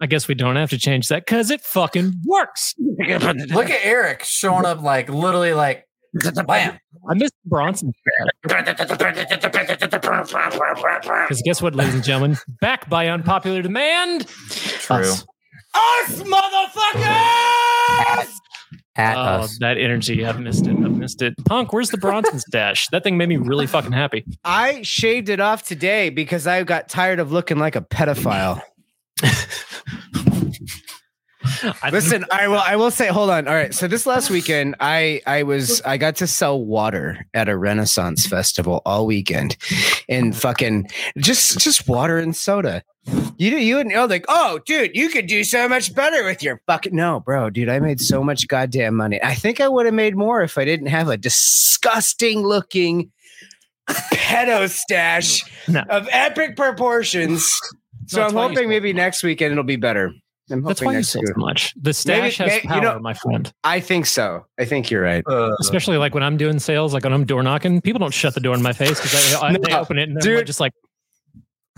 I 0.00 0.06
guess 0.06 0.26
we 0.28 0.34
don't 0.34 0.56
have 0.56 0.70
to 0.70 0.78
change 0.78 1.08
that 1.08 1.26
because 1.26 1.50
it 1.50 1.60
fucking 1.60 2.14
works. 2.24 2.74
Look 2.78 3.68
at 3.70 3.84
Eric 3.84 4.24
showing 4.24 4.64
up 4.64 4.80
like 4.82 5.08
literally 5.10 5.52
like 5.52 5.86
bam. 6.46 6.78
I 7.08 7.14
missed 7.14 7.34
Bronson. 7.44 7.92
Because 8.42 8.66
guess 11.44 11.62
what, 11.62 11.74
ladies 11.74 11.94
and 11.94 12.04
gentlemen? 12.04 12.36
Back 12.60 12.88
by 12.88 13.08
unpopular 13.08 13.62
demand. 13.62 14.26
True. 14.28 14.96
Us. 14.96 15.24
Us, 15.72 16.20
motherfuckers! 16.22 18.28
At 18.96 19.16
Oh, 19.16 19.20
us. 19.42 19.56
that 19.60 19.78
energy. 19.78 20.26
I've 20.26 20.40
missed 20.40 20.66
it. 20.66 20.70
I've 20.72 20.96
missed 20.96 21.22
it. 21.22 21.34
Punk, 21.46 21.72
where's 21.72 21.90
the 21.90 21.96
Bronson 21.96 22.40
stash? 22.40 22.88
That 22.90 23.04
thing 23.04 23.16
made 23.16 23.28
me 23.28 23.36
really 23.36 23.68
fucking 23.68 23.92
happy. 23.92 24.24
I 24.44 24.82
shaved 24.82 25.28
it 25.28 25.38
off 25.38 25.62
today 25.64 26.10
because 26.10 26.48
I 26.48 26.64
got 26.64 26.88
tired 26.88 27.20
of 27.20 27.30
looking 27.30 27.58
like 27.58 27.76
a 27.76 27.82
pedophile. 27.82 28.60
Listen, 31.90 32.24
I 32.30 32.48
will. 32.48 32.58
I 32.58 32.76
will 32.76 32.90
say. 32.90 33.08
Hold 33.08 33.30
on. 33.30 33.48
All 33.48 33.54
right. 33.54 33.74
So 33.74 33.88
this 33.88 34.06
last 34.06 34.30
weekend, 34.30 34.76
I 34.80 35.20
I 35.26 35.42
was 35.42 35.80
I 35.82 35.96
got 35.96 36.16
to 36.16 36.26
sell 36.26 36.62
water 36.62 37.26
at 37.34 37.48
a 37.48 37.56
Renaissance 37.56 38.26
festival 38.26 38.82
all 38.84 39.06
weekend, 39.06 39.56
and 40.08 40.36
fucking 40.36 40.88
just 41.18 41.58
just 41.58 41.88
water 41.88 42.18
and 42.18 42.36
soda. 42.36 42.82
You 43.38 43.56
you 43.56 43.76
would 43.76 43.86
know 43.86 44.04
oh, 44.04 44.06
like, 44.06 44.26
oh, 44.28 44.60
dude, 44.66 44.94
you 44.94 45.08
could 45.08 45.26
do 45.26 45.42
so 45.42 45.68
much 45.68 45.94
better 45.94 46.24
with 46.24 46.42
your 46.42 46.60
fucking 46.66 46.94
no, 46.94 47.20
bro, 47.20 47.50
dude. 47.50 47.68
I 47.68 47.80
made 47.80 48.00
so 48.00 48.22
much 48.22 48.46
goddamn 48.46 48.94
money. 48.94 49.20
I 49.22 49.34
think 49.34 49.60
I 49.60 49.68
would 49.68 49.86
have 49.86 49.94
made 49.94 50.16
more 50.16 50.42
if 50.42 50.58
I 50.58 50.64
didn't 50.64 50.88
have 50.88 51.08
a 51.08 51.16
disgusting 51.16 52.42
looking 52.42 53.10
pedo 53.88 54.68
stash 54.68 55.42
No. 55.68 55.80
of 55.88 56.08
epic 56.12 56.56
proportions. 56.56 57.58
So 58.10 58.22
I'm 58.22 58.34
hoping 58.34 58.56
sold 58.58 58.68
maybe 58.68 58.92
next 58.92 59.22
weekend 59.22 59.52
it'll 59.52 59.64
be 59.64 59.76
better. 59.76 60.12
I'm 60.52 60.62
That's 60.62 60.80
hoping 60.80 60.86
why 60.86 60.92
you 60.92 60.98
next 60.98 61.10
sold 61.12 61.26
so 61.28 61.34
much. 61.36 61.74
The 61.80 61.94
stash 61.94 62.40
Maybe- 62.40 62.50
has 62.50 62.62
may- 62.64 62.68
power, 62.68 62.76
you 62.76 62.82
know- 62.82 62.98
my 62.98 63.14
friend. 63.14 63.52
I 63.62 63.78
think 63.80 64.06
so. 64.06 64.46
I 64.58 64.64
think 64.64 64.90
you're 64.90 65.02
right. 65.02 65.22
Uh, 65.26 65.52
Especially 65.60 65.96
like 65.96 66.12
when 66.12 66.24
I'm 66.24 66.36
doing 66.36 66.58
sales, 66.58 66.92
like 66.92 67.04
when 67.04 67.12
I'm 67.12 67.24
door 67.24 67.42
knocking, 67.44 67.80
people 67.80 68.00
don't 68.00 68.12
shut 68.12 68.34
the 68.34 68.40
door 68.40 68.54
in 68.56 68.62
my 68.62 68.72
face 68.72 69.00
because 69.00 69.34
I, 69.34 69.48
I, 69.48 69.56
they 69.62 69.72
open 69.72 69.98
it 69.98 70.08
and 70.08 70.20
they're 70.20 70.38
dude. 70.38 70.46
just 70.48 70.58
like, 70.58 70.72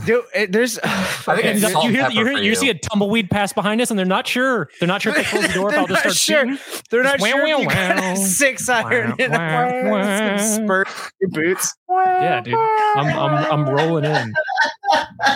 Dude, 0.04 0.24
it, 0.34 0.52
there's. 0.52 0.78
I 0.84 1.36
think 1.36 1.44
and 1.44 1.62
it's 1.62 1.72
you, 1.84 1.90
hear, 1.90 2.10
you, 2.10 2.26
hear, 2.26 2.32
you 2.32 2.42
you. 2.42 2.54
see 2.54 2.68
a 2.68 2.74
tumbleweed 2.74 3.30
pass 3.30 3.52
behind 3.52 3.80
us 3.80 3.90
and 3.90 3.98
they're 3.98 4.06
not 4.06 4.26
sure. 4.26 4.68
They're 4.80 4.88
not 4.88 5.02
sure 5.02 5.12
if 5.12 5.18
they 5.18 5.24
close 5.24 5.46
the 5.46 5.52
door 5.52 5.68
if 5.68 5.74
They're 5.74 5.80
I'll 5.80 5.86
just 5.86 6.04
not 6.04 6.12
start 6.12 6.16
sure. 6.16 6.56
shooting. 6.56 6.82
They're 6.90 7.02
not 7.04 7.20
Wow, 7.20 7.26
sure 7.28 7.42
if 7.42 7.48
you 7.48 7.66
wow, 7.66 7.74
got 7.74 8.00
wow. 8.00 8.12
a 8.12 8.16
six 8.16 8.68
iron 8.68 9.14
in 9.18 9.30
Wow, 9.30 10.34
a 10.34 10.38
spurt 10.38 10.88
your 11.20 11.30
boots. 11.30 11.74
Yeah, 11.88 12.40
dude. 12.40 12.54
I'm, 12.54 13.06
I'm, 13.06 13.52
I'm 13.52 13.68
rolling 13.68 14.04
in. 14.04 14.32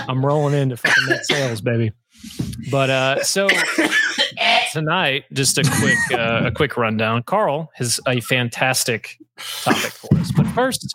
I'm 0.08 0.24
rolling 0.24 0.54
into 0.54 0.76
fucking 0.76 1.06
net 1.06 1.24
sales, 1.26 1.60
baby. 1.60 1.92
But 2.70 2.91
uh, 2.91 3.22
so 3.22 3.48
tonight, 4.72 5.24
just 5.32 5.58
a 5.58 5.62
quick 5.62 6.18
uh, 6.18 6.46
a 6.46 6.50
quick 6.50 6.76
rundown. 6.76 7.22
Carl 7.22 7.70
has 7.74 8.00
a 8.08 8.20
fantastic 8.20 9.18
topic 9.36 9.92
for 9.92 10.16
us. 10.18 10.32
But 10.36 10.46
first, 10.48 10.94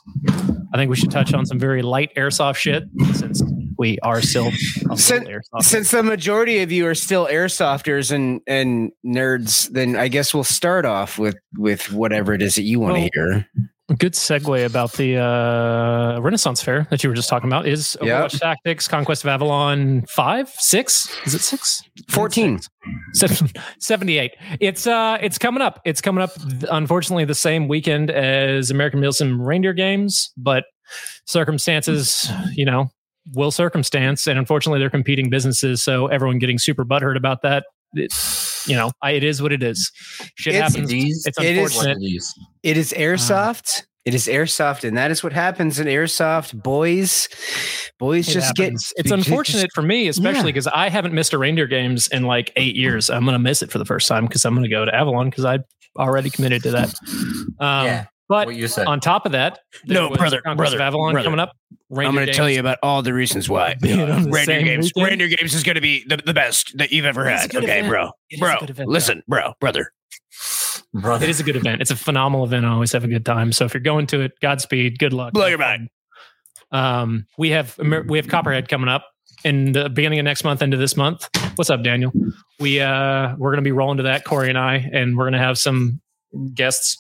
I 0.74 0.78
think 0.78 0.90
we 0.90 0.96
should 0.96 1.12
touch 1.12 1.34
on 1.34 1.46
some 1.46 1.60
very 1.60 1.82
light 1.82 2.14
airsoft 2.16 2.56
shit 2.58 2.84
since 3.14 3.42
we 3.78 3.98
are 4.00 4.22
still 4.22 4.52
a 4.92 4.98
Sin- 4.98 5.24
little 5.24 5.40
airsoft. 5.42 5.64
Since 5.64 5.92
the 5.92 6.04
majority 6.04 6.60
of 6.62 6.72
you 6.72 6.86
are 6.88 6.96
still 6.96 7.28
airsofters 7.28 8.12
and 8.12 8.42
and 8.48 8.92
nerds, 9.06 9.70
then 9.70 9.96
I 9.96 10.08
guess 10.08 10.34
we'll 10.34 10.44
start 10.44 10.86
off 10.86 11.18
with 11.20 11.36
with 11.58 11.92
whatever 11.92 12.34
it 12.34 12.42
is 12.42 12.56
that 12.56 12.64
you 12.64 12.80
want 12.80 12.96
to 12.96 13.02
Well, 13.02 13.10
hear. 13.14 13.48
Good 13.98 14.14
segue 14.14 14.66
about 14.66 14.94
the 14.94 15.18
uh, 15.18 16.20
Renaissance 16.20 16.64
Fair 16.64 16.88
that 16.90 17.04
you 17.04 17.10
were 17.10 17.16
just 17.16 17.30
talking 17.30 17.50
about 17.50 17.68
is. 17.68 17.98
Overwatch 18.02 18.40
Tactics 18.40 18.88
Conquest 18.88 19.24
of 19.24 19.30
Avalon 19.30 20.06
five, 20.08 20.50
six? 20.50 21.10
Is 21.26 21.36
it 21.36 21.42
six? 21.42 21.82
Fourteen. 22.10 22.60
Seven- 23.14 23.50
78 23.80 24.32
it's 24.60 24.88
uh 24.88 25.16
it's 25.22 25.38
coming 25.38 25.62
up 25.62 25.80
it's 25.86 26.02
coming 26.02 26.24
up 26.24 26.32
unfortunately 26.72 27.26
the 27.26 27.36
same 27.36 27.68
weekend 27.68 28.10
as 28.10 28.72
american 28.72 29.00
Milsim 29.00 29.38
reindeer 29.40 29.74
games 29.74 30.32
but 30.36 30.64
circumstances 31.28 32.28
you 32.56 32.66
know 32.66 32.90
will 33.34 33.52
circumstance 33.52 34.26
and 34.26 34.40
unfortunately 34.40 34.80
they're 34.80 34.90
competing 34.90 35.30
businesses 35.30 35.84
so 35.84 36.08
everyone 36.08 36.40
getting 36.40 36.58
super 36.58 36.84
butthurt 36.84 37.16
about 37.18 37.44
that 37.44 37.66
it, 37.94 38.12
you 38.68 38.76
know 38.76 38.92
I, 39.02 39.12
it 39.12 39.24
is 39.24 39.42
what 39.42 39.52
it 39.52 39.64
is 39.64 39.92
shit 40.36 40.56
It's- 40.56 40.74
happens 40.74 40.92
it's 40.92 41.38
it 41.40 41.56
is- 41.58 41.76
unfortunate 41.76 41.98
It 42.64 42.78
is 42.78 42.94
airsoft. 42.98 43.84
it 44.06 44.14
is 44.16 44.28
airsoft, 44.28 44.84
and 44.84 44.98
that 44.98 45.12
is 45.12 45.24
what 45.24 45.32
happens 45.34 45.80
in 45.80 45.86
airsoft. 45.88 46.62
Boys, 46.64 47.28
boys 48.00 48.28
It 48.30 48.34
just 48.34 48.56
get. 48.56 48.74
it's 48.74 48.94
they 48.98 49.04
just- 49.04 49.14
unfortunate 49.14 49.70
for 49.76 49.82
me 49.84 50.08
especially 50.08 50.40
Yeah. 50.40 50.44
because 50.46 50.68
i 50.68 50.90
haven't 50.90 51.14
missed 51.14 51.34
a 51.34 51.38
reindeer 51.38 51.68
games 51.68 52.08
in 52.10 52.24
like 52.24 52.52
eight 52.56 52.76
years 52.76 53.10
i'm 53.10 53.26
gonna 53.26 53.38
miss 53.40 53.62
it 53.62 53.72
for 53.72 53.78
the 53.78 53.86
first 53.86 54.08
time 54.08 54.26
because 54.26 54.44
i'm 54.46 54.56
gonna 54.56 54.68
go 54.70 54.86
to 54.86 54.94
avalon 54.96 55.30
because 55.30 55.46
i 55.46 55.60
already 55.98 56.30
committed 56.30 56.64
to 56.64 56.72
that 56.72 56.94
um 57.60 57.86
yeah, 57.86 58.06
but 58.32 58.48
what 58.48 58.56
you 58.56 58.68
said. 58.68 58.88
on 58.88 59.00
top 59.00 59.26
of 59.26 59.34
that, 59.34 59.60
No, 59.86 60.08
was 60.10 60.18
brother, 60.18 60.42
Conquest 60.42 60.74
of 60.74 60.78
brother, 60.78 60.88
Avalon 60.88 61.12
brother. 61.14 61.26
coming 61.28 61.40
up. 61.40 61.52
I'm 61.96 62.14
going 62.16 62.26
to 62.26 62.34
tell 62.34 62.50
you 62.50 62.60
about 62.62 62.78
all 62.82 63.02
the 63.02 63.14
reasons 63.14 63.50
why. 63.50 63.76
Being 63.82 64.00
on 64.00 64.32
Reindeer 64.32 64.64
Games. 64.64 64.92
weekend? 64.96 65.08
Reindeer 65.20 65.38
Games 65.38 65.54
is 65.54 65.64
going 65.64 65.76
to 65.76 65.82
be 65.82 66.06
the, 66.08 66.18
the 66.18 66.34
best 66.34 66.78
that 66.78 66.92
you've 66.92 67.06
ever 67.06 67.28
It 67.30 67.34
is 67.34 67.40
a 67.40 67.42
had. 67.42 67.56
Okay, 67.58 67.66
event. 67.80 67.90
bro. 67.90 68.12
It 68.30 68.36
is 68.36 68.40
Bro, 68.40 68.56
event, 68.62 68.90
listen, 68.90 69.24
bro, 69.28 69.54
brother. 69.60 69.92
brother. 70.94 71.26
It 71.26 71.30
is 71.30 71.40
a 71.40 71.44
good 71.44 71.58
event. 71.58 71.82
It's 71.82 71.92
a 71.92 71.96
phenomenal 71.98 72.46
event. 72.46 72.66
I 72.66 72.70
always 72.70 72.94
have 72.94 73.04
a 73.04 73.08
good 73.10 73.26
time. 73.26 73.52
So 73.52 73.66
if 73.66 73.74
you're 73.74 73.82
going 73.82 74.08
to 74.08 74.22
it, 74.22 74.32
Godspeed. 74.42 74.98
Good 75.00 75.12
luck. 75.14 75.34
Blow 75.34 75.48
your 75.48 75.58
mind. 75.58 75.90
Um, 76.72 77.26
we 77.38 77.50
have 77.50 77.78
we 78.08 78.18
have 78.18 78.30
Copperhead 78.30 78.70
coming 78.70 78.88
up 78.88 79.06
in 79.44 79.74
the 79.74 79.90
beginning 79.90 80.20
of 80.20 80.24
next 80.26 80.44
month 80.46 80.62
into 80.62 80.78
this 80.78 80.96
month. 80.96 81.28
What's 81.56 81.70
up, 81.70 81.84
Daniel? 81.84 82.14
We 82.62 82.80
uh 82.80 83.36
we're 83.38 83.52
gonna 83.52 83.62
be 83.62 83.74
rolling 83.74 83.98
to 83.98 84.04
that, 84.04 84.24
Corey 84.24 84.48
and 84.48 84.58
I, 84.58 84.76
and 84.94 85.18
we're 85.18 85.26
gonna 85.26 85.40
have 85.40 85.58
some 85.58 86.00
guests. 86.54 86.96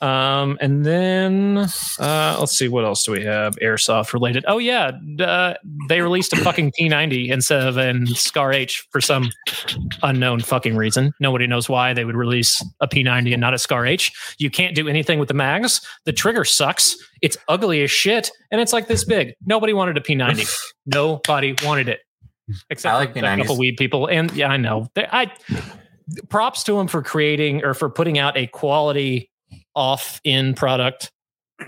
Um, 0.00 0.58
and 0.60 0.84
then 0.84 1.66
uh 1.98 2.36
let's 2.38 2.52
see 2.56 2.68
what 2.68 2.84
else 2.84 3.02
do 3.04 3.12
we 3.12 3.24
have 3.24 3.56
airsoft 3.56 4.12
related. 4.12 4.44
Oh 4.46 4.58
yeah, 4.58 4.92
uh, 5.20 5.54
they 5.88 6.02
released 6.02 6.32
a 6.34 6.36
fucking 6.36 6.72
P90 6.78 7.30
instead 7.30 7.66
of 7.66 7.76
an 7.78 8.06
Scar 8.08 8.52
H 8.52 8.86
for 8.90 9.00
some 9.00 9.30
unknown 10.02 10.40
fucking 10.40 10.76
reason. 10.76 11.12
Nobody 11.18 11.46
knows 11.46 11.68
why 11.68 11.94
they 11.94 12.04
would 12.04 12.14
release 12.16 12.62
a 12.80 12.86
P90 12.88 13.32
and 13.32 13.40
not 13.40 13.54
a 13.54 13.58
Scar 13.58 13.86
H. 13.86 14.12
You 14.38 14.50
can't 14.50 14.74
do 14.74 14.86
anything 14.88 15.18
with 15.18 15.28
the 15.28 15.34
mags. 15.34 15.80
The 16.04 16.12
trigger 16.12 16.44
sucks. 16.44 16.94
It's 17.22 17.38
ugly 17.48 17.82
as 17.82 17.90
shit, 17.90 18.30
and 18.50 18.60
it's 18.60 18.72
like 18.74 18.88
this 18.88 19.04
big. 19.04 19.32
Nobody 19.46 19.72
wanted 19.72 19.96
a 19.96 20.00
P90. 20.00 20.54
Nobody 20.86 21.54
wanted 21.64 21.88
it, 21.88 22.00
except 22.68 22.94
I 22.94 22.98
like 22.98 23.12
for 23.14 23.20
a 23.20 23.22
P90s. 23.22 23.38
couple 23.38 23.58
weed 23.58 23.76
people. 23.78 24.06
And 24.08 24.30
yeah, 24.32 24.48
I 24.48 24.58
know. 24.58 24.88
They- 24.94 25.08
I 25.10 25.32
props 26.28 26.62
to 26.64 26.74
them 26.76 26.86
for 26.86 27.02
creating 27.02 27.64
or 27.64 27.74
for 27.74 27.90
putting 27.90 28.18
out 28.18 28.36
a 28.36 28.46
quality 28.46 29.30
off-in 29.76 30.54
product. 30.54 31.12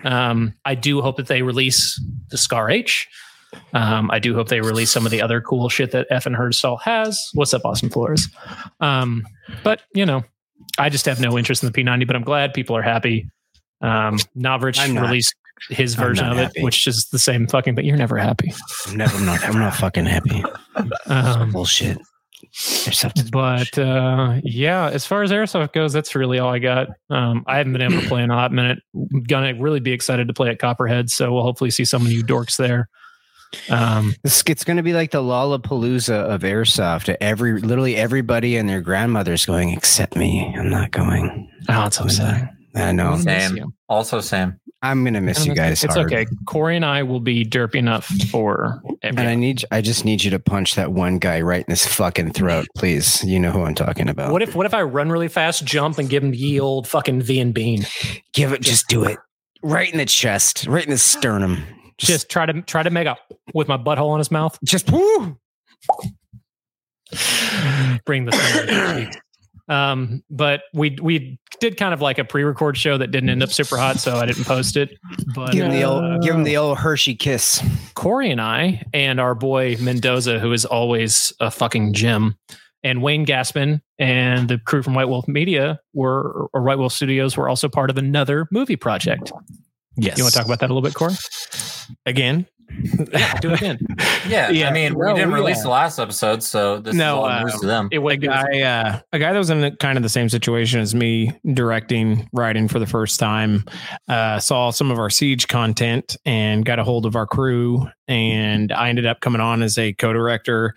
Um, 0.04 0.54
I 0.64 0.74
do 0.74 1.00
hope 1.00 1.16
that 1.16 1.28
they 1.28 1.42
release 1.42 2.00
the 2.30 2.36
Scar 2.38 2.70
H. 2.70 3.06
Um, 3.72 4.10
I 4.10 4.18
do 4.18 4.34
hope 4.34 4.48
they 4.48 4.60
release 4.60 4.90
some 4.90 5.06
of 5.06 5.12
the 5.12 5.22
other 5.22 5.40
cool 5.40 5.68
shit 5.68 5.92
that 5.92 6.08
FN 6.10 6.36
Herstal 6.36 6.80
has. 6.82 7.18
What's 7.34 7.54
up, 7.54 7.64
Austin 7.64 7.88
Flores? 7.88 8.28
Um, 8.80 9.26
but 9.62 9.82
you 9.94 10.04
know, 10.04 10.24
I 10.78 10.88
just 10.88 11.06
have 11.06 11.20
no 11.20 11.38
interest 11.38 11.62
in 11.62 11.70
the 11.70 11.82
P90. 11.82 12.06
But 12.06 12.16
I'm 12.16 12.24
glad 12.24 12.52
people 12.52 12.76
are 12.76 12.82
happy. 12.82 13.28
Um, 13.80 14.18
I'm 14.78 14.94
not. 14.94 15.08
released 15.08 15.34
his 15.70 15.94
version 15.94 16.26
of 16.26 16.38
it, 16.38 16.42
happy. 16.44 16.62
which 16.62 16.86
is 16.86 17.06
the 17.10 17.18
same 17.18 17.46
fucking. 17.46 17.74
But 17.74 17.84
you're 17.84 17.96
never 17.96 18.18
happy. 18.18 18.52
I'm 18.86 18.96
never, 18.96 19.16
I'm 19.16 19.24
not, 19.24 19.44
I'm 19.44 19.58
not 19.58 19.74
fucking 19.74 20.06
happy. 20.06 20.42
Um, 21.06 21.50
Bullshit. 21.50 21.98
But 23.30 23.78
uh, 23.78 24.40
yeah, 24.42 24.88
as 24.88 25.06
far 25.06 25.22
as 25.22 25.30
airsoft 25.30 25.72
goes, 25.72 25.92
that's 25.92 26.14
really 26.14 26.38
all 26.38 26.52
I 26.52 26.58
got. 26.58 26.88
Um, 27.10 27.44
I 27.46 27.58
haven't 27.58 27.72
been 27.72 27.82
able 27.82 28.00
to 28.00 28.08
play 28.08 28.22
in 28.22 28.30
a 28.30 28.34
hot 28.34 28.52
minute. 28.52 28.78
Gonna 29.26 29.54
really 29.54 29.80
be 29.80 29.92
excited 29.92 30.28
to 30.28 30.34
play 30.34 30.50
at 30.50 30.58
Copperhead, 30.58 31.10
so 31.10 31.32
we'll 31.32 31.42
hopefully 31.42 31.70
see 31.70 31.84
some 31.84 32.04
of 32.06 32.12
you 32.12 32.24
dorks 32.24 32.56
there. 32.56 32.88
Um, 33.70 34.14
This, 34.22 34.42
it's 34.46 34.64
going 34.64 34.76
to 34.76 34.82
be 34.82 34.92
like 34.92 35.10
the 35.10 35.22
Lollapalooza 35.22 36.12
of 36.14 36.42
airsoft. 36.42 37.14
Every 37.20 37.60
literally 37.60 37.96
everybody 37.96 38.56
and 38.56 38.68
their 38.68 38.82
grandmother's 38.82 39.46
going 39.46 39.70
except 39.70 40.16
me. 40.16 40.54
I'm 40.58 40.68
not 40.68 40.90
going. 40.90 41.50
oh, 41.68 41.86
it's 41.86 41.98
upsetting. 41.98 42.48
I 42.74 42.92
know. 42.92 43.12
miss 43.16 43.24
Same. 43.24 43.56
you. 43.56 43.72
Also, 43.88 44.20
Sam. 44.20 44.60
I'm 44.80 45.02
going 45.02 45.14
to 45.14 45.20
miss 45.20 45.44
you 45.44 45.54
guys. 45.54 45.82
It's 45.82 45.94
hard. 45.94 46.12
okay. 46.12 46.24
Corey 46.46 46.76
and 46.76 46.84
I 46.84 47.02
will 47.02 47.18
be 47.18 47.44
derpy 47.44 47.76
enough 47.76 48.06
for 48.30 48.80
And 49.02 49.18
I 49.18 49.34
need, 49.34 49.64
I 49.72 49.80
just 49.80 50.04
need 50.04 50.22
you 50.22 50.30
to 50.30 50.38
punch 50.38 50.76
that 50.76 50.92
one 50.92 51.18
guy 51.18 51.40
right 51.40 51.64
in 51.66 51.70
his 51.70 51.84
fucking 51.84 52.32
throat, 52.32 52.68
please. 52.76 53.24
You 53.24 53.40
know 53.40 53.50
who 53.50 53.64
I'm 53.64 53.74
talking 53.74 54.08
about. 54.08 54.30
What 54.30 54.42
if 54.42 54.54
what 54.54 54.66
if 54.66 54.74
I 54.74 54.82
run 54.82 55.10
really 55.10 55.26
fast, 55.26 55.64
jump, 55.64 55.98
and 55.98 56.08
give 56.08 56.22
him 56.22 56.30
the 56.30 56.60
old 56.60 56.86
fucking 56.86 57.22
V 57.22 57.40
and 57.40 57.52
bean? 57.52 57.86
Give 58.32 58.52
it, 58.52 58.60
just 58.60 58.86
do 58.86 59.02
it, 59.02 59.18
right 59.62 59.90
in 59.90 59.98
the 59.98 60.06
chest, 60.06 60.64
right 60.68 60.84
in 60.84 60.90
the 60.90 60.98
sternum. 60.98 61.64
Just 61.96 62.28
try 62.28 62.46
to 62.46 62.62
try 62.62 62.84
to 62.84 62.90
make 62.90 63.08
up 63.08 63.18
with 63.54 63.66
my 63.66 63.76
butthole 63.76 64.14
in 64.14 64.18
his 64.18 64.30
mouth. 64.30 64.56
just 64.64 64.92
woo. 64.92 65.36
Bring 68.04 68.26
the 68.26 69.18
thunder 69.68 69.98
to 69.98 70.08
the 70.08 70.16
cheeks. 70.16 70.18
Um, 70.18 70.22
but 70.30 70.62
we 70.72 70.98
we 71.02 71.38
did 71.60 71.76
kind 71.76 71.94
of 71.94 72.00
like 72.00 72.18
a 72.18 72.24
pre-record 72.24 72.76
show 72.76 72.98
that 72.98 73.10
didn't 73.10 73.30
end 73.30 73.42
up 73.42 73.50
super 73.50 73.76
hot, 73.76 73.98
so 73.98 74.16
I 74.16 74.26
didn't 74.26 74.44
post 74.44 74.76
it. 74.76 74.98
But 75.34 75.52
Give 75.52 75.66
him 75.66 75.72
the 75.72 75.84
uh, 75.84 75.90
old, 75.90 76.22
give 76.22 76.34
him 76.34 76.44
the 76.44 76.56
old 76.56 76.78
Hershey 76.78 77.14
kiss. 77.14 77.62
Corey 77.94 78.30
and 78.30 78.40
I 78.40 78.82
and 78.94 79.20
our 79.20 79.34
boy 79.34 79.76
Mendoza, 79.80 80.38
who 80.38 80.52
is 80.52 80.64
always 80.64 81.32
a 81.40 81.50
fucking 81.50 81.94
gem, 81.94 82.36
and 82.82 83.02
Wayne 83.02 83.26
Gaspin 83.26 83.80
and 83.98 84.48
the 84.48 84.58
crew 84.58 84.82
from 84.82 84.94
White 84.94 85.08
Wolf 85.08 85.28
Media 85.28 85.80
were 85.94 86.48
or 86.52 86.62
White 86.62 86.78
Wolf 86.78 86.92
Studios 86.92 87.36
were 87.36 87.48
also 87.48 87.68
part 87.68 87.90
of 87.90 87.98
another 87.98 88.48
movie 88.50 88.76
project. 88.76 89.32
Yes. 89.96 90.16
You 90.16 90.24
want 90.24 90.32
to 90.32 90.38
talk 90.38 90.46
about 90.46 90.60
that 90.60 90.70
a 90.70 90.74
little 90.74 90.88
bit, 90.88 90.94
Corey? 90.94 91.14
again? 92.06 92.46
Do 93.40 93.50
it 93.52 93.60
again. 93.60 93.78
Yeah, 94.28 94.50
Yeah, 94.50 94.68
I 94.68 94.72
mean, 94.72 94.94
we 94.98 95.06
didn't 95.14 95.32
we, 95.32 95.40
release 95.40 95.60
uh, 95.60 95.64
the 95.64 95.68
last 95.70 95.98
episode, 95.98 96.42
so 96.42 96.78
this 96.78 96.94
No, 96.94 97.24
is 97.26 97.32
all 97.32 97.44
news 97.44 97.54
uh, 97.54 97.58
to 97.58 97.66
them. 97.66 97.88
It 97.90 97.98
was 97.98 98.14
a 98.14 98.18
was 98.18 98.26
guy, 98.28 98.60
uh, 98.60 99.00
a 99.12 99.18
guy 99.18 99.32
that 99.32 99.38
was 99.38 99.48
in 99.48 99.76
kind 99.76 99.96
of 99.96 100.02
the 100.02 100.08
same 100.08 100.28
situation 100.28 100.80
as 100.80 100.94
me, 100.94 101.32
directing, 101.54 102.28
writing 102.32 102.68
for 102.68 102.78
the 102.78 102.86
first 102.86 103.18
time. 103.18 103.64
Uh, 104.06 104.38
saw 104.38 104.70
some 104.70 104.90
of 104.90 104.98
our 104.98 105.08
siege 105.08 105.48
content 105.48 106.16
and 106.26 106.64
got 106.64 106.78
a 106.78 106.84
hold 106.84 107.06
of 107.06 107.16
our 107.16 107.26
crew, 107.26 107.88
and 108.06 108.72
I 108.72 108.88
ended 108.88 109.06
up 109.06 109.20
coming 109.20 109.40
on 109.40 109.62
as 109.62 109.78
a 109.78 109.92
co-director. 109.94 110.74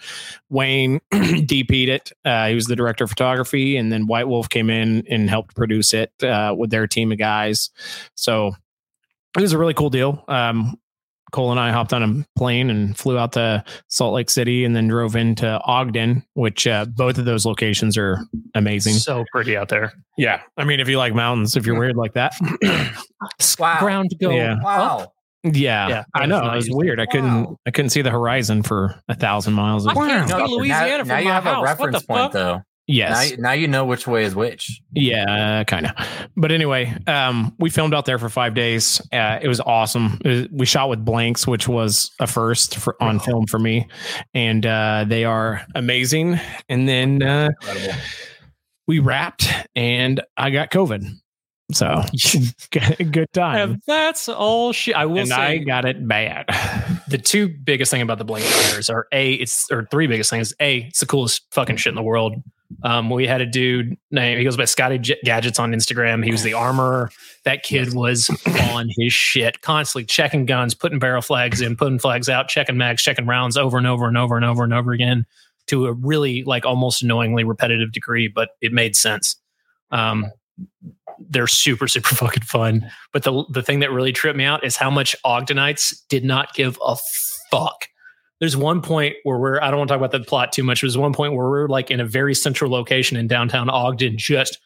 Wayne 0.49 0.99
DP'd 1.11 1.89
it. 1.89 2.11
Uh, 2.23 2.47
he 2.47 2.55
was 2.55 2.65
the 2.65 2.75
director 2.75 3.03
of 3.03 3.09
photography, 3.09 3.75
and 3.75 3.91
then 3.91 4.07
White 4.07 4.27
Wolf 4.27 4.49
came 4.49 4.69
in 4.69 5.03
and 5.09 5.29
helped 5.29 5.55
produce 5.55 5.93
it 5.93 6.11
uh, 6.23 6.55
with 6.57 6.69
their 6.69 6.87
team 6.87 7.11
of 7.11 7.17
guys. 7.17 7.69
So 8.15 8.53
it 9.37 9.41
was 9.41 9.53
a 9.53 9.57
really 9.57 9.73
cool 9.73 9.89
deal. 9.89 10.23
Um, 10.27 10.77
Cole 11.31 11.51
and 11.51 11.59
I 11.59 11.71
hopped 11.71 11.93
on 11.93 12.03
a 12.03 12.25
plane 12.39 12.69
and 12.69 12.97
flew 12.97 13.17
out 13.17 13.33
to 13.33 13.63
Salt 13.87 14.13
Lake 14.13 14.29
City 14.29 14.65
and 14.65 14.75
then 14.75 14.87
drove 14.87 15.15
into 15.15 15.59
Ogden, 15.65 16.23
which 16.33 16.67
uh, 16.67 16.85
both 16.85 17.17
of 17.17 17.25
those 17.25 17.45
locations 17.45 17.97
are 17.97 18.19
amazing. 18.55 18.93
so 18.93 19.23
pretty 19.31 19.55
out 19.57 19.69
there. 19.69 19.93
Yeah. 20.17 20.41
I 20.57 20.63
mean, 20.65 20.79
if 20.79 20.87
you 20.89 20.97
like 20.97 21.13
mountains, 21.15 21.55
if 21.55 21.65
you're 21.65 21.79
weird 21.79 21.95
like 21.95 22.13
that. 22.13 22.33
Wow. 23.59 23.79
Ground 23.79 24.11
go 24.19 24.31
Yeah. 24.31 24.53
up. 24.53 24.63
Wow. 24.63 25.13
yeah. 25.43 25.87
Yeah, 25.87 26.03
I 26.15 26.25
know. 26.25 26.41
not 26.41 26.53
It 26.53 26.55
was 26.57 26.69
weird. 26.71 26.99
I 26.99 27.05
couldn't 27.05 27.43
Wow. 27.45 27.57
I 27.67 27.71
couldn't 27.71 27.89
see 27.89 28.01
the 28.01 28.09
horizon 28.09 28.63
for 28.63 28.95
a 29.07 29.15
thousand 29.15 29.53
miles. 29.53 29.85
I 29.87 29.93
can't 29.93 30.27
No, 30.29 30.45
see 30.47 30.53
Louisiana 30.55 30.87
now, 30.89 30.97
from 30.99 31.07
now 31.09 31.17
you 31.19 31.25
my 31.25 31.31
have 31.33 31.43
house. 31.43 31.53
a 31.55 31.59
What 31.59 31.61
the 31.61 31.83
reference 31.83 32.03
point, 32.05 32.19
fuck? 32.19 32.31
though. 32.33 32.61
Now, 32.91 33.21
yes. 33.21 33.31
you- 33.31 33.37
now 33.37 33.51
you 33.53 33.67
know 33.67 33.85
which 33.85 34.05
way 34.07 34.23
is 34.25 34.35
which. 34.35 34.81
Yeah, 34.93 35.63
kind 35.63 35.87
of. 35.87 35.93
But 36.35 36.51
anyway, 36.51 36.95
um, 37.07 37.55
we 37.59 37.69
filmed 37.69 37.93
out 37.93 38.05
there 38.05 38.19
for 38.19 38.29
five 38.29 38.53
days. 38.53 39.01
Uh, 39.13 39.39
it 39.41 39.47
was 39.47 39.59
awesome. 39.61 40.19
It 40.25 40.27
was- 40.29 40.47
we 40.51 40.65
shot 40.65 40.89
with 40.89 41.03
blanks, 41.03 41.47
which 41.47 41.67
was 41.67 42.11
a 42.19 42.27
first 42.27 42.75
for, 42.75 43.01
on 43.01 43.19
film 43.19 43.47
for 43.47 43.59
me, 43.59 43.87
and 44.33 44.65
uh, 44.65 45.05
they 45.07 45.25
are 45.25 45.65
amazing. 45.75 46.39
And 46.69 46.87
then 46.87 47.23
uh, 47.23 47.49
we 48.87 48.99
wrapped, 48.99 49.47
and 49.75 50.21
I 50.37 50.49
got 50.49 50.71
COVID. 50.71 51.07
So 51.73 52.03
good 53.11 53.31
time. 53.33 53.71
And 53.71 53.81
that's 53.87 54.27
all 54.27 54.73
shit. 54.73 54.95
I 54.95 55.05
will 55.05 55.19
and 55.19 55.29
say 55.29 55.35
I 55.35 55.57
got 55.59 55.85
it 55.85 56.05
bad. 56.05 56.45
the 57.07 57.17
two 57.17 57.47
biggest 57.47 57.91
thing 57.91 58.01
about 58.01 58.17
the 58.17 58.25
blanket 58.25 58.49
fires 58.49 58.89
are 58.89 59.07
a 59.13 59.33
it's 59.33 59.71
or 59.71 59.87
three 59.89 60.07
biggest 60.07 60.29
things. 60.29 60.53
A 60.59 60.79
it's 60.79 60.99
the 60.99 61.05
coolest 61.05 61.43
fucking 61.51 61.77
shit 61.77 61.91
in 61.91 61.95
the 61.95 62.03
world. 62.03 62.33
Um, 62.83 63.09
we 63.09 63.27
had 63.27 63.41
a 63.41 63.45
dude 63.45 63.97
named 64.11 64.37
he 64.37 64.43
goes 64.43 64.57
by 64.57 64.65
Scotty 64.65 64.97
J- 64.97 65.19
Gadgets 65.23 65.59
on 65.59 65.71
Instagram. 65.71 66.23
He 66.23 66.31
was 66.31 66.43
the 66.43 66.53
armorer. 66.53 67.11
That 67.45 67.63
kid 67.63 67.93
was 67.93 68.29
on 68.71 68.87
his 68.97 69.13
shit, 69.13 69.61
constantly 69.61 70.05
checking 70.05 70.45
guns, 70.45 70.73
putting 70.73 70.99
barrel 70.99 71.21
flags 71.21 71.61
in, 71.61 71.75
putting 71.75 71.99
flags 71.99 72.29
out, 72.29 72.47
checking 72.47 72.77
mags, 72.77 73.01
checking 73.01 73.25
rounds 73.25 73.57
over 73.57 73.77
and 73.77 73.87
over 73.87 74.07
and 74.07 74.17
over 74.17 74.35
and 74.35 74.45
over 74.45 74.63
and 74.63 74.73
over 74.73 74.91
again 74.91 75.25
to 75.67 75.85
a 75.85 75.93
really 75.93 76.43
like 76.43 76.65
almost 76.65 77.03
annoyingly 77.03 77.43
repetitive 77.43 77.91
degree, 77.91 78.27
but 78.27 78.49
it 78.61 78.71
made 78.73 78.95
sense. 78.95 79.35
Um, 79.91 80.31
they're 81.29 81.47
super 81.47 81.87
super 81.87 82.15
fucking 82.15 82.43
fun. 82.43 82.89
But 83.13 83.23
the 83.23 83.43
the 83.49 83.61
thing 83.61 83.79
that 83.79 83.91
really 83.91 84.11
tripped 84.11 84.37
me 84.37 84.45
out 84.45 84.63
is 84.63 84.75
how 84.75 84.89
much 84.89 85.15
Ogdenites 85.25 85.93
did 86.09 86.23
not 86.23 86.53
give 86.53 86.77
a 86.83 86.97
fuck. 87.49 87.87
There's 88.41 88.57
one 88.57 88.81
point 88.81 89.15
where 89.23 89.37
we're 89.37 89.61
I 89.61 89.69
don't 89.69 89.77
want 89.77 89.87
to 89.89 89.93
talk 89.93 89.99
about 89.99 90.11
the 90.11 90.25
plot 90.25 90.51
too 90.51 90.63
much. 90.63 90.81
There's 90.81 90.97
one 90.97 91.13
point 91.13 91.33
where 91.33 91.47
we're 91.47 91.67
like 91.67 91.91
in 91.91 91.99
a 91.99 92.05
very 92.05 92.33
central 92.33 92.71
location 92.71 93.15
in 93.15 93.27
downtown 93.27 93.69
Ogden, 93.69 94.17
just 94.17 94.57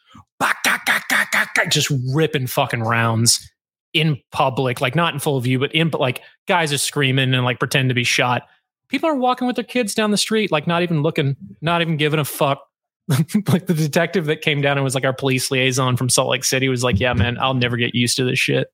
just 1.68 1.92
ripping 2.14 2.46
fucking 2.46 2.82
rounds 2.82 3.52
in 3.92 4.18
public, 4.32 4.80
like 4.80 4.94
not 4.94 5.12
in 5.12 5.20
full 5.20 5.38
view, 5.40 5.58
but 5.58 5.74
in 5.74 5.90
like 5.90 6.22
guys 6.48 6.72
are 6.72 6.78
screaming 6.78 7.34
and 7.34 7.44
like 7.44 7.58
pretend 7.58 7.90
to 7.90 7.94
be 7.94 8.02
shot. 8.02 8.44
People 8.88 9.10
are 9.10 9.14
walking 9.14 9.46
with 9.46 9.56
their 9.56 9.64
kids 9.64 9.94
down 9.94 10.10
the 10.10 10.16
street, 10.16 10.50
like 10.50 10.66
not 10.66 10.82
even 10.82 11.02
looking, 11.02 11.36
not 11.60 11.82
even 11.82 11.98
giving 11.98 12.18
a 12.18 12.24
fuck. 12.24 12.62
like 13.08 13.66
the 13.66 13.74
detective 13.74 14.24
that 14.24 14.40
came 14.40 14.62
down 14.62 14.78
and 14.78 14.84
was 14.84 14.94
like 14.94 15.04
our 15.04 15.12
police 15.12 15.50
liaison 15.50 15.96
from 15.96 16.08
Salt 16.08 16.30
Lake 16.30 16.44
City 16.44 16.68
was 16.68 16.82
like, 16.82 16.98
"Yeah, 16.98 17.12
man, 17.12 17.36
I'll 17.38 17.54
never 17.54 17.76
get 17.76 17.94
used 17.94 18.16
to 18.16 18.24
this 18.24 18.38
shit." 18.38 18.68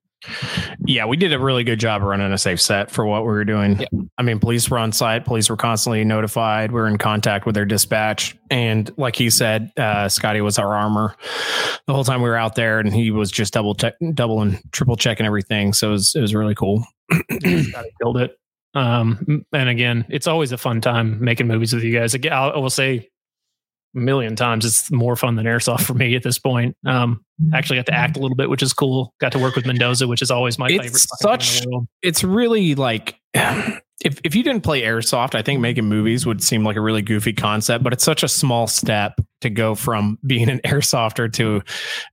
Yeah, 0.87 1.07
we 1.07 1.17
did 1.17 1.33
a 1.33 1.39
really 1.39 1.65
good 1.65 1.81
job 1.81 2.03
of 2.03 2.09
running 2.09 2.33
a 2.33 2.39
safe 2.39 2.61
set 2.61 2.91
for 2.91 3.07
what 3.07 3.23
we 3.23 3.29
were 3.29 3.45
doing. 3.45 3.85
I 4.19 4.23
mean, 4.23 4.39
police 4.39 4.71
were 4.71 4.79
on 4.79 4.93
site. 4.93 5.25
Police 5.25 5.51
were 5.51 5.57
constantly 5.57 6.05
notified. 6.05 6.71
We 6.71 6.81
were 6.81 6.89
in 6.89 6.99
contact 6.99 7.47
with 7.47 7.55
their 7.55 7.65
dispatch. 7.65 8.37
And 8.51 8.91
like 8.97 9.17
he 9.17 9.31
said, 9.31 9.73
uh, 9.77 10.09
Scotty 10.09 10.41
was 10.41 10.59
our 10.59 10.75
armor 10.75 11.17
the 11.87 11.95
whole 11.95 12.05
time 12.05 12.23
we 12.23 12.29
were 12.29 12.37
out 12.37 12.55
there, 12.55 12.79
and 12.79 12.95
he 12.95 13.11
was 13.11 13.31
just 13.31 13.55
double 13.55 13.75
check, 13.75 13.95
double 14.15 14.43
and 14.43 14.61
triple 14.73 14.97
checking 14.97 15.27
everything. 15.27 15.73
So 15.73 15.89
it 15.89 15.93
was, 15.93 16.15
it 16.15 16.21
was 16.21 16.35
really 16.35 16.55
cool. 16.55 16.85
Scotty 17.13 17.91
killed 18.01 18.19
it. 18.19 18.37
Um, 18.75 19.45
and 19.53 19.69
again, 19.69 20.07
it's 20.09 20.27
always 20.27 20.53
a 20.53 20.59
fun 20.59 20.81
time 20.81 21.23
making 21.23 21.47
movies 21.47 21.73
with 21.75 21.85
you 21.85 21.99
guys. 21.99 22.15
Again, 22.15 22.33
I 22.33 22.69
say 22.69 22.97
a 22.97 23.09
million 23.95 24.37
times 24.37 24.65
it's 24.65 24.91
more 24.91 25.17
fun 25.17 25.37
than 25.37 25.47
airsoft 25.47 25.83
for 25.83 25.95
me 25.95 26.15
at 26.17 26.23
this 26.23 26.39
point. 26.39 26.77
Um, 26.87 27.25
actually 27.53 27.77
got 27.79 27.87
to 27.87 27.95
act 27.95 28.17
a 28.17 28.21
little 28.21 28.37
bit, 28.37 28.49
which 28.51 28.63
is 28.63 28.73
cool. 28.73 29.15
Got 29.21 29.33
to 29.33 29.39
work 29.39 29.57
with 29.57 29.67
Mendoza, 29.67 30.07
which 30.09 30.23
is 30.23 30.31
always 30.31 30.59
my 30.59 30.69
It's 30.69 30.83
favorite. 30.85 31.01
such- 31.21 31.59
in 31.59 31.65
the 31.71 31.71
world. 31.77 31.89
It's 32.03 32.25
really 32.25 32.75
like 32.75 33.17
if 33.35 34.21
if 34.25 34.35
you 34.35 34.43
didn't 34.43 34.63
play 34.63 34.83
airsoft, 34.83 35.35
I 35.35 35.43
think 35.43 35.61
making 35.61 35.85
movies 35.89 36.27
would 36.27 36.43
seem 36.43 36.65
like 36.65 36.77
a 36.77 36.81
really 36.81 37.03
goofy 37.03 37.33
concept, 37.33 37.85
but 37.85 37.93
it's 37.93 38.05
such 38.05 38.23
a 38.23 38.29
small 38.29 38.67
step 38.67 39.15
to 39.43 39.51
go 39.51 39.75
from 39.75 40.19
being 40.27 40.49
an 40.49 40.61
airsofter 40.65 41.33
to 41.35 41.63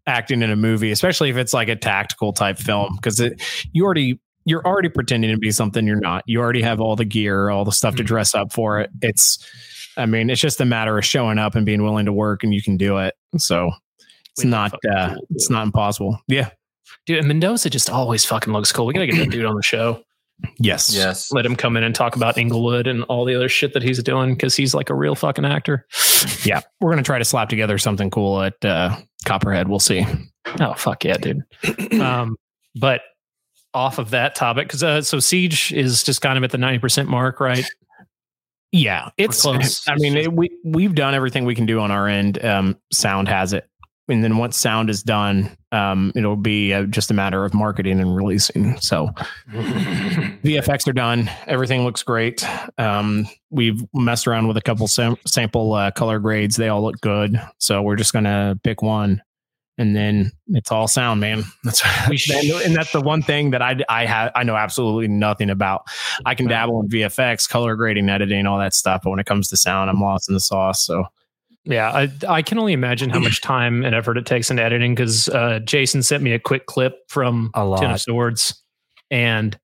acting 0.07 0.41
in 0.41 0.51
a 0.51 0.55
movie, 0.55 0.91
especially 0.91 1.29
if 1.29 1.37
it's 1.37 1.53
like 1.53 1.67
a 1.69 1.75
tactical 1.75 2.33
type 2.33 2.57
film 2.57 2.95
because 2.95 3.19
it 3.19 3.41
you 3.73 3.83
already 3.85 4.19
you're 4.45 4.65
already 4.65 4.89
pretending 4.89 5.29
to 5.31 5.37
be 5.37 5.51
something 5.51 5.85
you're 5.85 5.99
not. 5.99 6.23
You 6.25 6.39
already 6.39 6.61
have 6.63 6.79
all 6.81 6.95
the 6.95 7.05
gear, 7.05 7.49
all 7.49 7.65
the 7.65 7.71
stuff 7.71 7.95
to 7.97 8.03
Mhm. 8.03 8.07
dress 8.07 8.33
up 8.33 8.51
for 8.53 8.79
it. 8.79 8.89
It's 9.01 9.37
I 9.99 10.05
mean, 10.05 10.29
it's 10.29 10.41
just 10.41 10.61
a 10.61 10.65
matter 10.65 10.97
of 10.97 11.05
showing 11.05 11.37
up 11.37 11.55
and 11.55 11.65
being 11.65 11.83
willing 11.83 12.05
to 12.05 12.13
work 12.13 12.43
and 12.43 12.53
you 12.53 12.61
can 12.61 12.77
do 12.77 12.97
it. 12.97 13.15
So 13.37 13.71
it's 14.31 14.43
Way 14.43 14.49
not 14.49 14.73
uh 14.73 15.15
cool, 15.15 15.27
it's 15.31 15.49
not 15.49 15.63
impossible. 15.63 16.19
Yeah. 16.27 16.49
Dude, 17.05 17.19
and 17.19 17.27
Mendoza 17.27 17.69
just 17.69 17.89
always 17.89 18.25
fucking 18.25 18.53
looks 18.53 18.71
cool. 18.71 18.85
We 18.85 18.93
gotta 18.93 19.07
get 19.07 19.17
that 19.17 19.29
dude 19.29 19.45
on 19.45 19.55
the 19.55 19.61
show. 19.61 20.03
Yes. 20.57 20.93
Yes. 20.95 21.31
Let 21.31 21.45
him 21.45 21.55
come 21.55 21.75
in 21.75 21.83
and 21.83 21.93
talk 21.93 22.15
about 22.15 22.37
Inglewood 22.37 22.87
and 22.87 23.03
all 23.03 23.25
the 23.25 23.35
other 23.35 23.49
shit 23.49 23.73
that 23.73 23.83
he's 23.83 24.01
doing 24.01 24.33
because 24.33 24.55
he's 24.55 24.73
like 24.73 24.89
a 24.89 24.95
real 24.95 25.15
fucking 25.15 25.45
actor. 25.45 25.85
yeah, 26.43 26.61
we're 26.79 26.91
gonna 26.91 27.03
try 27.03 27.19
to 27.19 27.25
slap 27.25 27.49
together 27.49 27.77
something 27.77 28.09
cool 28.09 28.41
at 28.41 28.63
uh, 28.63 28.95
Copperhead. 29.25 29.67
We'll 29.67 29.79
see. 29.79 30.05
Oh 30.59 30.73
fuck 30.73 31.03
yeah, 31.03 31.17
dude. 31.17 31.43
um, 32.01 32.37
but 32.75 33.01
off 33.73 33.99
of 33.99 34.11
that 34.11 34.35
topic, 34.35 34.67
because 34.67 34.83
uh, 34.83 35.01
so 35.01 35.19
Siege 35.19 35.71
is 35.73 36.03
just 36.03 36.21
kind 36.21 36.37
of 36.37 36.43
at 36.43 36.51
the 36.51 36.57
ninety 36.57 36.79
percent 36.79 37.09
mark, 37.09 37.39
right? 37.39 37.65
Yeah, 38.71 39.09
it's. 39.17 39.41
close. 39.41 39.87
I 39.87 39.95
mean, 39.97 40.15
it, 40.15 40.31
we 40.31 40.49
we've 40.63 40.93
done 40.93 41.15
everything 41.15 41.45
we 41.45 41.55
can 41.55 41.65
do 41.65 41.79
on 41.79 41.91
our 41.91 42.07
end. 42.07 42.43
Um, 42.43 42.77
sound 42.91 43.27
has 43.27 43.51
it, 43.53 43.67
and 44.07 44.23
then 44.23 44.37
once 44.37 44.57
sound 44.57 44.89
is 44.89 45.01
done, 45.01 45.55
um, 45.71 46.11
it'll 46.15 46.35
be 46.35 46.73
uh, 46.73 46.83
just 46.83 47.09
a 47.09 47.13
matter 47.13 47.45
of 47.45 47.53
marketing 47.53 47.99
and 47.99 48.15
releasing. 48.15 48.79
So 48.79 49.09
VFX 49.51 50.87
are 50.87 50.93
done. 50.93 51.29
Everything 51.47 51.83
looks 51.83 52.03
great. 52.03 52.45
Um, 52.77 53.27
we've 53.49 53.81
messed 53.93 54.27
around 54.27 54.47
with 54.47 54.57
a 54.57 54.61
couple 54.61 54.87
sam- 54.87 55.17
sample 55.25 55.73
uh, 55.73 55.91
color 55.91 56.19
grades. 56.19 56.55
They 56.55 56.69
all 56.69 56.83
look 56.83 56.99
good. 57.01 57.41
So 57.57 57.81
we're 57.81 57.95
just 57.95 58.13
gonna 58.13 58.59
pick 58.63 58.81
one, 58.81 59.21
and 59.79 59.95
then 59.95 60.31
it's 60.49 60.71
all 60.71 60.89
sound, 60.89 61.21
man. 61.21 61.45
That's 61.63 61.81
and 61.83 62.75
that's 62.75 62.91
the 62.91 63.01
one 63.01 63.21
thing 63.23 63.51
that 63.51 63.61
I 63.61 63.77
I 63.87 64.05
have 64.05 64.31
I 64.35 64.43
know 64.43 64.55
absolutely 64.55 65.07
nothing 65.07 65.49
about. 65.49 65.87
I 66.25 66.35
can 66.35 66.47
dabble 66.47 66.81
in 66.81 66.89
VFX, 66.89 67.49
color 67.49 67.75
grading, 67.75 68.09
editing, 68.09 68.45
all 68.45 68.59
that 68.59 68.73
stuff, 68.73 69.01
but 69.03 69.09
when 69.09 69.19
it 69.19 69.25
comes 69.25 69.47
to 69.47 69.57
sound, 69.57 69.89
I'm 69.89 70.01
lost 70.01 70.27
in 70.27 70.33
the 70.33 70.41
sauce. 70.41 70.85
So 70.85 71.05
Yeah, 71.63 71.91
I, 71.91 72.11
I 72.27 72.41
can 72.41 72.59
only 72.59 72.73
imagine 72.73 73.09
how 73.09 73.19
much 73.19 73.41
time 73.41 73.85
and 73.85 73.95
effort 73.95 74.17
it 74.17 74.25
takes 74.25 74.51
in 74.51 74.59
editing 74.59 74.95
because 74.95 75.29
uh, 75.29 75.59
Jason 75.59 76.03
sent 76.03 76.21
me 76.21 76.33
a 76.33 76.39
quick 76.39 76.65
clip 76.65 76.97
from. 77.07 77.49
Ten 77.79 77.91
of 77.91 78.01
Swords, 78.01 78.61
and 79.09 79.57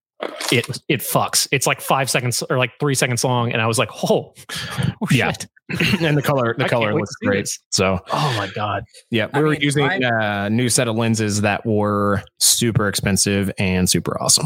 it 0.51 0.67
it 0.87 0.99
fucks. 1.01 1.47
It's 1.51 1.67
like 1.67 1.81
five 1.81 2.09
seconds 2.09 2.43
or 2.49 2.57
like 2.57 2.71
three 2.79 2.95
seconds 2.95 3.23
long, 3.23 3.51
and 3.51 3.61
I 3.61 3.67
was 3.67 3.77
like, 3.79 3.89
oh, 4.03 4.33
oh 4.51 5.07
Yeah. 5.11 5.31
shit. 5.31 5.47
and 5.99 6.15
the 6.15 6.21
color 6.21 6.53
the 6.59 6.65
I 6.65 6.67
color 6.67 6.93
looks 6.93 7.15
great. 7.23 7.49
So 7.71 7.99
oh 8.11 8.35
my 8.37 8.47
god, 8.53 8.83
yeah, 9.09 9.25
we 9.33 9.39
I 9.39 9.41
were 9.41 9.49
mean, 9.51 9.61
using 9.61 9.89
a 10.03 10.47
new 10.47 10.69
set 10.69 10.87
of 10.87 10.95
lenses 10.95 11.41
that 11.41 11.65
were 11.65 12.21
super 12.39 12.87
expensive 12.87 13.51
and 13.57 13.89
super 13.89 14.15
awesome. 14.21 14.45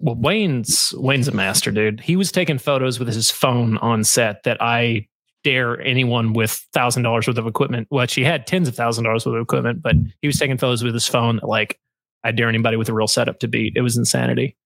well 0.00 0.16
Wayne's 0.16 0.92
Wayne's 0.96 1.28
a 1.28 1.32
master, 1.32 1.70
dude. 1.70 2.00
He 2.00 2.16
was 2.16 2.32
taking 2.32 2.58
photos 2.58 2.98
with 2.98 3.06
his 3.06 3.30
phone 3.30 3.78
on 3.78 4.02
set 4.02 4.42
that 4.42 4.60
I 4.60 5.06
dare 5.44 5.80
anyone 5.82 6.32
with 6.32 6.50
thousand 6.72 7.04
dollars 7.04 7.28
worth 7.28 7.38
of 7.38 7.46
equipment. 7.46 7.86
Well, 7.92 8.08
she 8.08 8.24
had 8.24 8.44
tens 8.48 8.66
of 8.66 8.74
thousand 8.74 9.04
dollars 9.04 9.24
worth 9.24 9.36
of 9.36 9.42
equipment, 9.42 9.82
but 9.82 9.94
he 10.20 10.26
was 10.26 10.36
taking 10.36 10.58
photos 10.58 10.82
with 10.82 10.94
his 10.94 11.06
phone 11.06 11.36
that 11.36 11.46
like 11.46 11.78
I 12.24 12.32
dare 12.32 12.48
anybody 12.48 12.76
with 12.76 12.88
a 12.88 12.92
real 12.92 13.06
setup 13.06 13.38
to 13.38 13.46
beat. 13.46 13.74
It 13.76 13.82
was 13.82 13.96
insanity. 13.96 14.56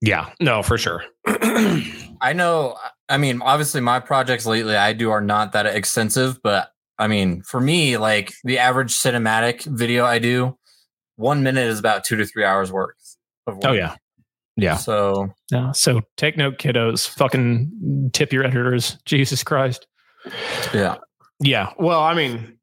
Yeah, 0.00 0.30
no, 0.40 0.62
for 0.62 0.76
sure. 0.76 1.04
I 1.26 2.32
know. 2.34 2.76
I 3.08 3.16
mean, 3.18 3.40
obviously, 3.42 3.80
my 3.80 4.00
projects 4.00 4.46
lately 4.46 4.76
I 4.76 4.92
do 4.92 5.10
are 5.10 5.20
not 5.20 5.52
that 5.52 5.66
extensive, 5.66 6.42
but 6.42 6.70
I 6.98 7.08
mean, 7.08 7.42
for 7.42 7.60
me, 7.60 7.96
like 7.96 8.32
the 8.44 8.58
average 8.58 8.92
cinematic 8.92 9.64
video 9.64 10.04
I 10.04 10.18
do, 10.18 10.56
one 11.16 11.42
minute 11.42 11.66
is 11.66 11.78
about 11.78 12.04
two 12.04 12.16
to 12.16 12.26
three 12.26 12.44
hours 12.44 12.72
worth. 12.72 12.94
Of 13.46 13.54
oh, 13.54 13.56
work. 13.56 13.64
Oh 13.66 13.72
yeah, 13.72 13.96
yeah. 14.56 14.76
So 14.76 15.28
Yeah. 15.50 15.72
So 15.72 16.02
take 16.16 16.36
note, 16.36 16.58
kiddos. 16.58 17.08
Fucking 17.08 18.10
tip 18.12 18.32
your 18.32 18.44
editors. 18.44 18.98
Jesus 19.04 19.42
Christ. 19.42 19.86
yeah, 20.72 20.96
Yeah. 21.40 21.72
Well, 21.78 22.00
I 22.00 22.14
mean, 22.14 22.58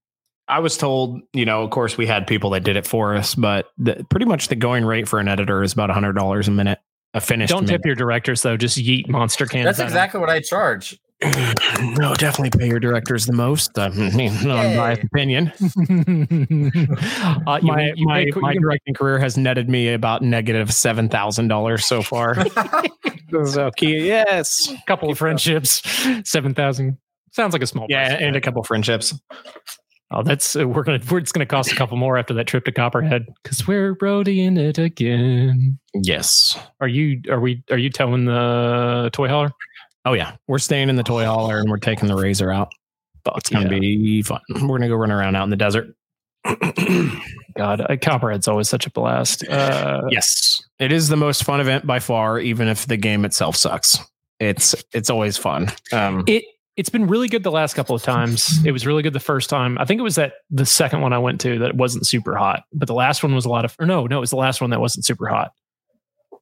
I 0.52 0.60
was 0.60 0.78
told, 0.78 1.22
you 1.34 1.46
know, 1.46 1.64
of 1.64 1.70
course, 1.72 1.98
we 1.98 2.06
had 2.06 2.28
people 2.28 2.50
that 2.52 2.64
did 2.64 2.76
it 2.76 2.86
for 2.86 3.16
us, 3.16 3.34
but 3.36 3.68
the, 3.78 4.06
pretty 4.10 4.26
much 4.26 4.50
the 4.50 4.56
going 4.56 4.86
rate 4.86 5.08
for 5.08 5.20
an 5.20 5.28
editor 5.28 5.64
is 5.64 5.74
about 5.74 5.90
hundred 5.90 6.14
dollars 6.14 6.48
a 6.48 6.52
minute. 6.52 6.80
A 7.14 7.20
finished. 7.22 7.52
Don't 7.52 7.64
minute. 7.66 7.78
tip 7.78 7.86
your 7.86 7.96
directors 7.96 8.42
though. 8.42 8.56
Just 8.58 8.78
yeet 8.78 9.10
monster 9.10 9.46
cans. 9.46 9.66
that's 9.66 9.80
at 9.80 9.84
'em. 9.84 9.88
exactly 9.88 10.20
what 10.20 10.30
I 10.30 10.40
charge. 10.42 11.00
no, 11.82 12.14
definitely 12.16 12.58
pay 12.58 12.68
your 12.68 12.80
directors 12.80 13.26
the 13.26 13.34
most. 13.34 13.78
I 13.78 13.90
mean, 13.90 14.32
in 14.42 14.48
my 14.78 14.92
opinion, 14.94 15.52
uh, 17.48 17.60
my 17.62 17.92
you 17.96 18.06
my, 18.08 18.26
pay- 18.26 18.40
my 18.40 18.52
you 18.52 18.54
can- 18.56 18.62
directing 18.62 18.94
career 18.94 19.20
has 19.20 19.38
netted 19.38 19.70
me 19.70 19.94
about 19.94 20.22
negative 20.22 20.74
seven 20.74 21.10
thousand 21.10 21.48
dollars 21.48 21.86
so 21.86 22.02
far. 22.02 22.36
so, 23.46 23.72
key, 23.78 24.08
yes, 24.08 24.74
couple 24.88 25.10
of 25.12 25.18
friendships, 25.18 25.82
seven 26.24 26.54
thousand. 26.54 26.98
Sounds 27.34 27.54
like 27.54 27.62
a 27.62 27.68
small. 27.68 27.86
yeah, 27.90 28.10
price. 28.10 28.22
and 28.22 28.36
a 28.36 28.42
couple 28.42 28.64
friendships. 28.64 29.14
Oh, 30.12 30.24
that's 30.24 30.56
uh, 30.56 30.68
we're 30.68 30.84
gonna. 30.84 31.00
We're, 31.10 31.20
it's 31.20 31.32
gonna 31.32 31.46
cost 31.46 31.72
a 31.72 31.76
couple 31.76 31.98
more 31.98 32.18
after 32.18 32.34
that 32.36 32.48
trip 32.48 32.66
to 32.66 32.72
Copperhead 32.72 33.26
because 33.44 33.68
we're 33.68 33.96
roadieing 33.96 34.58
it 34.60 34.78
again. 34.78 35.80
Yes. 35.94 36.58
Are 36.80 36.88
you? 36.88 37.22
Are 37.30 37.40
we? 37.40 37.64
Are 37.72 37.78
you 37.78 37.90
telling 37.90 38.26
the 38.26 39.10
toy 39.14 39.28
hauler? 39.28 39.52
Oh 40.06 40.14
yeah, 40.14 40.36
we're 40.48 40.60
staying 40.60 40.90
in 40.90 40.96
the 40.96 41.04
toy 41.04 41.26
hauler 41.26 41.60
and 41.60 41.70
we're 41.70 41.78
taking 41.78 42.08
the 42.08 42.16
razor 42.16 42.52
out. 42.52 42.70
But 43.24 43.38
It's 43.38 43.50
gonna 43.50 43.70
be 43.70 44.22
fun. 44.24 44.42
We're 44.50 44.78
gonna 44.80 44.88
go 44.88 44.96
run 44.96 45.12
around 45.12 45.36
out 45.36 45.44
in 45.44 45.50
the 45.52 45.58
desert. 45.58 45.96
God, 47.58 47.82
uh, 47.82 47.98
Copperhead's 48.02 48.48
always 48.48 48.68
such 48.68 48.88
a 48.88 48.90
blast. 48.90 49.48
Uh, 49.48 50.02
yes, 50.10 50.60
it 50.80 50.92
is 50.92 51.10
the 51.10 51.18
most 51.18 51.44
fun 51.44 51.60
event 51.60 51.86
by 51.86 52.00
far, 52.00 52.40
even 52.40 52.68
if 52.68 52.88
the 52.88 52.98
game 52.98 53.26
itself 53.26 53.56
sucks. 53.56 54.00
It's 54.40 54.74
it's 54.94 55.10
always 55.10 55.38
fun. 55.38 55.68
Um, 55.92 56.24
It 56.28 56.44
it's 56.82 56.90
been 56.90 57.06
really 57.06 57.28
good 57.30 57.44
the 57.44 57.52
last 57.52 57.76
couple 57.76 57.96
of 57.96 58.02
times. 58.02 58.50
It 58.66 58.72
was 58.72 58.88
really 58.88 59.04
good 59.04 59.14
the 59.14 59.20
first 59.20 59.52
time. 59.52 59.78
I 59.78 59.86
think 59.86 60.00
it 60.00 60.04
was 60.04 60.16
that 60.16 60.34
the 60.50 60.66
second 60.66 61.02
one 61.02 61.14
I 61.14 61.20
went 61.20 61.40
to 61.42 61.60
that 61.60 61.76
wasn't 61.76 62.08
super 62.08 62.36
hot, 62.36 62.64
but 62.74 62.88
the 62.88 62.96
last 62.96 63.22
one 63.22 63.36
was 63.36 63.46
a 63.46 63.50
lot 63.50 63.66
of. 63.66 63.76
Or 63.80 63.86
no, 63.86 64.08
no, 64.08 64.18
it 64.18 64.20
was 64.20 64.32
the 64.32 64.36
last 64.36 64.62
one 64.62 64.72
that 64.72 64.80
wasn't 64.82 65.06
super 65.06 65.28
hot. 65.28 65.52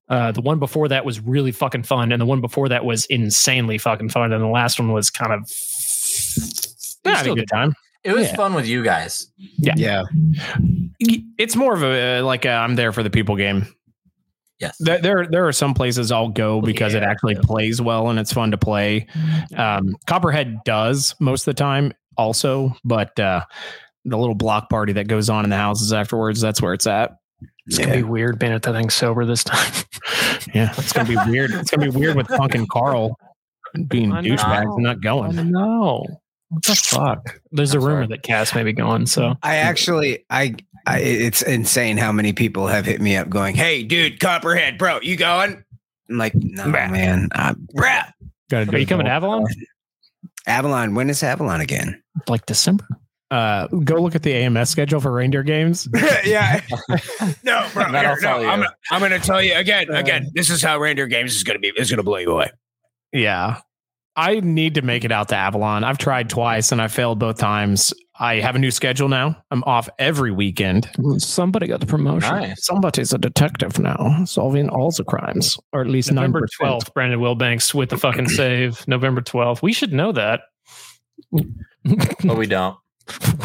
Uh, 0.07 0.31
the 0.31 0.39
one 0.39 0.57
before 0.57 0.87
that 0.87 1.03
was 1.03 1.19
really 1.19 1.51
fucking 1.51 1.83
fun, 1.83 2.13
and 2.13 2.21
the 2.21 2.25
one 2.25 2.39
before 2.39 2.69
that 2.69 2.85
was 2.85 3.05
insanely 3.07 3.77
fucking 3.77 4.07
fun, 4.07 4.31
and 4.31 4.41
the 4.41 4.47
last 4.47 4.79
one 4.79 4.93
was 4.93 5.09
kind 5.09 5.33
of. 5.33 5.51
I 7.05 7.09
had 7.17 7.27
a 7.27 7.35
good 7.35 7.49
time. 7.49 7.75
It 8.05 8.13
was 8.13 8.27
Yeah. 8.27 8.35
fun 8.37 8.53
with 8.53 8.65
you 8.65 8.81
guys. 8.81 9.29
Yeah. 9.57 9.73
Yeah. 9.75 10.03
It's 11.37 11.57
more 11.57 11.73
of 11.73 11.83
a 11.83 12.21
like 12.21 12.45
a, 12.45 12.51
I'm 12.51 12.75
there 12.75 12.93
for 12.93 13.03
the 13.03 13.09
people 13.09 13.35
game. 13.35 13.67
Yes. 14.59 14.77
There, 14.79 14.99
there, 15.01 15.27
there 15.27 15.47
are 15.47 15.53
some 15.53 15.73
places 15.73 16.11
I'll 16.11 16.29
go 16.29 16.61
because 16.61 16.93
it 16.93 17.03
actually 17.03 17.35
yeah. 17.35 17.41
plays 17.43 17.81
well 17.81 18.09
and 18.09 18.19
it's 18.19 18.33
fun 18.33 18.51
to 18.51 18.57
play. 18.57 19.07
Um, 19.55 19.95
Copperhead 20.05 20.57
does 20.65 21.15
most 21.19 21.41
of 21.41 21.55
the 21.55 21.59
time, 21.59 21.93
also, 22.17 22.75
but 22.83 23.17
uh, 23.19 23.45
the 24.03 24.17
little 24.17 24.35
block 24.35 24.69
party 24.69 24.91
that 24.93 25.07
goes 25.07 25.29
on 25.29 25.45
in 25.45 25.49
the 25.49 25.55
houses 25.57 25.93
afterwards, 25.93 26.41
that's 26.41 26.61
where 26.61 26.73
it's 26.73 26.87
at. 26.87 27.15
It's 27.67 27.77
gonna 27.77 27.95
be 27.95 28.03
weird 28.03 28.39
being 28.39 28.51
at 28.51 28.63
that 28.63 28.73
thing 28.73 28.89
sober 28.89 29.25
this 29.25 29.43
time. 29.43 29.71
Yeah, 30.53 30.73
it's 30.77 30.93
gonna 30.93 31.07
be 31.07 31.17
weird. 31.29 31.51
It's 31.51 31.69
gonna 31.69 31.91
be 31.91 31.95
weird 31.95 32.15
with 32.15 32.27
Punk 32.27 32.55
and 32.55 32.67
Carl 32.69 33.19
being 33.87 34.11
I 34.11 34.21
know. 34.21 34.29
douchebags 34.35 34.73
and 34.75 34.83
not 34.83 34.97
I 34.97 34.99
going. 34.99 35.51
know. 35.51 36.05
What 36.49 36.63
the 36.63 36.75
fuck? 36.75 37.39
There's 37.51 37.75
a 37.75 37.77
I'm 37.77 37.83
rumor 37.83 37.97
sorry. 37.97 38.07
that 38.07 38.23
Cass 38.23 38.55
may 38.55 38.63
be 38.63 38.73
going. 38.73 39.05
So 39.05 39.35
I 39.43 39.57
actually, 39.57 40.25
I, 40.29 40.55
I, 40.89 40.99
it's 40.99 41.41
insane 41.41 41.97
how 41.97 42.11
many 42.11 42.33
people 42.33 42.67
have 42.67 42.85
hit 42.85 42.99
me 43.01 43.15
up 43.15 43.29
going, 43.29 43.55
"Hey, 43.55 43.83
dude, 43.83 44.19
Copperhead, 44.19 44.77
bro, 44.77 44.99
you 45.01 45.15
going?" 45.15 45.63
I'm 46.09 46.17
like, 46.17 46.33
"No, 46.35 46.63
Bruh. 46.63 46.91
man, 46.91 47.29
uh, 47.33 47.53
bruh." 47.75 48.11
Gotta 48.49 48.65
do 48.65 48.75
are 48.75 48.79
you 48.79 48.87
coming 48.87 49.05
to. 49.05 49.11
Avalon? 49.11 49.45
Avalon. 50.47 50.95
When 50.95 51.09
is 51.09 51.21
Avalon 51.21 51.61
again? 51.61 52.01
Like 52.27 52.45
December? 52.47 52.87
Uh, 53.31 53.67
go 53.67 54.01
look 54.01 54.15
at 54.15 54.23
the 54.23 54.33
AMS 54.33 54.69
schedule 54.69 54.99
for 54.99 55.11
reindeer 55.11 55.43
games. 55.43 55.87
yeah. 56.25 56.61
no, 57.43 57.67
bro. 57.73 57.91
That'll 57.91 58.15
tell 58.17 58.41
you. 58.41 58.47
I'm, 58.47 58.65
I'm 58.89 58.99
going 58.99 59.11
to 59.11 59.19
tell 59.19 59.41
you 59.43 59.53
again. 59.53 59.93
Uh, 59.93 59.99
Again, 59.99 60.31
this 60.33 60.49
is 60.49 60.63
how 60.63 60.79
Reindeer 60.79 61.05
Games 61.05 61.35
is 61.35 61.43
going 61.43 61.55
to 61.55 61.61
be. 61.61 61.71
It's 61.75 61.91
going 61.91 61.97
to 61.97 62.03
blow 62.03 62.17
you 62.17 62.31
away. 62.31 62.49
Yeah. 63.13 63.61
I 64.15 64.39
need 64.39 64.75
to 64.75 64.81
make 64.81 65.05
it 65.05 65.11
out 65.11 65.29
to 65.29 65.35
Avalon. 65.35 65.83
I've 65.83 65.99
tried 65.99 66.29
twice 66.29 66.71
and 66.71 66.81
I 66.81 66.87
failed 66.87 67.19
both 67.19 67.37
times. 67.37 67.93
I 68.19 68.41
have 68.41 68.55
a 68.55 68.59
new 68.59 68.71
schedule 68.71 69.07
now. 69.07 69.41
I'm 69.49 69.63
off 69.63 69.87
every 69.97 70.31
weekend. 70.31 70.89
Somebody 71.17 71.67
got 71.67 71.79
the 71.79 71.85
promotion. 71.85 72.35
Nice. 72.35 72.65
Somebody's 72.65 73.13
a 73.13 73.17
detective 73.17 73.79
now, 73.79 74.23
solving 74.25 74.67
all 74.69 74.91
the 74.91 75.05
crimes, 75.05 75.57
or 75.71 75.81
at 75.81 75.87
least 75.87 76.11
November 76.11 76.41
9%. 76.41 76.47
12th, 76.81 76.93
Brandon 76.93 77.19
Wilbanks 77.19 77.73
with 77.73 77.89
the 77.89 77.97
fucking 77.97 78.27
save. 78.29 78.85
November 78.87 79.21
12th. 79.21 79.61
We 79.61 79.71
should 79.73 79.93
know 79.93 80.11
that. 80.11 80.41
But 82.23 82.37
we 82.37 82.45
don't. 82.45 82.77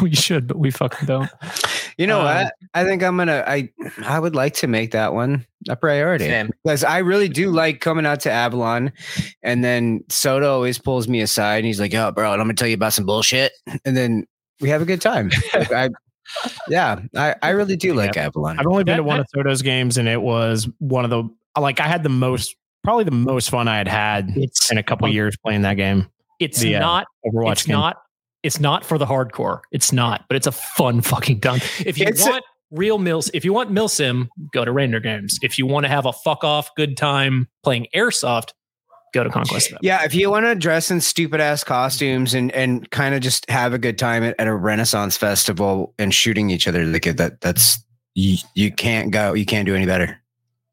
we 0.02 0.14
should, 0.14 0.46
but 0.48 0.58
we 0.58 0.70
fucking 0.70 1.06
don't. 1.06 1.30
You 1.96 2.08
know 2.08 2.18
Um, 2.18 2.24
what? 2.24 2.52
I 2.74 2.82
think 2.82 3.04
I'm 3.04 3.16
gonna. 3.16 3.44
I 3.46 3.68
I 4.04 4.18
would 4.18 4.34
like 4.34 4.54
to 4.54 4.66
make 4.66 4.90
that 4.90 5.14
one 5.14 5.46
a 5.68 5.76
priority 5.76 6.24
Same. 6.24 6.50
because 6.64 6.82
I 6.82 6.98
really 6.98 7.28
do 7.28 7.52
like 7.52 7.78
coming 7.80 8.04
out 8.04 8.18
to 8.22 8.32
Avalon, 8.32 8.90
and 9.44 9.62
then 9.62 10.02
Soda 10.08 10.48
always 10.48 10.76
pulls 10.76 11.06
me 11.06 11.20
aside 11.20 11.58
and 11.58 11.66
he's 11.66 11.78
like, 11.78 11.92
"Yo, 11.92 12.10
bro, 12.10 12.32
I'm 12.32 12.38
gonna 12.38 12.54
tell 12.54 12.66
you 12.66 12.74
about 12.74 12.94
some 12.94 13.06
bullshit," 13.06 13.52
and 13.84 13.96
then 13.96 14.26
we 14.60 14.68
have 14.68 14.82
a 14.82 14.84
good 14.84 15.00
time. 15.00 15.30
I, 15.54 15.90
yeah, 16.68 17.00
I 17.16 17.34
I 17.42 17.50
really 17.50 17.76
do 17.76 17.94
like 17.94 18.16
Avalon. 18.16 18.58
I've 18.58 18.66
only 18.66 18.84
been 18.84 18.96
to 18.96 19.02
one 19.02 19.20
of 19.20 19.26
Soto's 19.34 19.62
games, 19.62 19.98
and 19.98 20.08
it 20.08 20.20
was 20.22 20.68
one 20.78 21.04
of 21.04 21.10
the 21.10 21.24
like 21.60 21.80
I 21.80 21.86
had 21.86 22.02
the 22.02 22.08
most, 22.08 22.56
probably 22.82 23.04
the 23.04 23.10
most 23.12 23.50
fun 23.50 23.68
I 23.68 23.76
had 23.78 23.88
had 23.88 24.30
It's 24.36 24.70
in 24.72 24.78
a 24.78 24.82
couple 24.82 25.08
years 25.08 25.36
playing 25.36 25.62
that 25.62 25.74
game. 25.74 26.08
it's 26.40 26.58
the, 26.60 26.76
uh, 26.76 26.80
not 26.80 27.06
Overwatch 27.26 27.52
it's 27.52 27.66
game. 27.66 27.74
not 27.76 27.96
it's 28.42 28.60
not 28.60 28.84
for 28.84 28.98
the 28.98 29.06
hardcore. 29.06 29.60
It's 29.72 29.92
not, 29.92 30.24
but 30.28 30.36
it's 30.36 30.46
a 30.46 30.52
fun 30.52 31.00
fucking 31.00 31.40
time. 31.40 31.60
If 31.84 31.98
you 31.98 32.06
It's 32.06 32.26
a- 32.26 32.30
want 32.30 32.44
real 32.70 32.98
mills, 32.98 33.30
if 33.32 33.44
you 33.44 33.52
want 33.52 33.70
milsim, 33.72 34.28
go 34.52 34.64
to 34.64 34.72
Reindeer 34.72 35.00
Games. 35.00 35.38
If 35.42 35.58
you 35.58 35.66
want 35.66 35.84
to 35.84 35.88
have 35.88 36.04
a 36.06 36.12
fuck 36.12 36.42
off 36.44 36.68
good 36.76 36.96
time 36.96 37.48
playing 37.62 37.86
airsoft, 37.94 38.48
go 39.14 39.24
to 39.24 39.30
Conquest. 39.30 39.72
of 39.72 39.78
Yeah, 39.80 40.04
if 40.04 40.14
you 40.14 40.30
want 40.30 40.44
to 40.44 40.54
dress 40.54 40.90
in 40.90 41.00
stupid 41.00 41.40
ass 41.40 41.64
costumes 41.64 42.34
and 42.34 42.52
and 42.52 42.90
kind 42.90 43.14
of 43.14 43.22
just 43.22 43.48
have 43.48 43.72
a 43.72 43.78
good 43.78 43.96
time 43.96 44.22
at, 44.22 44.38
at 44.38 44.46
a 44.46 44.54
Renaissance 44.54 45.16
festival 45.16 45.94
and 45.98 46.12
shooting 46.12 46.50
each 46.50 46.68
other, 46.68 46.84
like 46.84 47.04
that 47.04 47.40
that's 47.40 47.82
you, 48.14 48.36
you 48.54 48.72
can't 48.72 49.10
go, 49.10 49.32
you 49.32 49.46
can't 49.46 49.66
do 49.66 49.74
any 49.74 49.86
better. 49.86 50.20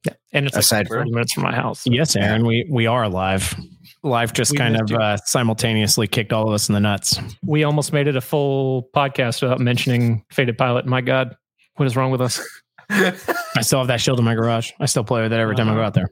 Yeah, 0.06 0.14
and 0.34 0.46
it's 0.48 0.56
like 0.56 0.64
Aside 0.64 0.88
30 0.90 1.12
minutes 1.12 1.34
from 1.34 1.44
my 1.44 1.54
house. 1.54 1.84
Yes, 1.86 2.16
Aaron, 2.16 2.46
we 2.46 2.68
we 2.70 2.88
are 2.88 3.08
live. 3.08 3.56
Life 4.04 4.34
just 4.34 4.52
We 4.52 4.58
kind 4.58 4.82
of 4.82 4.92
uh, 4.92 5.18
simultaneously 5.18 6.08
kicked 6.08 6.34
all 6.34 6.48
of 6.48 6.54
us 6.56 6.68
in 6.70 6.74
the 6.74 6.80
nuts. 6.80 7.20
We 7.46 7.64
almost 7.64 7.94
made 7.94 8.08
it 8.08 8.16
a 8.16 8.22
full 8.22 8.90
podcast 8.96 9.44
without 9.44 9.60
mentioning 9.60 10.26
Faded 10.32 10.58
Pilot. 10.58 10.88
My 10.88 11.02
God, 11.02 11.38
what 11.76 11.86
is 11.86 11.96
wrong 11.96 12.10
with 12.10 12.20
us, 12.20 12.42
I 12.90 13.62
still 13.62 13.78
have 13.78 13.88
that 13.90 14.02
shield 14.02 14.18
in 14.18 14.26
my 14.26 14.34
garage. 14.34 14.72
I 14.80 14.88
still 14.88 15.04
play 15.04 15.22
with 15.22 15.32
it 15.32 15.40
every 15.40 15.56
time 15.56 15.70
I 15.70 15.76
go 15.76 15.84
out 15.84 15.94
there. 15.94 16.10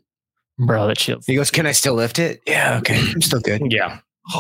Bro? 0.59 0.87
That 0.87 0.99
shit. 0.99 1.19
He 1.25 1.35
goes, 1.35 1.49
"Can 1.51 1.65
I 1.65 1.71
still 1.71 1.95
lift 1.95 2.19
it?" 2.19 2.41
Yeah, 2.45 2.77
okay, 2.79 2.97
I'm 3.13 3.21
still 3.21 3.39
good. 3.39 3.61
Yeah. 3.71 3.99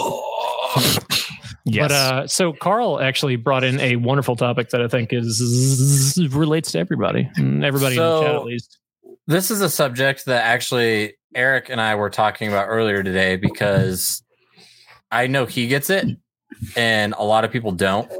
yes. 1.65 1.87
But 1.87 1.91
uh, 1.91 2.27
so 2.27 2.53
Carl 2.53 2.99
actually 2.99 3.35
brought 3.35 3.63
in 3.63 3.79
a 3.79 3.95
wonderful 3.97 4.35
topic 4.35 4.69
that 4.69 4.81
I 4.81 4.87
think 4.87 5.11
is 5.13 6.19
relates 6.31 6.71
to 6.73 6.79
everybody, 6.79 7.29
and 7.35 7.63
everybody 7.63 7.95
in 7.95 8.01
the 8.01 8.21
chat 8.21 8.35
at 8.35 8.43
least. 8.45 8.77
This 9.27 9.51
is 9.51 9.61
a 9.61 9.69
subject 9.69 10.25
that 10.25 10.43
actually 10.45 11.13
Eric 11.35 11.69
and 11.69 11.79
I 11.79 11.95
were 11.95 12.09
talking 12.09 12.47
about 12.47 12.65
earlier 12.67 13.03
today 13.03 13.35
because 13.35 14.23
I 15.11 15.27
know 15.27 15.45
he 15.45 15.67
gets 15.67 15.89
it 15.91 16.07
and 16.75 17.13
a 17.17 17.23
lot 17.23 17.43
of 17.45 17.51
people 17.51 17.71
don't. 17.71 18.11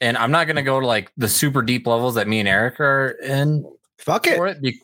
And 0.00 0.16
I'm 0.16 0.30
not 0.30 0.46
going 0.46 0.54
to 0.56 0.62
go 0.62 0.78
to 0.78 0.86
like 0.86 1.10
the 1.16 1.28
super 1.28 1.60
deep 1.62 1.88
levels 1.88 2.14
that 2.14 2.28
me 2.28 2.38
and 2.38 2.48
Eric 2.48 2.78
are 2.78 3.16
in 3.22 3.64
Fuck 3.98 4.28
it. 4.28 4.36
for 4.36 4.46
it. 4.46 4.62
be- 4.62 4.80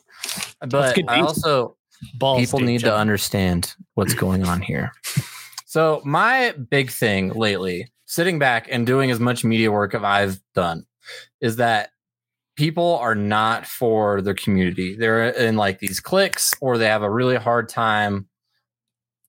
But 0.59 0.97
I 1.07 1.21
also 1.21 1.77
Balls 2.15 2.39
people 2.39 2.59
need 2.59 2.81
to 2.81 2.95
understand 2.95 3.75
what's 3.93 4.13
going 4.13 4.43
on 4.45 4.61
here. 4.61 4.91
So 5.67 6.01
my 6.05 6.51
big 6.69 6.89
thing 6.89 7.33
lately, 7.33 7.91
sitting 8.05 8.39
back 8.39 8.69
and 8.71 8.87
doing 8.87 9.11
as 9.11 9.19
much 9.19 9.43
media 9.43 9.73
work 9.73 9.93
as 9.93 10.03
I've 10.05 10.39
done, 10.53 10.85
is 11.41 11.57
that 11.57 11.89
people 12.55 12.97
are 12.99 13.13
not 13.13 13.65
for 13.65 14.21
their 14.21 14.35
community. 14.35 14.95
They're 14.95 15.31
in 15.31 15.57
like 15.57 15.79
these 15.79 15.99
cliques 15.99 16.53
or 16.61 16.77
they 16.77 16.85
have 16.85 17.03
a 17.03 17.11
really 17.11 17.35
hard 17.35 17.67
time 17.67 18.29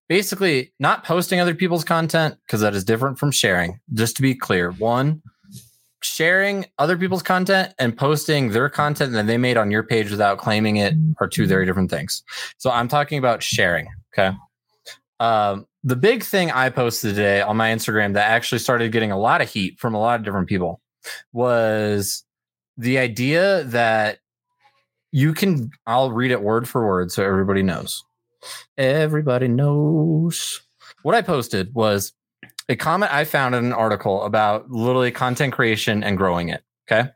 basically 0.08 0.72
not 0.78 1.04
posting 1.04 1.40
other 1.40 1.54
people's 1.54 1.84
content 1.84 2.36
because 2.46 2.60
that 2.60 2.74
is 2.74 2.84
different 2.84 3.18
from 3.18 3.32
sharing. 3.32 3.80
Just 3.92 4.16
to 4.16 4.22
be 4.22 4.34
clear, 4.34 4.70
one, 4.72 5.22
sharing 6.06 6.66
other 6.78 6.96
people's 6.96 7.22
content 7.22 7.74
and 7.78 7.96
posting 7.96 8.50
their 8.50 8.68
content 8.68 9.12
that 9.12 9.26
they 9.26 9.36
made 9.36 9.56
on 9.56 9.70
your 9.70 9.82
page 9.82 10.10
without 10.10 10.38
claiming 10.38 10.76
it 10.76 10.94
are 11.20 11.28
two 11.28 11.46
very 11.46 11.66
different 11.66 11.90
things. 11.90 12.22
So 12.58 12.70
I'm 12.70 12.88
talking 12.88 13.18
about 13.18 13.42
sharing. 13.42 13.88
Okay. 14.12 14.36
Um, 15.20 15.66
the 15.82 15.96
big 15.96 16.22
thing 16.22 16.50
I 16.50 16.68
posted 16.68 17.14
today 17.14 17.40
on 17.40 17.56
my 17.56 17.70
Instagram 17.70 18.14
that 18.14 18.30
actually 18.30 18.58
started 18.58 18.92
getting 18.92 19.12
a 19.12 19.18
lot 19.18 19.40
of 19.40 19.50
heat 19.50 19.78
from 19.78 19.94
a 19.94 20.00
lot 20.00 20.18
of 20.18 20.24
different 20.24 20.48
people 20.48 20.80
was 21.32 22.24
the 22.76 22.98
idea 22.98 23.64
that 23.64 24.18
you 25.12 25.32
can, 25.32 25.70
I'll 25.86 26.10
read 26.10 26.30
it 26.30 26.42
word 26.42 26.68
for 26.68 26.86
word 26.86 27.12
so 27.12 27.24
everybody 27.24 27.62
knows. 27.62 28.04
Everybody 28.76 29.48
knows. 29.48 30.60
What 31.02 31.14
I 31.14 31.22
posted 31.22 31.74
was 31.74 32.12
a 32.68 32.76
comment 32.76 33.12
I 33.12 33.24
found 33.24 33.54
in 33.54 33.64
an 33.64 33.72
article 33.72 34.22
about 34.24 34.70
literally 34.70 35.10
content 35.10 35.52
creation 35.52 36.02
and 36.02 36.16
growing 36.16 36.48
it. 36.48 36.62
Okay. 36.90 37.10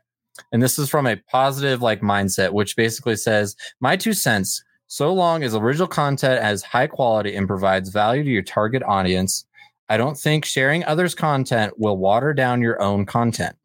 And 0.51 0.63
this 0.63 0.79
is 0.79 0.89
from 0.89 1.07
a 1.07 1.17
positive 1.29 1.81
like 1.81 2.01
mindset, 2.01 2.51
which 2.51 2.75
basically 2.75 3.15
says, 3.15 3.55
My 3.79 3.95
two 3.97 4.13
cents 4.13 4.63
so 4.91 5.13
long 5.13 5.41
as 5.41 5.55
original 5.55 5.87
content 5.87 6.43
has 6.43 6.63
high 6.63 6.87
quality 6.87 7.33
and 7.33 7.47
provides 7.47 7.87
value 7.87 8.25
to 8.25 8.29
your 8.29 8.41
target 8.41 8.83
audience, 8.83 9.45
I 9.87 9.95
don't 9.95 10.17
think 10.17 10.43
sharing 10.43 10.83
others' 10.83 11.15
content 11.15 11.79
will 11.79 11.95
water 11.95 12.33
down 12.33 12.61
your 12.61 12.81
own 12.81 13.05
content. 13.05 13.55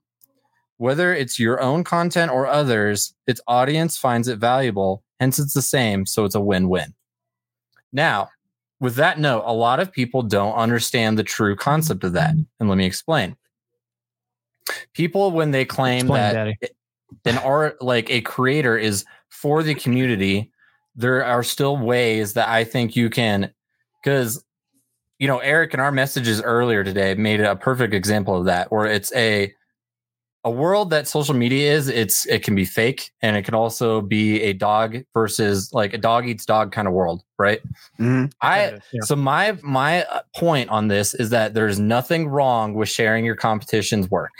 Whether 0.76 1.12
it's 1.12 1.40
your 1.40 1.60
own 1.60 1.82
content 1.82 2.30
or 2.30 2.46
others, 2.46 3.12
its 3.26 3.40
audience 3.48 3.98
finds 3.98 4.28
it 4.28 4.38
valuable, 4.38 5.02
hence 5.18 5.40
it's 5.40 5.54
the 5.54 5.62
same, 5.62 6.06
so 6.06 6.24
it's 6.26 6.36
a 6.36 6.40
win 6.40 6.68
win. 6.68 6.94
Now, 7.92 8.28
with 8.80 8.96
that 8.96 9.18
note, 9.18 9.44
a 9.46 9.52
lot 9.52 9.80
of 9.80 9.92
people 9.92 10.22
don't 10.22 10.54
understand 10.54 11.18
the 11.18 11.24
true 11.24 11.56
concept 11.56 12.04
of 12.04 12.12
that. 12.12 12.34
And 12.60 12.68
let 12.68 12.76
me 12.76 12.86
explain. 12.86 13.36
People, 14.92 15.30
when 15.30 15.50
they 15.50 15.64
claim 15.64 16.00
Explain, 16.00 16.20
that 16.20 16.32
Daddy. 16.32 16.56
an 17.24 17.38
art 17.38 17.80
like 17.80 18.10
a 18.10 18.20
creator 18.20 18.76
is 18.76 19.04
for 19.28 19.62
the 19.62 19.74
community 19.74 20.50
there 20.96 21.24
are 21.24 21.42
still 21.42 21.76
ways 21.76 22.32
that 22.32 22.48
i 22.48 22.64
think 22.64 22.96
you 22.96 23.10
can 23.10 23.52
because 24.02 24.42
you 25.18 25.28
know 25.28 25.38
eric 25.38 25.74
in 25.74 25.80
our 25.80 25.92
messages 25.92 26.40
earlier 26.42 26.82
today 26.82 27.14
made 27.14 27.40
a 27.40 27.54
perfect 27.54 27.94
example 27.94 28.36
of 28.36 28.46
that 28.46 28.72
where 28.72 28.86
it's 28.86 29.14
a 29.14 29.52
a 30.46 30.50
world 30.50 30.90
that 30.90 31.06
social 31.08 31.34
media 31.34 31.72
is 31.74 31.88
it's 31.88 32.24
it 32.26 32.42
can 32.42 32.54
be 32.54 32.64
fake 32.64 33.10
and 33.20 33.36
it 33.36 33.42
can 33.44 33.54
also 33.54 34.00
be 34.00 34.40
a 34.42 34.52
dog 34.54 34.96
versus 35.12 35.70
like 35.72 35.92
a 35.92 35.98
dog 35.98 36.26
eats 36.26 36.46
dog 36.46 36.70
kind 36.72 36.86
of 36.88 36.94
world 36.94 37.22
right 37.38 37.60
Mhm. 37.98 38.32
i 38.40 38.78
Yeah. 38.92 39.00
so 39.02 39.16
my 39.16 39.58
my 39.62 40.04
uh, 40.04 40.20
point 40.36 40.70
on 40.70 40.88
this 40.88 41.12
is 41.14 41.30
that 41.30 41.52
there's 41.54 41.78
nothing 41.80 42.28
wrong 42.28 42.74
with 42.74 42.88
sharing 42.88 43.24
your 43.24 43.34
competition's 43.36 44.08
work 44.10 44.30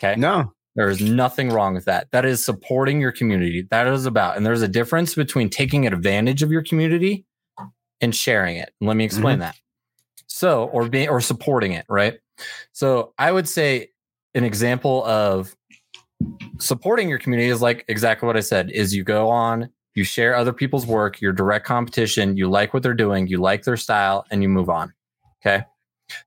okay 0.00 0.14
No. 0.18 0.52
there 0.74 0.88
is 0.88 1.00
nothing 1.00 1.50
wrong 1.50 1.74
with 1.74 1.84
that. 1.86 2.08
That 2.12 2.24
is 2.26 2.44
supporting 2.44 3.00
your 3.00 3.12
community. 3.12 3.66
That 3.70 3.86
is 3.86 4.04
about, 4.04 4.36
and 4.36 4.44
there's 4.44 4.60
a 4.62 4.68
difference 4.68 5.14
between 5.14 5.48
taking 5.48 5.86
advantage 5.86 6.42
of 6.42 6.50
your 6.50 6.62
community 6.62 7.24
and 8.02 8.14
sharing 8.14 8.56
it. 8.58 8.72
Let 8.82 8.94
me 8.96 9.04
explain 9.04 9.38
that. 9.38 9.54
So, 10.26 10.64
or 10.64 10.86
being 10.88 11.08
or 11.08 11.20
supporting 11.22 11.72
it, 11.72 11.86
right? 11.88 12.18
So, 12.72 13.14
I 13.18 13.32
would 13.32 13.48
say 13.48 13.88
an 14.36 14.44
example 14.44 15.02
of 15.06 15.56
supporting 16.58 17.08
your 17.08 17.18
community 17.18 17.48
is 17.48 17.62
like 17.62 17.84
exactly 17.88 18.26
what 18.26 18.36
I 18.36 18.40
said 18.40 18.70
is 18.70 18.94
you 18.94 19.02
go 19.02 19.30
on, 19.30 19.70
you 19.94 20.04
share 20.04 20.36
other 20.36 20.52
people's 20.52 20.86
work, 20.86 21.20
your 21.22 21.32
direct 21.32 21.66
competition, 21.66 22.36
you 22.36 22.48
like 22.48 22.74
what 22.74 22.82
they're 22.82 22.94
doing, 22.94 23.26
you 23.26 23.38
like 23.38 23.64
their 23.64 23.78
style 23.78 24.26
and 24.30 24.42
you 24.42 24.48
move 24.50 24.68
on. 24.68 24.92
Okay? 25.40 25.64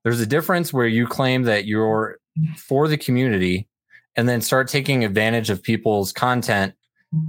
There's 0.04 0.20
a 0.20 0.26
difference 0.26 0.74
where 0.74 0.88
you 0.88 1.06
claim 1.08 1.44
that 1.44 1.66
you're 1.66 2.18
for 2.58 2.88
the 2.88 2.98
community 2.98 3.68
and 4.16 4.28
then 4.28 4.42
start 4.42 4.68
taking 4.68 5.06
advantage 5.06 5.52
of 5.52 5.62
people's 5.62 6.12
content 6.12 6.74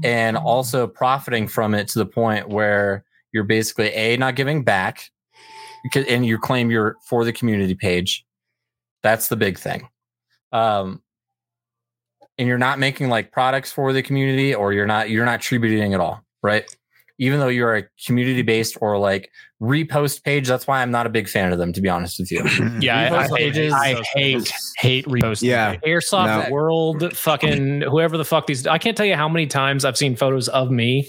and 0.03 0.37
also 0.37 0.87
profiting 0.87 1.47
from 1.47 1.75
it 1.75 1.89
to 1.89 1.99
the 1.99 2.07
point 2.07 2.49
where 2.49 3.05
you're 3.33 3.45
basically 3.45 3.93
a 3.93 4.17
not 4.17 4.35
giving 4.35 4.65
back 4.65 5.11
and 6.09 6.25
you 6.25 6.39
claim 6.39 6.71
you're 6.71 6.97
for 7.07 7.25
the 7.25 7.33
community 7.33 7.75
page 7.75 8.27
that's 9.03 9.29
the 9.29 9.37
big 9.37 9.59
thing 9.59 9.89
um 10.53 11.01
and 12.39 12.49
you're 12.49 12.59
not 12.59 12.79
making 12.79 13.09
like 13.09 13.33
products 13.33 13.71
for 13.71 13.93
the 13.93 14.03
community 14.03 14.55
or 14.55 14.73
you're 14.73 14.87
not 14.87 15.11
you're 15.11 15.27
not 15.27 15.41
tributing 15.41 15.95
at 15.95 16.01
all 16.01 16.23
right 16.43 16.75
even 17.19 17.39
though 17.39 17.49
you're 17.49 17.77
a 17.77 17.85
community 18.07 18.41
based 18.43 18.79
or 18.81 18.99
like 18.99 19.31
repost 19.61 20.25
page 20.25 20.49
that's 20.49 20.67
why 20.67 20.81
i'm 20.81 20.91
not 20.91 21.07
a 21.07 21.11
big 21.11 21.29
fan 21.29 21.53
of 21.53 21.59
them 21.59 21.71
to 21.73 21.81
be 21.83 21.89
honest 21.89 22.19
with 22.19 22.33
you 22.33 22.43
Yeah, 22.81 23.13
I, 23.13 23.19
I, 23.19 23.29
hate, 23.29 23.37
pages- 23.53 23.73
I 23.75 24.03
hate 24.15 24.53
hate 24.79 25.05
reposting. 25.07 25.43
Yeah. 25.49 25.77
Airsoft 25.87 26.45
No. 26.47 26.51
World, 26.51 27.15
fucking 27.15 27.83
whoever 27.83 28.17
the 28.17 28.25
fuck 28.25 28.47
these. 28.47 28.67
I 28.67 28.79
can't 28.79 28.97
tell 28.97 29.05
you 29.05 29.17
how 29.17 29.29
many 29.29 29.47
times 29.47 29.85
I've 29.85 29.99
seen 29.99 30.17
photos 30.17 30.49
of 30.49 30.71
me 30.71 31.07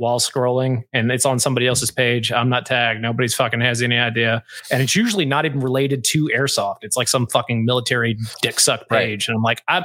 while 0.00 0.18
scrolling, 0.18 0.82
and 0.94 1.12
it's 1.12 1.26
on 1.26 1.38
somebody 1.38 1.66
else's 1.66 1.90
page. 1.90 2.32
I'm 2.32 2.48
not 2.48 2.64
tagged. 2.64 3.02
Nobody's 3.02 3.34
fucking 3.34 3.60
has 3.60 3.82
any 3.82 3.98
idea, 3.98 4.42
and 4.72 4.82
it's 4.82 4.96
usually 4.96 5.26
not 5.26 5.44
even 5.44 5.60
related 5.60 6.04
to 6.04 6.30
airsoft. 6.34 6.78
It's 6.82 6.96
like 6.96 7.06
some 7.06 7.26
fucking 7.26 7.66
military 7.66 8.16
dick 8.40 8.58
suck 8.58 8.80
Right. 8.90 9.06
page, 9.08 9.28
and 9.28 9.36
I'm 9.36 9.42
like, 9.42 9.62
I'm. 9.68 9.84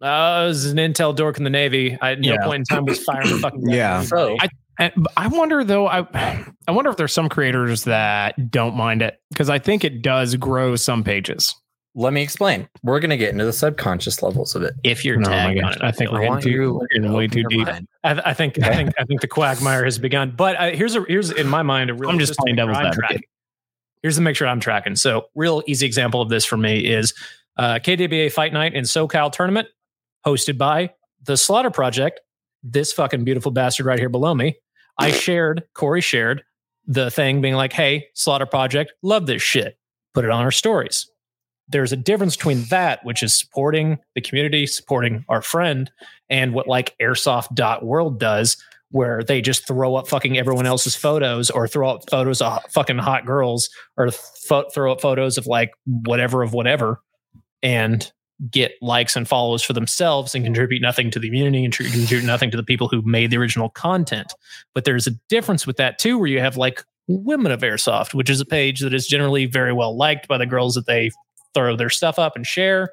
Uh, 0.00 0.04
I 0.06 0.44
was 0.46 0.66
an 0.66 0.76
intel 0.76 1.16
dork 1.16 1.38
in 1.38 1.44
the 1.44 1.50
Navy. 1.50 1.98
I 2.00 2.12
at 2.12 2.20
no 2.20 2.36
point 2.44 2.60
in 2.70 2.76
time 2.76 2.84
was 2.84 3.02
firing 3.02 3.32
a 3.32 3.38
fucking. 3.38 3.60
gun 3.64 3.74
Yeah. 3.74 3.98
anybody. 4.00 4.06
so 4.06 4.36
And 4.78 5.06
I 5.16 5.26
wonder 5.28 5.64
though. 5.64 5.88
I 5.88 6.06
I 6.68 6.70
wonder 6.70 6.90
if 6.90 6.96
there's 6.96 7.12
some 7.12 7.28
creators 7.28 7.84
that 7.84 8.50
don't 8.50 8.76
mind 8.76 9.02
it 9.02 9.18
because 9.30 9.48
I 9.50 9.58
think 9.58 9.84
it 9.84 10.02
does 10.02 10.36
grow 10.36 10.76
some 10.76 11.02
pages. 11.02 11.54
Let 11.96 12.12
me 12.12 12.22
explain 12.22 12.68
we're 12.82 13.00
going 13.00 13.10
to 13.10 13.16
get 13.16 13.30
into 13.30 13.44
the 13.46 13.52
subconscious 13.52 14.22
levels 14.22 14.54
of 14.54 14.62
it 14.62 14.74
if 14.84 15.02
you're 15.04 15.16
Oh 15.16 15.20
my 15.20 15.26
tagged 15.28 15.60
gosh, 15.60 15.76
on 15.76 15.82
it, 15.82 15.84
I 15.84 15.90
think 15.90 16.10
feel 16.10 16.20
we're 16.20 16.28
like. 16.28 16.42
getting 16.42 16.52
too, 16.52 16.86
we're 16.92 17.12
way 17.12 17.26
too 17.26 17.42
deep. 17.48 17.66
I, 17.66 17.84
I 18.04 18.34
think 18.34 18.62
I 18.62 18.74
think 18.76 18.92
I 18.98 19.04
think 19.04 19.22
the 19.22 19.26
quagmire 19.26 19.82
has 19.84 19.98
begun. 19.98 20.32
But 20.36 20.56
uh, 20.56 20.70
here's 20.70 20.94
a 20.94 21.02
here's 21.08 21.30
in 21.30 21.48
my 21.48 21.62
mind 21.62 21.90
a 21.90 21.94
real. 21.94 22.10
I'm 22.10 22.18
just 22.18 22.34
to 22.34 22.42
playing 22.42 22.56
make 22.56 22.64
sure 22.66 22.74
devil's 22.74 22.96
advocate. 22.98 23.24
Here's 24.02 24.16
to 24.16 24.20
make 24.22 24.36
sure 24.36 24.46
I'm 24.46 24.60
tracking. 24.60 24.94
So, 24.94 25.26
real 25.34 25.62
easy 25.66 25.86
example 25.86 26.20
of 26.20 26.28
this 26.28 26.44
for 26.44 26.58
me 26.58 26.80
is 26.80 27.14
uh, 27.56 27.80
KDBA 27.82 28.30
Fight 28.30 28.52
Night 28.52 28.74
in 28.74 28.84
SoCal 28.84 29.32
tournament, 29.32 29.66
hosted 30.24 30.58
by 30.58 30.92
the 31.24 31.36
Slaughter 31.36 31.70
Project. 31.70 32.20
This 32.62 32.92
fucking 32.92 33.24
beautiful 33.24 33.50
bastard 33.50 33.86
right 33.86 33.98
here 33.98 34.10
below 34.10 34.34
me. 34.34 34.56
I 34.98 35.10
shared, 35.12 35.62
Corey 35.74 36.02
shared 36.02 36.42
the 36.86 37.10
thing, 37.10 37.40
being 37.40 37.54
like, 37.54 37.72
"Hey, 37.72 38.08
Slaughter 38.14 38.46
Project, 38.46 38.92
love 39.02 39.26
this 39.26 39.40
shit. 39.40 39.78
Put 40.12 40.26
it 40.26 40.30
on 40.30 40.42
our 40.42 40.50
stories." 40.50 41.10
There's 41.68 41.92
a 41.92 41.96
difference 41.96 42.36
between 42.36 42.62
that, 42.64 43.04
which 43.04 43.22
is 43.22 43.38
supporting 43.38 43.98
the 44.14 44.20
community, 44.20 44.66
supporting 44.66 45.24
our 45.28 45.42
friend, 45.42 45.90
and 46.30 46.54
what 46.54 46.68
like 46.68 46.94
airsoft.world 47.00 48.20
does, 48.20 48.56
where 48.90 49.22
they 49.22 49.40
just 49.40 49.66
throw 49.66 49.96
up 49.96 50.08
fucking 50.08 50.38
everyone 50.38 50.66
else's 50.66 50.94
photos 50.94 51.50
or 51.50 51.66
throw 51.66 51.90
up 51.90 52.08
photos 52.08 52.40
of 52.40 52.62
fucking 52.70 52.98
hot 52.98 53.26
girls 53.26 53.68
or 53.96 54.10
pho- 54.10 54.68
throw 54.72 54.92
up 54.92 55.00
photos 55.00 55.38
of 55.38 55.46
like 55.46 55.72
whatever 55.84 56.42
of 56.42 56.52
whatever 56.52 57.00
and 57.62 58.12
get 58.50 58.72
likes 58.82 59.16
and 59.16 59.26
follows 59.26 59.62
for 59.62 59.72
themselves 59.72 60.34
and 60.34 60.44
contribute 60.44 60.82
nothing 60.82 61.10
to 61.10 61.18
the 61.18 61.28
community 61.28 61.64
and 61.64 61.72
tr- 61.72 61.84
contribute 61.84 62.24
nothing 62.24 62.50
to 62.50 62.56
the 62.56 62.62
people 62.62 62.88
who 62.88 63.02
made 63.02 63.30
the 63.30 63.38
original 63.38 63.70
content. 63.70 64.32
But 64.74 64.84
there's 64.84 65.06
a 65.06 65.12
difference 65.28 65.66
with 65.66 65.78
that 65.78 65.98
too, 65.98 66.18
where 66.18 66.28
you 66.28 66.40
have 66.40 66.56
like 66.56 66.84
Women 67.08 67.52
of 67.52 67.60
Airsoft, 67.60 68.14
which 68.14 68.28
is 68.28 68.40
a 68.40 68.44
page 68.44 68.80
that 68.80 68.92
is 68.92 69.06
generally 69.06 69.46
very 69.46 69.72
well 69.72 69.96
liked 69.96 70.28
by 70.28 70.38
the 70.38 70.46
girls 70.46 70.74
that 70.74 70.86
they 70.86 71.10
throw 71.56 71.76
their 71.76 71.90
stuff 71.90 72.18
up 72.18 72.36
and 72.36 72.46
share. 72.46 72.90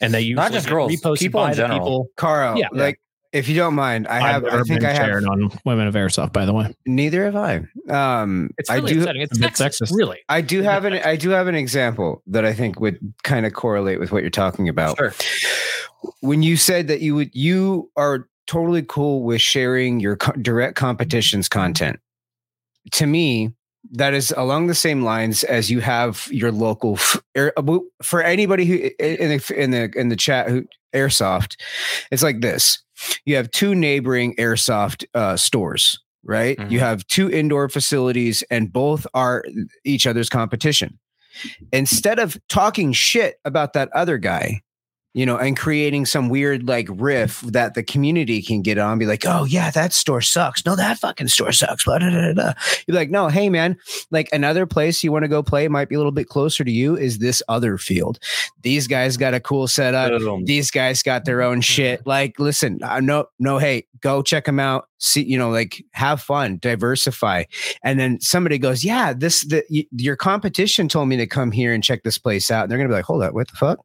And 0.00 0.12
they 0.12 0.20
usually 0.20 0.34
Not 0.44 0.52
just 0.52 0.66
get 0.66 0.72
girls, 0.72 0.92
reposted 0.92 1.18
people 1.20 1.40
in 1.44 1.50
by 1.50 1.54
the 1.54 1.56
general. 1.62 1.78
people. 1.80 2.08
Carl, 2.16 2.58
Yeah. 2.58 2.68
like 2.72 3.00
if 3.32 3.48
you 3.48 3.54
don't 3.56 3.74
mind, 3.74 4.06
I 4.08 4.20
have. 4.20 4.44
I've 4.44 4.52
I 4.52 4.62
think 4.64 4.80
been 4.80 4.84
I 4.84 4.92
have. 4.92 5.06
shared 5.06 5.24
on 5.24 5.50
Women 5.64 5.86
of 5.86 5.94
Airsoft. 5.94 6.32
By 6.34 6.44
the 6.44 6.52
way, 6.52 6.74
Neither 6.86 7.24
have 7.24 7.36
I. 7.36 7.62
Um, 7.88 8.50
It's 8.58 8.68
I 8.68 8.74
really 8.76 8.92
do. 8.94 9.00
upsetting. 9.00 9.22
It's 9.22 9.38
a 9.38 9.40
sexist, 9.40 9.80
sexist. 9.82 9.96
really. 9.96 10.18
I 10.28 10.40
do 10.42 10.60
have 10.62 10.84
an. 10.84 10.94
I 10.94 11.16
do 11.16 11.30
have 11.30 11.46
an 11.46 11.54
example 11.54 12.22
that 12.26 12.44
I 12.44 12.52
think 12.52 12.78
would 12.80 12.98
kind 13.22 13.46
of 13.46 13.54
correlate 13.54 13.98
with 14.00 14.12
what 14.12 14.22
you're 14.22 14.30
talking 14.30 14.68
about. 14.68 14.98
Sure. 14.98 15.14
When 16.20 16.42
you 16.42 16.56
said 16.56 16.88
that 16.88 17.00
you 17.00 17.14
would, 17.14 17.30
you 17.34 17.90
are 17.96 18.28
totally 18.46 18.82
cool 18.82 19.22
with 19.22 19.40
sharing 19.40 20.00
your 20.00 20.16
co- 20.16 20.32
direct 20.32 20.74
competitions 20.76 21.48
content. 21.48 22.00
To 22.92 23.06
me, 23.06 23.54
that 23.92 24.14
is 24.14 24.32
along 24.36 24.66
the 24.66 24.74
same 24.74 25.02
lines 25.02 25.44
as 25.44 25.70
you 25.70 25.80
have 25.80 26.26
your 26.30 26.50
local 26.50 26.98
air, 27.34 27.52
for 28.02 28.22
anybody 28.22 28.64
who 28.64 28.74
in 28.98 29.28
the 29.38 29.54
in 29.56 29.70
the 29.70 29.92
in 29.96 30.08
the 30.08 30.16
chat 30.16 30.48
who 30.48 30.64
airsoft. 30.94 31.56
It's 32.10 32.22
like 32.22 32.40
this: 32.40 32.82
you 33.24 33.36
have 33.36 33.50
two 33.50 33.74
neighboring 33.74 34.34
airsoft 34.36 35.04
uh, 35.14 35.36
stores, 35.36 36.00
right? 36.24 36.58
You 36.70 36.78
Mhm. 36.78 36.80
have 36.80 37.06
two 37.06 37.30
indoor 37.30 37.68
facilities, 37.68 38.42
and 38.50 38.72
both 38.72 39.06
are 39.14 39.44
each 39.84 40.06
other's 40.06 40.28
competition. 40.28 40.98
Instead 41.72 42.18
of 42.18 42.38
talking 42.48 42.92
shit 42.92 43.36
about 43.44 43.72
that 43.72 43.88
other 43.94 44.18
guy, 44.18 44.60
you 45.14 45.26
know, 45.26 45.36
and 45.36 45.58
creating 45.58 46.06
some 46.06 46.28
weird 46.30 46.66
like 46.66 46.88
riff 46.90 47.40
that 47.42 47.74
the 47.74 47.82
community 47.82 48.40
can 48.40 48.62
get 48.62 48.78
on, 48.78 48.98
be 48.98 49.06
like, 49.06 49.24
oh 49.26 49.44
yeah, 49.44 49.70
that 49.70 49.92
store 49.92 50.22
sucks. 50.22 50.64
No, 50.64 50.74
that 50.74 50.98
fucking 50.98 51.28
store 51.28 51.52
sucks. 51.52 51.84
Blah, 51.84 51.98
blah, 51.98 52.10
blah, 52.10 52.32
blah. 52.32 52.52
You're 52.86 52.96
like, 52.96 53.10
no, 53.10 53.28
hey 53.28 53.50
man, 53.50 53.76
like 54.10 54.28
another 54.32 54.66
place 54.66 55.04
you 55.04 55.12
want 55.12 55.24
to 55.24 55.28
go 55.28 55.42
play 55.42 55.68
might 55.68 55.88
be 55.88 55.94
a 55.94 55.98
little 55.98 56.12
bit 56.12 56.28
closer 56.28 56.64
to 56.64 56.70
you 56.70 56.96
is 56.96 57.18
this 57.18 57.42
other 57.48 57.76
field. 57.76 58.18
These 58.62 58.86
guys 58.86 59.16
got 59.16 59.34
a 59.34 59.40
cool 59.40 59.68
setup. 59.68 60.12
These 60.46 60.70
guys 60.70 61.02
got 61.02 61.24
their 61.24 61.42
own 61.42 61.60
shit. 61.60 62.06
Like, 62.06 62.38
listen, 62.38 62.78
uh, 62.82 63.00
no, 63.00 63.26
no, 63.38 63.58
hey, 63.58 63.86
go 64.00 64.22
check 64.22 64.46
them 64.46 64.60
out. 64.60 64.88
See, 64.98 65.24
you 65.24 65.36
know, 65.36 65.50
like 65.50 65.84
have 65.92 66.22
fun, 66.22 66.58
diversify. 66.58 67.44
And 67.82 67.98
then 67.98 68.20
somebody 68.20 68.56
goes, 68.56 68.84
yeah, 68.84 69.12
this 69.12 69.42
the 69.42 69.64
your 69.90 70.16
competition 70.16 70.88
told 70.88 71.08
me 71.08 71.16
to 71.18 71.26
come 71.26 71.50
here 71.50 71.74
and 71.74 71.84
check 71.84 72.02
this 72.02 72.18
place 72.18 72.50
out. 72.50 72.62
And 72.62 72.70
they're 72.70 72.78
gonna 72.78 72.88
be 72.88 72.94
like, 72.94 73.04
hold 73.04 73.22
up, 73.22 73.34
what 73.34 73.48
the 73.48 73.56
fuck? 73.56 73.84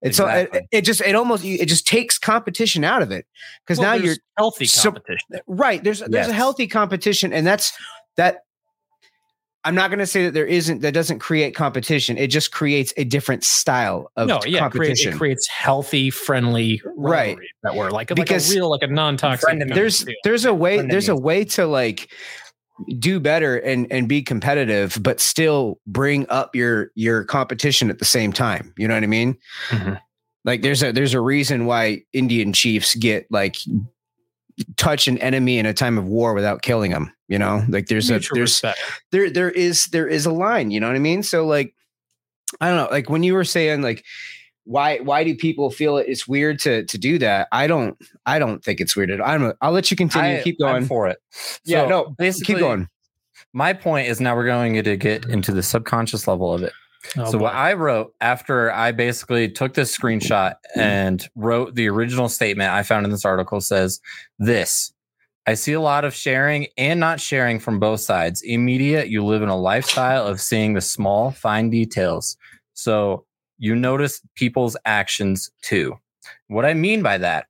It's 0.00 0.16
so 0.16 0.28
it, 0.28 0.50
it 0.70 0.82
just 0.82 1.00
it 1.00 1.14
almost 1.16 1.44
it 1.44 1.66
just 1.66 1.86
takes 1.86 2.18
competition 2.18 2.84
out 2.84 3.02
of 3.02 3.10
it 3.10 3.26
because 3.64 3.78
Well, 3.78 3.96
now 3.96 4.04
you're 4.04 4.16
healthy 4.36 4.66
so- 4.66 4.90
competition. 4.92 5.40
right. 5.46 5.82
There's 5.82 6.00
there's 6.00 6.28
a 6.28 6.32
healthy 6.32 6.66
competition, 6.68 7.32
and 7.32 7.46
that's 7.46 7.72
that. 8.16 8.38
I'm 9.64 9.74
not 9.74 9.90
going 9.90 9.98
to 9.98 10.06
say 10.06 10.24
that 10.24 10.34
there 10.34 10.46
isn't 10.46 10.82
that 10.82 10.94
doesn't 10.94 11.18
create 11.18 11.54
competition. 11.54 12.16
It 12.16 12.28
just 12.28 12.52
creates 12.52 12.94
a 12.96 13.02
different 13.04 13.42
style 13.42 14.10
of 14.16 14.28
no, 14.28 14.40
yeah, 14.46 14.60
competition. 14.60 15.12
it 15.12 15.16
creates 15.18 15.48
healthy, 15.48 16.10
friendly, 16.10 16.80
Right. 16.96 17.36
that 17.64 17.74
we're 17.74 17.90
like, 17.90 18.08
Because 18.14 18.48
like 18.48 18.56
a 18.56 18.60
real, 18.60 18.70
like 18.70 18.82
a 18.82 18.86
non-toxic. 18.86 19.40
Friend 19.44 19.60
there's 19.74 20.06
there's 20.22 20.44
a 20.44 20.54
way 20.54 20.76
Friend 20.76 20.90
there's 20.90 21.08
a 21.08 21.16
way 21.16 21.44
to 21.46 21.66
like 21.66 22.08
do 22.98 23.18
better 23.20 23.56
and 23.58 23.90
and 23.90 24.08
be 24.08 24.22
competitive 24.22 24.98
but 25.02 25.18
still 25.20 25.80
bring 25.86 26.26
up 26.28 26.54
your 26.54 26.90
your 26.94 27.24
competition 27.24 27.90
at 27.90 27.98
the 27.98 28.04
same 28.04 28.32
time 28.32 28.72
you 28.76 28.86
know 28.86 28.94
what 28.94 29.02
i 29.02 29.06
mean 29.06 29.36
Mhm. 29.70 30.00
like 30.44 30.62
there's 30.62 30.82
a 30.82 30.92
there's 30.92 31.14
a 31.14 31.20
reason 31.20 31.66
why 31.66 32.02
indian 32.12 32.52
chiefs 32.52 32.94
get 32.94 33.26
like 33.30 33.56
touch 34.76 35.08
an 35.08 35.18
enemy 35.18 35.58
in 35.58 35.66
a 35.66 35.74
time 35.74 35.98
of 35.98 36.06
war 36.06 36.34
without 36.34 36.62
killing 36.62 36.90
them 36.92 37.12
you 37.28 37.38
know 37.38 37.64
like 37.68 37.86
there's 37.86 38.10
a 38.10 38.14
Mutual 38.14 38.36
there's 38.36 38.50
respect. 38.50 38.78
there 39.12 39.30
there 39.30 39.50
is 39.50 39.86
there 39.86 40.06
is 40.08 40.26
a 40.26 40.32
line 40.32 40.70
you 40.70 40.78
know 40.80 40.86
what 40.86 40.96
i 40.96 41.00
mean 41.00 41.22
so 41.22 41.46
like 41.46 41.74
i 42.60 42.68
don't 42.68 42.76
know 42.76 42.88
like 42.90 43.08
when 43.10 43.22
you 43.22 43.34
were 43.34 43.44
saying 43.44 43.82
like 43.82 44.04
why 44.68 44.98
why 44.98 45.24
do 45.24 45.34
people 45.34 45.70
feel 45.70 45.96
it's 45.96 46.28
weird 46.28 46.58
to 46.60 46.84
to 46.84 46.98
do 46.98 47.18
that 47.18 47.48
i 47.52 47.66
don't 47.66 47.96
i 48.26 48.38
don't 48.38 48.62
think 48.62 48.80
it's 48.80 48.94
weird 48.94 49.10
at 49.10 49.18
all. 49.20 49.26
i'm 49.28 49.52
i'll 49.62 49.72
let 49.72 49.90
you 49.90 49.96
continue 49.96 50.36
I- 50.38 50.42
keep 50.42 50.56
I'm 50.62 50.66
going 50.72 50.84
for 50.86 51.08
it. 51.08 51.18
yeah 51.64 51.84
So, 51.84 51.88
no 51.88 52.14
basically, 52.18 52.54
keep 52.54 52.60
going 52.60 52.88
My 53.54 53.72
point 53.72 54.08
is 54.08 54.20
now 54.20 54.36
we're 54.36 54.44
going 54.44 54.82
to 54.82 54.96
get 54.96 55.24
into 55.24 55.52
the 55.52 55.62
subconscious 55.62 56.28
level 56.28 56.52
of 56.52 56.62
it. 56.62 56.72
Oh, 57.16 57.30
so 57.30 57.38
boy. 57.38 57.44
what 57.44 57.54
I 57.54 57.72
wrote 57.72 58.12
after 58.20 58.70
I 58.72 58.92
basically 58.92 59.48
took 59.48 59.72
this 59.72 59.96
screenshot 59.96 60.54
and 60.76 61.26
wrote 61.34 61.74
the 61.74 61.88
original 61.88 62.28
statement 62.28 62.70
I 62.70 62.82
found 62.82 63.06
in 63.06 63.10
this 63.12 63.24
article 63.24 63.60
says 63.62 64.00
this. 64.38 64.92
I 65.46 65.54
see 65.54 65.72
a 65.72 65.80
lot 65.80 66.04
of 66.04 66.12
sharing 66.12 66.66
and 66.76 67.00
not 67.00 67.20
sharing 67.20 67.58
from 67.58 67.78
both 67.78 68.00
sides. 68.00 68.42
Immediate, 68.42 69.08
you 69.08 69.24
live 69.24 69.40
in 69.42 69.48
a 69.48 69.56
lifestyle 69.56 70.26
of 70.26 70.40
seeing 70.42 70.74
the 70.74 70.82
small, 70.82 71.30
fine 71.30 71.70
details. 71.70 72.36
So 72.74 73.24
you 73.58 73.74
notice 73.74 74.20
people's 74.34 74.76
actions 74.84 75.50
too. 75.62 75.98
What 76.48 76.64
I 76.64 76.74
mean 76.74 77.02
by 77.02 77.18
that 77.18 77.46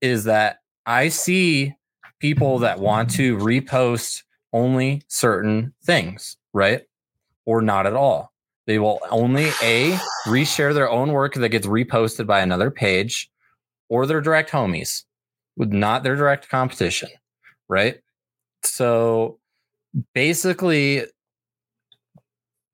is 0.00 0.24
that 0.24 0.58
I 0.86 1.08
see 1.08 1.74
people 2.18 2.58
that 2.60 2.80
want 2.80 3.10
to 3.10 3.36
repost 3.38 4.22
only 4.52 5.02
certain 5.08 5.74
things, 5.84 6.36
right? 6.52 6.82
Or 7.44 7.60
not 7.60 7.86
at 7.86 7.94
all. 7.94 8.32
They 8.66 8.78
will 8.78 9.00
only 9.10 9.50
A, 9.62 9.98
reshare 10.26 10.72
their 10.72 10.88
own 10.88 11.12
work 11.12 11.34
that 11.34 11.50
gets 11.50 11.66
reposted 11.66 12.26
by 12.26 12.40
another 12.40 12.70
page 12.70 13.30
or 13.88 14.06
their 14.06 14.22
direct 14.22 14.50
homies 14.50 15.04
with 15.56 15.72
not 15.72 16.02
their 16.02 16.16
direct 16.16 16.48
competition, 16.48 17.10
right? 17.68 18.00
So 18.62 19.38
basically, 20.14 21.04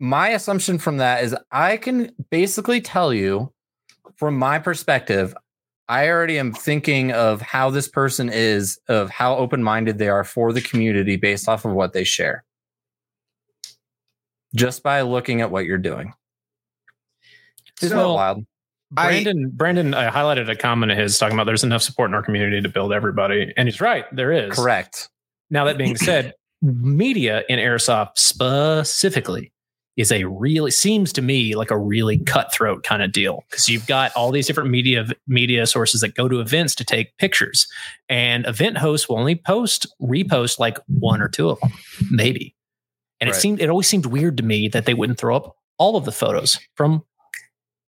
my 0.01 0.31
assumption 0.31 0.79
from 0.79 0.97
that 0.97 1.23
is 1.23 1.37
I 1.53 1.77
can 1.77 2.11
basically 2.31 2.81
tell 2.81 3.13
you 3.15 3.53
from 4.17 4.37
my 4.37 4.59
perspective, 4.59 5.35
I 5.89 6.09
already 6.09 6.39
am 6.39 6.53
thinking 6.53 7.13
of 7.13 7.41
how 7.41 7.71
this 7.71 7.87
person 7.89 8.31
is, 8.33 8.79
of 8.89 9.11
how 9.11 9.37
open 9.37 9.63
minded 9.63 9.99
they 9.99 10.09
are 10.09 10.25
for 10.25 10.53
the 10.53 10.61
community 10.61 11.17
based 11.17 11.49
off 11.49 11.65
of 11.65 11.73
what 11.73 11.93
they 11.93 12.05
share. 12.05 12.45
Just 14.55 14.83
by 14.83 15.03
looking 15.03 15.41
at 15.43 15.51
what 15.51 15.65
you're 15.65 15.79
doing. 15.79 16.13
Isn't 17.83 17.97
that 17.97 18.03
So- 18.03 18.15
wild? 18.15 18.47
I- 18.97 19.07
Brandon, 19.23 19.51
Brandon, 19.55 19.95
I 19.95 20.11
highlighted 20.11 20.51
a 20.51 20.57
comment 20.57 20.91
of 20.91 20.99
his 20.99 21.17
talking 21.17 21.35
about 21.37 21.45
there's 21.45 21.63
enough 21.63 21.83
support 21.83 22.11
in 22.11 22.15
our 22.15 22.23
community 22.25 22.61
to 22.61 22.69
build 22.69 22.93
everybody, 22.93 23.53
and 23.57 23.69
he's 23.69 23.81
right. 23.81 24.05
There 24.15 24.33
is. 24.33 24.53
Correct. 24.57 25.09
Now 25.49 25.65
that 25.67 25.79
being 25.79 25.95
said, 25.97 26.35
media 26.61 27.45
in 27.49 27.59
airsoft 27.61 28.19
specifically 28.19 29.53
is 30.01 30.11
a 30.11 30.25
really 30.25 30.71
seems 30.71 31.13
to 31.13 31.21
me 31.23 31.55
like 31.55 31.71
a 31.71 31.77
really 31.79 32.17
cutthroat 32.19 32.83
kind 32.83 33.03
of 33.03 33.13
deal 33.13 33.45
because 33.51 33.69
you've 33.69 33.87
got 33.87 34.11
all 34.17 34.31
these 34.31 34.47
different 34.47 34.71
media 34.71 35.07
media 35.27 35.67
sources 35.67 36.01
that 36.01 36.15
go 36.15 36.29
to 36.29 36.41
events 36.41 36.75
to 36.77 36.85
take 36.85 37.17
pictures, 37.19 37.67
and 38.09 38.47
event 38.47 38.79
hosts 38.79 39.09
will 39.09 39.19
only 39.19 39.37
post 39.37 39.87
repost 40.01 40.59
like 40.59 40.79
one 40.87 41.21
or 41.21 41.29
two 41.29 41.51
of 41.51 41.61
them, 41.61 41.73
maybe. 42.11 42.55
And 43.21 43.29
it 43.29 43.33
Right. 43.33 43.41
seemed 43.41 43.61
it 43.61 43.69
always 43.69 43.87
seemed 43.87 44.07
weird 44.07 44.37
to 44.39 44.43
me 44.43 44.69
that 44.69 44.87
they 44.87 44.95
wouldn't 44.95 45.19
throw 45.19 45.37
up 45.37 45.55
all 45.79 45.97
of 45.97 46.05
the 46.07 46.13
photos 46.13 46.59
from 46.75 47.03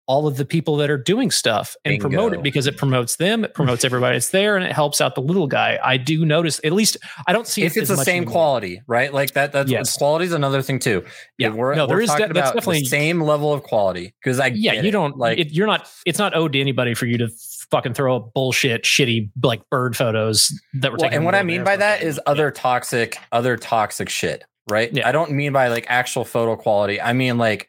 all 0.10 0.26
of 0.26 0.38
the 0.38 0.44
people 0.46 0.76
that 0.78 0.90
are 0.90 0.98
doing 0.98 1.30
stuff 1.30 1.76
and 1.86 2.02
promote 2.02 2.34
it 2.34 2.42
because 2.42 2.66
it 2.66 2.78
promotes 2.78 3.18
them, 3.18 3.44
it 3.46 3.54
promotes 3.54 3.86
everybody 3.86 4.16
that's 4.16 4.30
there, 4.32 4.58
and 4.58 4.66
it 4.66 4.72
helps 4.72 5.00
out 5.02 5.14
the 5.14 5.22
little 5.22 5.46
guy. 5.46 5.78
I 5.84 5.98
do 5.98 6.26
notice, 6.26 6.60
at 6.64 6.72
least 6.74 6.98
I 7.28 7.32
don't 7.32 7.46
see 7.46 7.62
If 7.62 7.78
it 7.78 7.82
it's 7.82 7.90
the 7.90 7.98
same 7.98 8.24
anymore. 8.24 8.32
quality, 8.32 8.82
right? 8.88 9.14
Like 9.14 9.34
that, 9.34 9.52
that's 9.52 9.70
Yes. 9.70 9.96
quality 9.96 10.26
is 10.26 10.34
another 10.34 10.64
thing 10.64 10.80
too. 10.80 11.06
Yeah. 11.38 11.50
If 11.50 11.54
we're, 11.54 11.76
No, 11.76 11.86
there 11.86 11.98
we're 11.98 12.02
is 12.02 12.10
de- 12.10 12.34
that's 12.34 12.52
definitely- 12.54 12.80
the 12.80 12.86
same 12.86 13.22
level 13.22 13.54
of 13.54 13.62
quality 13.62 14.16
because 14.20 14.40
I 14.40 14.48
Yeah, 14.48 14.74
you 14.82 14.90
don't 14.90 15.16
like 15.16 15.38
like 15.38 15.46
it, 15.48 15.54
you're 15.54 15.68
not. 15.68 15.88
It's 16.08 16.18
not 16.18 16.36
owed 16.36 16.54
to 16.54 16.60
anybody 16.60 16.96
for 16.96 17.06
you 17.06 17.20
to 17.20 17.30
fucking 17.70 17.94
throw 17.94 18.16
up 18.16 18.34
bullshit, 18.34 18.84
shitty 18.86 19.30
like 19.44 19.62
bird 19.70 19.96
photos 19.96 20.52
that 20.74 20.92
were 20.92 20.98
Well, 20.98 21.04
taken. 21.10 21.18
and 21.18 21.26
what 21.26 21.36
I 21.36 21.44
mean 21.44 21.64
by 21.64 21.78
that 21.78 22.02
is 22.02 22.20
other 22.26 22.50
toxic, 22.50 23.16
other 23.32 23.58
toxic 23.58 24.10
shit, 24.10 24.44
right? 24.72 24.92
Yeah. 24.92 25.08
I 25.08 25.12
don't 25.12 25.30
mean 25.34 25.54
by 25.54 25.68
like 25.68 25.86
actual 25.88 26.26
photo 26.26 26.56
quality. 26.56 27.00
I 27.00 27.14
mean 27.14 27.38
like, 27.38 27.68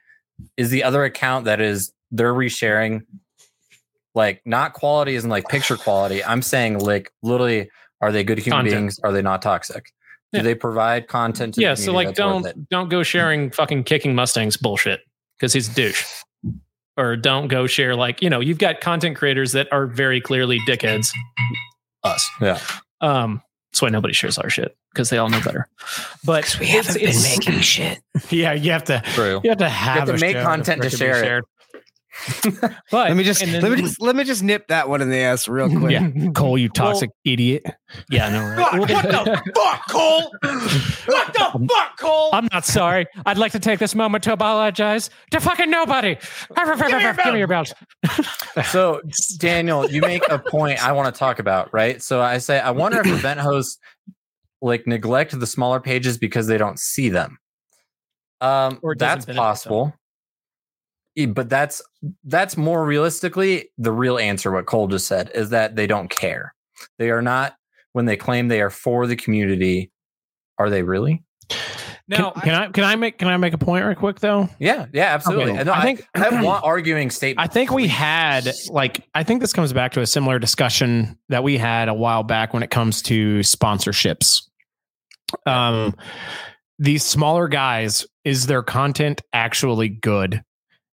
is 0.56 0.70
the 0.70 0.84
other 0.84 1.04
account 1.04 1.44
that 1.44 1.60
is 1.60 1.92
they're 2.10 2.34
resharing, 2.34 3.02
like 4.14 4.42
not 4.44 4.72
quality 4.72 5.14
isn't 5.14 5.30
like 5.30 5.48
picture 5.48 5.76
quality. 5.76 6.24
I'm 6.24 6.42
saying 6.42 6.78
like 6.80 7.12
literally, 7.22 7.70
are 8.00 8.12
they 8.12 8.24
good 8.24 8.38
human 8.38 8.64
Content. 8.64 8.74
beings? 8.80 9.00
Are 9.04 9.12
they 9.12 9.22
not 9.22 9.42
toxic? 9.42 9.92
Yeah. 10.32 10.40
Do 10.40 10.44
they 10.44 10.54
provide 10.54 11.08
content? 11.08 11.54
To 11.54 11.60
yeah. 11.60 11.74
the 11.74 11.76
So 11.82 11.92
like, 11.92 12.14
community 12.14 12.22
that's 12.22 12.44
worth 12.44 12.46
it? 12.46 12.68
don't 12.68 12.68
don't 12.70 12.88
go 12.88 13.02
sharing 13.02 13.50
fucking 13.50 13.84
kicking 13.84 14.14
mustangs 14.14 14.56
bullshit 14.56 15.00
because 15.38 15.52
he's 15.52 15.68
a 15.70 15.74
douche. 15.74 16.04
Or 16.96 17.16
don't 17.16 17.48
go 17.48 17.66
share 17.66 17.94
like 17.96 18.20
you 18.20 18.28
know 18.30 18.40
you've 18.40 18.58
got 18.58 18.80
content 18.80 19.16
creators 19.16 19.52
that 19.52 19.68
are 19.72 19.86
very 19.86 20.20
clearly 20.20 20.58
dickheads. 20.68 21.12
Us. 22.04 22.28
Yeah. 22.40 22.58
Um. 23.00 23.42
That's 23.72 23.82
why 23.82 23.88
nobody 23.90 24.12
shares 24.12 24.36
our 24.36 24.50
shit 24.50 24.76
because 24.92 25.10
they 25.10 25.18
all 25.18 25.28
know 25.30 25.40
better. 25.42 25.68
But 26.24 26.56
we 26.58 26.66
it's- 26.66 26.86
haven't 26.88 27.00
been 27.00 27.08
it's- 27.10 27.38
making 27.38 27.60
shit 27.60 28.00
Yeah, 28.30 28.52
you 28.52 28.72
have 28.72 28.82
to 28.84 29.00
True. 29.14 29.40
you 29.44 29.50
have 29.50 29.58
to 29.58 29.68
have, 29.68 30.06
to 30.08 30.14
a 30.14 30.18
make 30.18 30.36
content 30.36 30.82
for 30.82 30.88
to 30.90 30.94
it 30.96 30.98
be 30.98 30.98
share 30.98 31.38
it. 31.38 31.44
Shared. 32.20 32.76
but 32.90 33.08
let 33.08 33.16
me 33.16 33.24
just 33.24 33.40
then- 33.40 33.62
let 33.62 33.70
me 33.72 33.76
just 33.82 34.00
let 34.00 34.16
me 34.16 34.24
just 34.24 34.42
nip 34.42 34.66
that 34.68 34.88
one 34.88 35.00
in 35.02 35.10
the 35.10 35.18
ass 35.18 35.48
real 35.48 35.68
quick 35.68 35.92
Yeah, 35.92 36.30
Cole, 36.32 36.58
you 36.58 36.68
toxic 36.68 37.10
idiot. 37.24 37.64
yeah, 38.10 38.28
no, 38.28 38.62
right. 38.62 38.88
the 38.88 39.52
fuck 39.54 39.88
cole 39.88 40.32
what 41.06 41.32
the 41.32 41.66
fuck 41.68 41.98
cole 41.98 42.30
I'm 42.32 42.48
not 42.52 42.64
sorry. 42.64 43.06
I'd 43.26 43.38
like 43.38 43.52
to 43.52 43.58
take 43.60 43.78
this 43.78 43.94
moment 43.94 44.24
to 44.24 44.32
apologize 44.32 45.10
to 45.30 45.40
fucking 45.40 45.70
nobody. 45.70 46.16
Give 46.56 47.32
me 47.32 47.38
your 47.38 47.48
belt. 47.48 47.72
So, 48.64 49.00
Daniel, 49.38 49.88
you 49.88 50.00
make 50.00 50.22
a 50.28 50.38
point 50.38 50.84
I 50.84 50.90
want 50.92 51.12
to 51.14 51.16
talk 51.16 51.38
about, 51.38 51.72
right? 51.72 52.02
So 52.02 52.20
I 52.20 52.38
say, 52.38 52.58
I 52.58 52.72
wonder 52.72 53.00
if 53.00 53.06
event 53.06 53.38
hosts 53.38 53.78
like 54.60 54.86
neglect 54.88 55.38
the 55.38 55.46
smaller 55.46 55.78
pages 55.80 56.18
because 56.18 56.48
they 56.48 56.58
don't 56.58 56.78
see 56.78 57.08
them. 57.10 57.38
Um, 58.40 58.80
Or 58.82 58.94
that's 58.96 59.24
possible. 59.26 59.84
them. 59.86 59.94
Possible. 61.16 61.30
E- 61.30 61.32
But 61.32 61.48
that's 61.48 61.82
that's 62.24 62.56
more 62.56 62.84
realistically 62.84 63.70
the 63.78 63.92
real 63.92 64.18
answer. 64.18 64.50
What 64.50 64.66
Cole 64.66 64.88
just 64.88 65.06
said 65.06 65.30
is 65.34 65.50
that 65.50 65.76
they 65.76 65.86
don't 65.86 66.08
care. 66.10 66.54
They 66.98 67.10
are 67.10 67.22
not 67.22 67.56
when 67.92 68.04
they 68.06 68.16
claim 68.16 68.48
they 68.48 68.60
are 68.62 68.70
for 68.70 69.06
the 69.06 69.16
community. 69.16 69.90
Are 70.58 70.70
they 70.70 70.82
really? 70.82 71.22
Now, 72.08 72.30
can, 72.32 72.42
can 72.42 72.54
I 72.54 72.68
can 72.70 72.84
I 72.84 72.96
make 72.96 73.18
can 73.18 73.28
I 73.28 73.36
make 73.36 73.54
a 73.54 73.58
point 73.58 73.84
real 73.84 73.94
quick 73.94 74.18
though? 74.18 74.48
Yeah, 74.58 74.86
yeah, 74.92 75.14
absolutely. 75.14 75.52
Okay. 75.52 75.62
No, 75.64 75.72
I 75.72 75.78
I 75.78 75.82
think- 75.82 75.98
think 76.00 76.08
I 76.14 76.18
have 76.34 76.44
one 76.44 76.60
arguing 76.64 77.08
statement. 77.10 77.48
I 77.48 77.52
think 77.52 77.70
we 77.70 77.86
had 77.86 78.50
like 78.68 79.06
I 79.14 79.22
think 79.22 79.40
this 79.40 79.52
comes 79.52 79.72
back 79.72 79.92
to 79.92 80.00
a 80.00 80.06
similar 80.06 80.38
discussion 80.40 81.16
that 81.28 81.44
we 81.44 81.56
had 81.56 81.88
a 81.88 81.94
while 81.94 82.22
back 82.24 82.52
when 82.52 82.62
it 82.64 82.70
comes 82.70 83.00
to 83.02 83.38
sponsorships. 83.40 84.42
Um 85.46 85.94
these 86.80 87.04
smaller 87.04 87.46
guys 87.46 88.06
is 88.24 88.46
their 88.46 88.62
content 88.62 89.22
actually 89.32 89.88
good? 89.88 90.42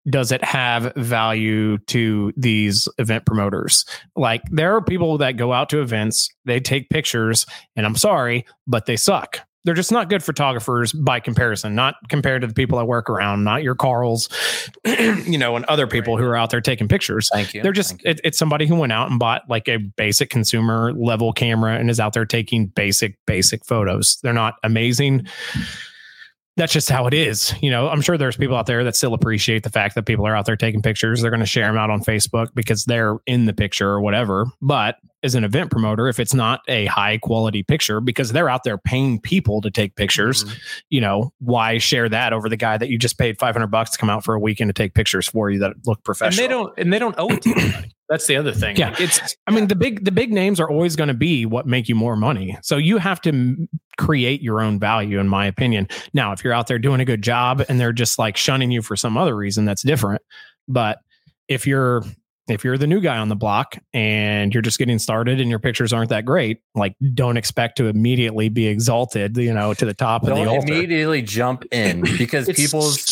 Does 0.09 0.31
it 0.31 0.43
have 0.43 0.93
value 0.95 1.77
to 1.87 2.33
these 2.35 2.87
event 2.97 3.25
promoters? 3.25 3.85
Like 4.15 4.41
there 4.51 4.75
are 4.75 4.81
people 4.81 5.17
that 5.19 5.37
go 5.37 5.53
out 5.53 5.69
to 5.69 5.81
events, 5.81 6.29
they 6.45 6.59
take 6.59 6.89
pictures, 6.89 7.45
and 7.75 7.85
I'm 7.85 7.95
sorry, 7.95 8.45
but 8.67 8.85
they 8.85 8.95
suck. 8.95 9.41
They're 9.63 9.75
just 9.75 9.91
not 9.91 10.09
good 10.09 10.23
photographers 10.23 10.91
by 10.91 11.19
comparison, 11.19 11.75
not 11.75 11.93
compared 12.09 12.41
to 12.41 12.47
the 12.47 12.53
people 12.53 12.79
I 12.79 12.83
work 12.83 13.11
around, 13.11 13.43
not 13.43 13.61
your 13.61 13.75
Carls, 13.75 14.27
you 14.85 15.37
know, 15.37 15.55
and 15.55 15.65
other 15.65 15.85
people 15.85 16.17
who 16.17 16.25
are 16.25 16.35
out 16.35 16.49
there 16.49 16.61
taking 16.61 16.87
pictures. 16.87 17.29
Thank 17.31 17.53
you. 17.53 17.61
They're 17.61 17.71
just 17.71 17.93
you. 17.93 18.09
it, 18.09 18.21
it's 18.23 18.39
somebody 18.39 18.65
who 18.65 18.75
went 18.75 18.91
out 18.91 19.11
and 19.11 19.19
bought 19.19 19.43
like 19.49 19.69
a 19.69 19.77
basic 19.77 20.31
consumer 20.31 20.93
level 20.93 21.31
camera 21.31 21.75
and 21.75 21.91
is 21.91 21.99
out 21.99 22.13
there 22.13 22.25
taking 22.25 22.67
basic 22.67 23.17
basic 23.27 23.63
photos. 23.63 24.17
They're 24.23 24.33
not 24.33 24.55
amazing. 24.63 25.27
That's 26.61 26.73
just 26.73 26.91
how 26.91 27.07
it 27.07 27.13
is. 27.15 27.55
You 27.59 27.71
know, 27.71 27.89
I'm 27.89 28.01
sure 28.01 28.19
there's 28.19 28.37
people 28.37 28.55
out 28.55 28.67
there 28.67 28.83
that 28.83 28.95
still 28.95 29.15
appreciate 29.15 29.63
the 29.63 29.71
fact 29.71 29.95
that 29.95 30.03
people 30.03 30.27
are 30.27 30.35
out 30.35 30.45
there 30.45 30.55
taking 30.55 30.83
pictures. 30.83 31.19
They're 31.19 31.31
going 31.31 31.39
to 31.39 31.45
share 31.47 31.65
them 31.65 31.75
out 31.75 31.89
on 31.89 32.01
Facebook 32.03 32.49
because 32.53 32.85
they're 32.85 33.17
in 33.25 33.47
the 33.47 33.53
picture 33.53 33.89
or 33.89 33.99
whatever. 33.99 34.45
But 34.61 34.97
as 35.23 35.33
an 35.33 35.43
event 35.43 35.71
promoter, 35.71 36.07
if 36.07 36.19
it's 36.19 36.35
not 36.35 36.61
a 36.67 36.85
high 36.85 37.17
quality 37.17 37.63
picture 37.63 37.99
because 37.99 38.31
they're 38.31 38.47
out 38.47 38.63
there 38.63 38.77
paying 38.77 39.19
people 39.19 39.61
to 39.61 39.71
take 39.71 39.95
pictures, 39.95 40.43
Mm-hmm. 40.43 40.53
you 40.91 41.01
know, 41.01 41.33
why 41.39 41.79
share 41.79 42.07
that 42.09 42.31
over 42.31 42.47
the 42.47 42.57
guy 42.57 42.77
that 42.77 42.89
you 42.89 42.99
just 42.99 43.17
paid 43.17 43.39
500 43.39 43.65
bucks 43.65 43.89
to 43.91 43.97
come 43.97 44.11
out 44.11 44.23
for 44.23 44.35
a 44.35 44.39
weekend 44.39 44.69
to 44.69 44.73
take 44.73 44.93
pictures 44.93 45.27
for 45.27 45.49
you 45.49 45.57
that 45.59 45.73
look 45.87 45.97
and 45.97 46.03
professional? 46.03 46.47
they 46.47 46.47
don't 46.47 46.73
and 46.77 46.93
they 46.93 46.99
don't 46.99 47.15
owe 47.17 47.29
it 47.29 47.41
to 47.41 47.49
anybody. 47.57 47.91
That's 48.09 48.27
the 48.27 48.35
other 48.35 48.51
thing. 48.51 48.75
Yeah. 48.75 48.89
Like, 48.89 49.01
it's 49.01 49.35
I 49.47 49.51
mean, 49.51 49.67
the 49.67 49.75
big 49.75 50.05
the 50.05 50.11
big 50.11 50.31
names 50.31 50.59
are 50.59 50.69
always 50.69 50.95
going 50.95 51.07
to 51.07 51.13
be 51.15 51.47
what 51.47 51.65
make 51.65 51.89
you 51.89 51.95
more 51.95 52.15
money. 52.15 52.57
So 52.61 52.77
you 52.77 52.97
have 52.97 53.19
to 53.21 53.67
create 54.01 54.41
your 54.41 54.61
own 54.61 54.79
value, 54.79 55.19
in 55.19 55.27
my 55.27 55.45
opinion. 55.45 55.87
Now, 56.13 56.31
if 56.31 56.43
you're 56.43 56.53
out 56.53 56.67
there 56.67 56.79
doing 56.79 56.99
a 57.01 57.05
good 57.05 57.21
job 57.21 57.63
and 57.69 57.79
they're 57.79 57.93
just 57.93 58.17
like 58.19 58.35
shunning 58.35 58.71
you 58.71 58.81
for 58.81 58.95
some 58.95 59.17
other 59.17 59.35
reason, 59.35 59.65
that's 59.65 59.83
different. 59.83 60.21
But 60.67 60.99
if 61.47 61.67
you're 61.67 62.03
if 62.47 62.63
you're 62.65 62.77
the 62.77 62.87
new 62.87 62.99
guy 62.99 63.17
on 63.17 63.29
the 63.29 63.35
block 63.35 63.77
and 63.93 64.53
you're 64.53 64.63
just 64.63 64.77
getting 64.79 64.97
started 64.99 65.39
and 65.39 65.49
your 65.49 65.59
pictures 65.59 65.93
aren't 65.93 66.09
that 66.09 66.25
great, 66.25 66.59
like 66.75 66.95
don't 67.13 67.37
expect 67.37 67.77
to 67.77 67.85
immediately 67.85 68.49
be 68.49 68.67
exalted, 68.67 69.37
you 69.37 69.53
know, 69.53 69.73
to 69.75 69.85
the 69.85 69.93
top 69.93 70.23
of 70.23 70.29
the 70.29 70.35
Don't 70.35 70.47
altar. 70.47 70.73
immediately 70.73 71.21
jump 71.21 71.63
in 71.71 72.01
because 72.17 72.49
It's- 72.49 72.57
people's 72.65 73.05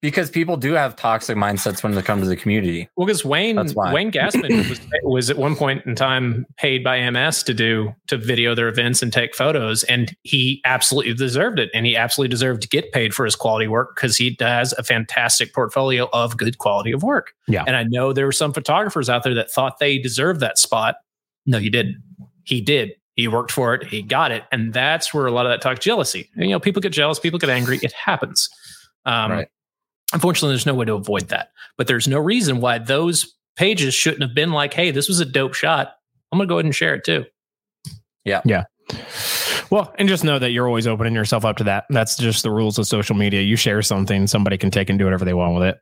because 0.00 0.30
people 0.30 0.56
do 0.56 0.72
have 0.72 0.96
toxic 0.96 1.36
mindsets 1.36 1.82
when 1.82 1.94
they 1.94 2.02
come 2.02 2.20
to 2.20 2.26
the 2.26 2.36
community. 2.36 2.88
Well, 2.96 3.06
because 3.06 3.24
Wayne 3.24 3.56
Wayne 3.56 4.10
Gassman 4.10 4.68
was 4.70 4.80
was 5.02 5.30
at 5.30 5.36
one 5.36 5.56
point 5.56 5.84
in 5.86 5.94
time 5.94 6.46
paid 6.56 6.82
by 6.84 7.08
MS 7.10 7.42
to 7.44 7.54
do 7.54 7.94
to 8.08 8.16
video 8.16 8.54
their 8.54 8.68
events 8.68 9.02
and 9.02 9.12
take 9.12 9.34
photos, 9.34 9.82
and 9.84 10.14
he 10.22 10.60
absolutely 10.64 11.14
deserved 11.14 11.58
it, 11.58 11.70
and 11.74 11.86
he 11.86 11.96
absolutely 11.96 12.30
deserved 12.30 12.62
to 12.62 12.68
get 12.68 12.92
paid 12.92 13.14
for 13.14 13.24
his 13.24 13.36
quality 13.36 13.68
work 13.68 13.94
because 13.94 14.16
he 14.16 14.36
has 14.40 14.72
a 14.74 14.82
fantastic 14.82 15.52
portfolio 15.54 16.08
of 16.12 16.36
good 16.36 16.58
quality 16.58 16.92
of 16.92 17.02
work. 17.02 17.32
Yeah. 17.48 17.64
and 17.66 17.76
I 17.76 17.82
know 17.84 18.12
there 18.12 18.26
were 18.26 18.32
some 18.32 18.52
photographers 18.52 19.08
out 19.08 19.24
there 19.24 19.34
that 19.34 19.50
thought 19.50 19.78
they 19.80 19.98
deserved 19.98 20.40
that 20.40 20.58
spot. 20.58 20.96
No, 21.46 21.58
you 21.58 21.70
didn't. 21.70 22.02
He 22.44 22.60
did. 22.60 22.92
He 23.16 23.28
worked 23.28 23.50
for 23.50 23.74
it. 23.74 23.86
He 23.86 24.02
got 24.02 24.30
it, 24.30 24.44
and 24.52 24.72
that's 24.72 25.12
where 25.12 25.26
a 25.26 25.30
lot 25.30 25.44
of 25.44 25.50
that 25.50 25.60
talk 25.60 25.78
jealousy. 25.80 26.30
And, 26.36 26.44
you 26.44 26.50
know, 26.50 26.60
people 26.60 26.80
get 26.80 26.92
jealous, 26.92 27.18
people 27.18 27.38
get 27.38 27.50
angry. 27.50 27.78
It 27.82 27.92
happens. 27.92 28.48
Um, 29.04 29.32
Right. 29.32 29.48
Unfortunately, 30.12 30.50
there's 30.52 30.66
no 30.66 30.74
way 30.74 30.86
to 30.86 30.94
avoid 30.94 31.28
that. 31.28 31.50
But 31.78 31.86
there's 31.86 32.08
no 32.08 32.18
reason 32.18 32.60
why 32.60 32.78
those 32.78 33.34
pages 33.56 33.94
shouldn't 33.94 34.22
have 34.22 34.34
been 34.34 34.52
like, 34.52 34.74
"Hey, 34.74 34.90
this 34.90 35.08
was 35.08 35.20
a 35.20 35.24
dope 35.24 35.54
shot. 35.54 35.92
I'm 36.32 36.38
gonna 36.38 36.48
go 36.48 36.56
ahead 36.56 36.64
and 36.64 36.74
share 36.74 36.94
it 36.94 37.04
too." 37.04 37.24
Yeah. 38.24 38.42
Yeah. 38.44 38.64
Well, 39.70 39.94
and 39.98 40.08
just 40.08 40.24
know 40.24 40.38
that 40.38 40.50
you're 40.50 40.66
always 40.66 40.86
opening 40.86 41.14
yourself 41.14 41.44
up 41.44 41.56
to 41.58 41.64
that. 41.64 41.84
That's 41.90 42.16
just 42.16 42.42
the 42.42 42.50
rules 42.50 42.78
of 42.78 42.86
social 42.86 43.14
media. 43.14 43.42
You 43.42 43.56
share 43.56 43.82
something, 43.82 44.26
somebody 44.26 44.58
can 44.58 44.70
take 44.70 44.90
and 44.90 44.98
do 44.98 45.04
whatever 45.04 45.24
they 45.24 45.34
want 45.34 45.54
with 45.54 45.62
it. 45.68 45.78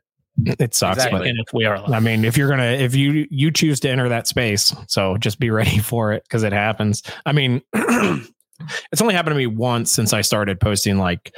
It 0.59 0.73
sucks, 0.73 0.97
Exactly. 0.97 1.29
And 1.29 1.39
if 1.39 1.51
we 1.53 1.65
are, 1.65 1.77
but 1.77 1.93
I 1.93 1.99
mean, 1.99 2.23
if 2.23 2.37
you're 2.37 2.49
gonna, 2.49 2.63
if 2.63 2.95
you 2.95 3.27
you 3.29 3.51
choose 3.51 3.79
to 3.81 3.89
enter 3.89 4.07
that 4.09 4.27
space, 4.27 4.73
so 4.87 5.17
just 5.17 5.39
be 5.39 5.49
ready 5.49 5.77
for 5.79 6.13
it 6.13 6.23
because 6.23 6.43
it 6.43 6.53
happens. 6.53 7.03
I 7.25 7.31
mean, 7.31 7.61
it's 7.73 9.01
only 9.01 9.15
happened 9.15 9.33
to 9.33 9.37
me 9.37 9.47
once 9.47 9.91
since 9.91 10.13
I 10.13 10.21
started 10.21 10.59
posting 10.59 10.97
like 10.97 11.33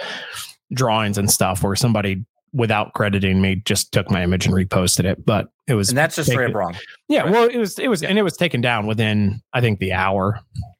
drawings 0.73 1.17
and 1.17 1.31
stuff, 1.31 1.63
where 1.63 1.75
somebody 1.75 2.25
without 2.53 2.93
crediting 2.93 3.41
me 3.41 3.55
just 3.65 3.91
took 3.91 4.09
my 4.11 4.23
image 4.23 4.45
and 4.45 4.53
reposted 4.55 5.05
it. 5.05 5.25
But 5.25 5.47
it 5.67 5.75
was 5.75 5.89
And 5.89 5.97
that's 5.97 6.15
just 6.15 6.27
Take 6.29 6.35
straight 6.35 6.53
wrong. 6.53 6.75
yeah, 7.07 7.29
well, 7.29 7.47
it 7.47 7.57
was 7.57 7.79
it 7.79 7.87
was 7.87 8.03
and 8.03 8.17
it 8.17 8.23
was 8.23 8.35
taken 8.37 8.61
down 8.61 8.87
within 8.87 9.41
I 9.53 9.61
think 9.61 9.79
the 9.79 9.93
hour. 9.93 10.39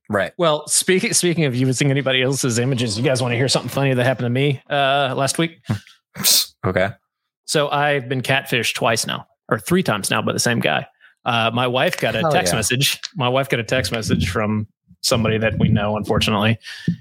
Right. 0.10 0.34
well, 0.38 0.68
speaking 0.68 1.14
speaking 1.14 1.46
of 1.46 1.56
using 1.56 1.90
anybody 1.90 2.22
else's 2.22 2.60
images, 2.60 2.98
you 2.98 3.04
guys 3.04 3.22
want 3.22 3.32
to 3.32 3.38
hear 3.38 3.48
something 3.48 3.70
funny 3.70 3.94
that 3.94 4.04
happened 4.04 4.26
to 4.26 4.30
me 4.30 4.62
uh, 4.70 5.14
last 5.16 5.38
week? 5.38 5.60
Okay. 6.66 6.90
So 7.46 7.70
I've 7.70 8.08
been 8.08 8.22
catfished 8.22 8.76
twice 8.76 9.08
now, 9.08 9.26
or 9.50 9.58
three 9.58 9.82
times 9.82 10.12
now 10.12 10.22
by 10.22 10.34
the 10.34 10.40
same 10.40 10.60
guy. 10.60 10.86
Uh, 11.26 11.50
my 11.54 11.68
wife 11.68 11.98
got 11.98 12.16
a 12.16 12.20
Hell 12.20 12.32
text 12.32 12.54
yeah. 12.54 12.58
message. 12.58 13.00
My 13.16 13.30
wife 13.30 13.50
got 13.50 13.60
a 13.60 13.64
text 13.64 13.92
message 13.92 14.30
from 14.30 14.68
somebody 15.02 15.38
that 15.38 15.58
we 15.60 15.68
know, 15.68 15.98
unfortunately, 15.98 16.58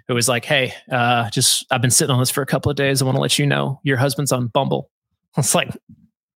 who 0.08 0.14
was 0.14 0.28
like, 0.28 0.44
"Hey, 0.44 0.74
uh, 0.90 1.30
just 1.30 1.64
I've 1.70 1.82
been 1.82 1.90
sitting 1.90 2.12
on 2.12 2.20
this 2.20 2.30
for 2.30 2.42
a 2.42 2.46
couple 2.46 2.70
of 2.70 2.76
days. 2.76 3.00
I 3.00 3.04
want 3.04 3.16
to 3.16 3.20
let 3.20 3.38
you 3.38 3.46
know 3.46 3.80
your 3.82 3.96
husband's 3.96 4.32
on 4.32 4.48
Bumble." 4.48 4.90
I 5.36 5.40
was 5.40 5.54
like, 5.54 5.70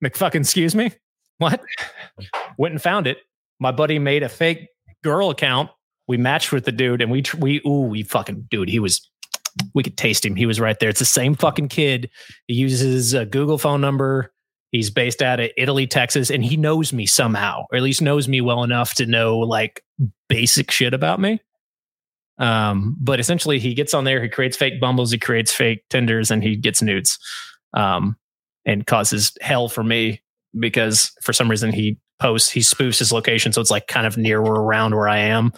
"McFucking 0.04 0.41
excuse 0.41 0.76
me, 0.76 0.91
what?" 1.38 1.62
Went 2.58 2.73
and 2.73 2.82
found 2.82 3.08
it. 3.08 3.17
My 3.60 3.71
buddy 3.71 3.99
made 3.99 4.23
a 4.23 4.30
fake 4.30 4.67
girl 5.04 5.30
account. 5.30 5.69
We 6.08 6.17
matched 6.17 6.52
with 6.52 6.65
the 6.65 6.71
dude, 6.71 7.02
and 7.02 7.12
we 7.12 7.23
we 7.39 7.62
ooh 7.65 7.88
we 7.88 8.04
fucking 8.04 8.47
dude. 8.49 8.69
He 8.69 8.80
was 8.80 9.10
we 9.73 9.84
could 9.84 9.97
taste 9.97 10.26
him. 10.26 10.36
He 10.36 10.45
was 10.45 10.60
right 10.60 10.80
there. 10.80 10.89
It's 10.89 10.99
the 10.99 11.06
same 11.06 11.36
fucking 11.36 11.69
kid. 11.69 12.10
He 12.47 12.56
uses 12.56 13.13
a 13.13 13.26
Google 13.26 13.58
phone 13.58 13.82
number. 13.82 14.34
He's 14.71 14.89
based 14.89 15.21
out 15.21 15.39
of 15.39 15.52
Italy, 15.56 15.86
Texas, 15.86 16.32
and 16.32 16.43
he 16.43 16.58
knows 16.58 16.91
me 16.91 17.06
somehow, 17.06 17.65
or 17.71 17.78
at 17.78 17.84
least 17.84 18.02
knows 18.02 18.28
me 18.28 18.41
well 18.41 18.63
enough 18.63 18.95
to 18.95 19.06
know 19.06 19.38
like 19.38 19.84
basic 20.28 20.71
shit 20.71 20.95
about 20.95 21.19
me. 21.19 21.39
Um, 22.39 22.96
but 23.00 23.19
essentially, 23.19 23.60
he 23.60 23.74
gets 23.74 23.93
on 23.93 24.04
there, 24.04 24.22
he 24.22 24.30
creates 24.30 24.58
fake 24.58 24.80
bumbles, 24.80 25.12
he 25.12 25.19
creates 25.19 25.54
fake 25.54 25.84
Tinders, 25.89 26.32
and 26.32 26.43
he 26.43 26.56
gets 26.56 26.82
nudes, 26.82 27.17
um, 27.74 28.17
and 28.65 28.86
causes 28.86 29.32
hell 29.41 29.69
for 29.69 29.84
me 29.84 30.22
because 30.60 31.12
for 31.22 31.34
some 31.34 31.50
reason 31.50 31.72
he 31.72 31.98
posts, 32.19 32.50
he 32.50 32.62
spoofs 32.62 33.00
his 33.00 33.12
location, 33.12 33.52
so 33.54 33.62
it's 33.62 33.72
like 33.72 33.88
kind 33.88 34.08
of 34.08 34.17
near 34.17 34.39
or 34.39 34.62
around 34.62 34.96
where 34.96 35.08
I 35.08 35.19
am. 35.19 35.54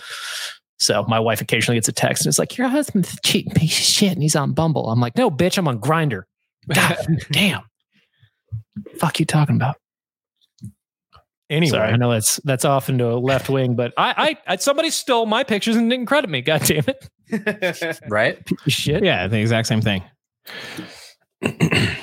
So 0.78 1.06
my 1.08 1.20
wife 1.20 1.40
occasionally 1.40 1.78
gets 1.78 1.88
a 1.88 1.94
text 1.94 2.26
and 2.26 2.32
it's 2.32 2.40
like, 2.40 2.58
"Your 2.58 2.68
husband's 2.68 3.18
cheating 3.24 3.54
piece 3.54 3.78
of 3.80 3.86
shit, 3.86 4.12
and 4.12 4.22
he's 4.22 4.36
on 4.36 4.54
Bumble." 4.54 4.90
I'm 4.90 5.00
like, 5.00 5.16
"No, 5.16 5.32
bitch, 5.32 5.58
I'm 5.58 5.68
on 5.68 5.80
Grindr." 5.80 6.24
Damn. 7.32 7.62
Fuck 8.98 9.20
you 9.20 9.26
talking 9.26 9.56
about? 9.56 9.78
Anyway, 11.50 11.70
Sorry, 11.70 11.92
I 11.92 11.96
know 11.96 12.12
that's 12.12 12.38
that's 12.38 12.66
off 12.66 12.90
into 12.90 13.08
a 13.08 13.14
left 13.18 13.50
wing, 13.50 13.76
but 13.76 13.94
I, 13.98 14.38
I, 14.48 14.54
I 14.54 14.56
somebody 14.56 14.90
stole 14.90 15.28
my 15.28 15.44
pictures 15.44 15.76
and 15.76 15.90
didn't 15.90 16.08
credit 16.08 16.30
me. 16.30 16.42
God 16.44 16.64
damn 16.64 16.84
it! 16.88 18.02
Right. 18.10 18.40
Shit. 18.68 19.04
yeah, 19.04 19.28
the 19.28 19.40
exact 19.40 19.68
same 19.68 19.82
thing. 19.82 20.04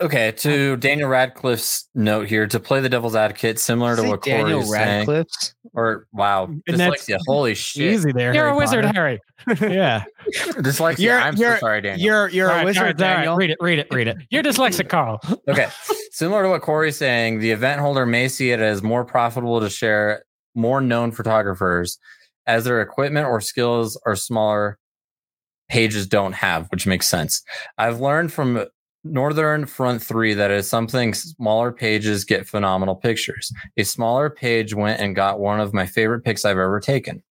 Okay. 0.00 0.32
To 0.32 0.74
um, 0.74 0.80
Daniel 0.80 1.08
Radcliffe's 1.08 1.88
note 1.94 2.28
here, 2.28 2.46
to 2.46 2.60
play 2.60 2.80
the 2.80 2.88
devil's 2.88 3.16
advocate, 3.16 3.58
similar 3.58 3.96
to 3.96 4.02
what 4.02 4.22
Corey 4.22 4.36
Daniel 4.42 4.60
is 4.60 4.70
saying, 4.70 4.98
Radcliffe's. 5.08 5.54
or 5.72 6.06
wow, 6.12 6.44
And 6.44 6.60
dyslexia. 6.68 7.18
Holy 7.26 7.54
shit. 7.54 7.94
Easy 7.94 8.12
there. 8.12 8.34
You're 8.34 8.44
Harry 8.44 8.54
a 8.56 8.58
wizard, 8.58 8.84
Potter. 8.84 8.94
Harry. 8.94 9.20
yeah. 9.74 10.04
Dyslexia. 10.34 10.98
You're- 10.98 11.22
I'm 11.22 11.36
you're- 11.36 11.54
so 11.56 11.60
sorry, 11.60 11.80
Daniel. 11.80 12.04
You're 12.04 12.28
you're 12.28 12.48
All 12.50 12.54
a 12.54 12.56
right, 12.58 12.64
wizard, 12.66 12.82
all 12.82 12.86
right, 12.88 13.00
all 13.02 13.08
right. 13.08 13.14
Daniel. 13.16 13.36
Read 13.36 13.50
it, 13.50 13.58
read 13.60 13.78
it, 13.78 13.86
read 13.90 14.08
it. 14.08 14.16
You're 14.30 14.42
dyslexic, 14.42 14.88
Carl. 14.88 15.20
Okay. 15.48 15.68
Similar 16.10 16.42
to 16.44 16.48
what 16.50 16.62
Corey's 16.62 16.96
saying, 16.96 17.38
the 17.40 17.50
event 17.50 17.80
holder 17.80 18.04
may 18.06 18.28
see 18.28 18.50
it 18.50 18.60
as 18.60 18.82
more 18.82 19.04
profitable 19.04 19.60
to 19.60 19.70
share 19.70 20.24
more 20.54 20.80
known 20.80 21.10
photographers 21.12 21.98
as 22.46 22.64
their 22.64 22.80
equipment 22.82 23.26
or 23.26 23.40
skills 23.40 24.00
are 24.06 24.16
smaller 24.16 24.78
pages 25.68 26.06
don't 26.06 26.32
have, 26.32 26.68
which 26.70 26.86
makes 26.86 27.06
sense. 27.08 27.42
I've 27.76 28.00
learned 28.00 28.32
from 28.32 28.64
Northern 29.12 29.66
Front 29.66 30.02
3 30.02 30.34
that 30.34 30.50
is 30.50 30.68
something 30.68 31.14
smaller 31.14 31.72
pages 31.72 32.24
get 32.24 32.46
phenomenal 32.46 32.94
pictures. 32.94 33.52
A 33.76 33.84
smaller 33.84 34.30
page 34.30 34.74
went 34.74 35.00
and 35.00 35.14
got 35.14 35.40
one 35.40 35.60
of 35.60 35.72
my 35.72 35.86
favorite 35.86 36.20
pics 36.20 36.44
I've 36.44 36.58
ever 36.58 36.80
taken. 36.80 37.22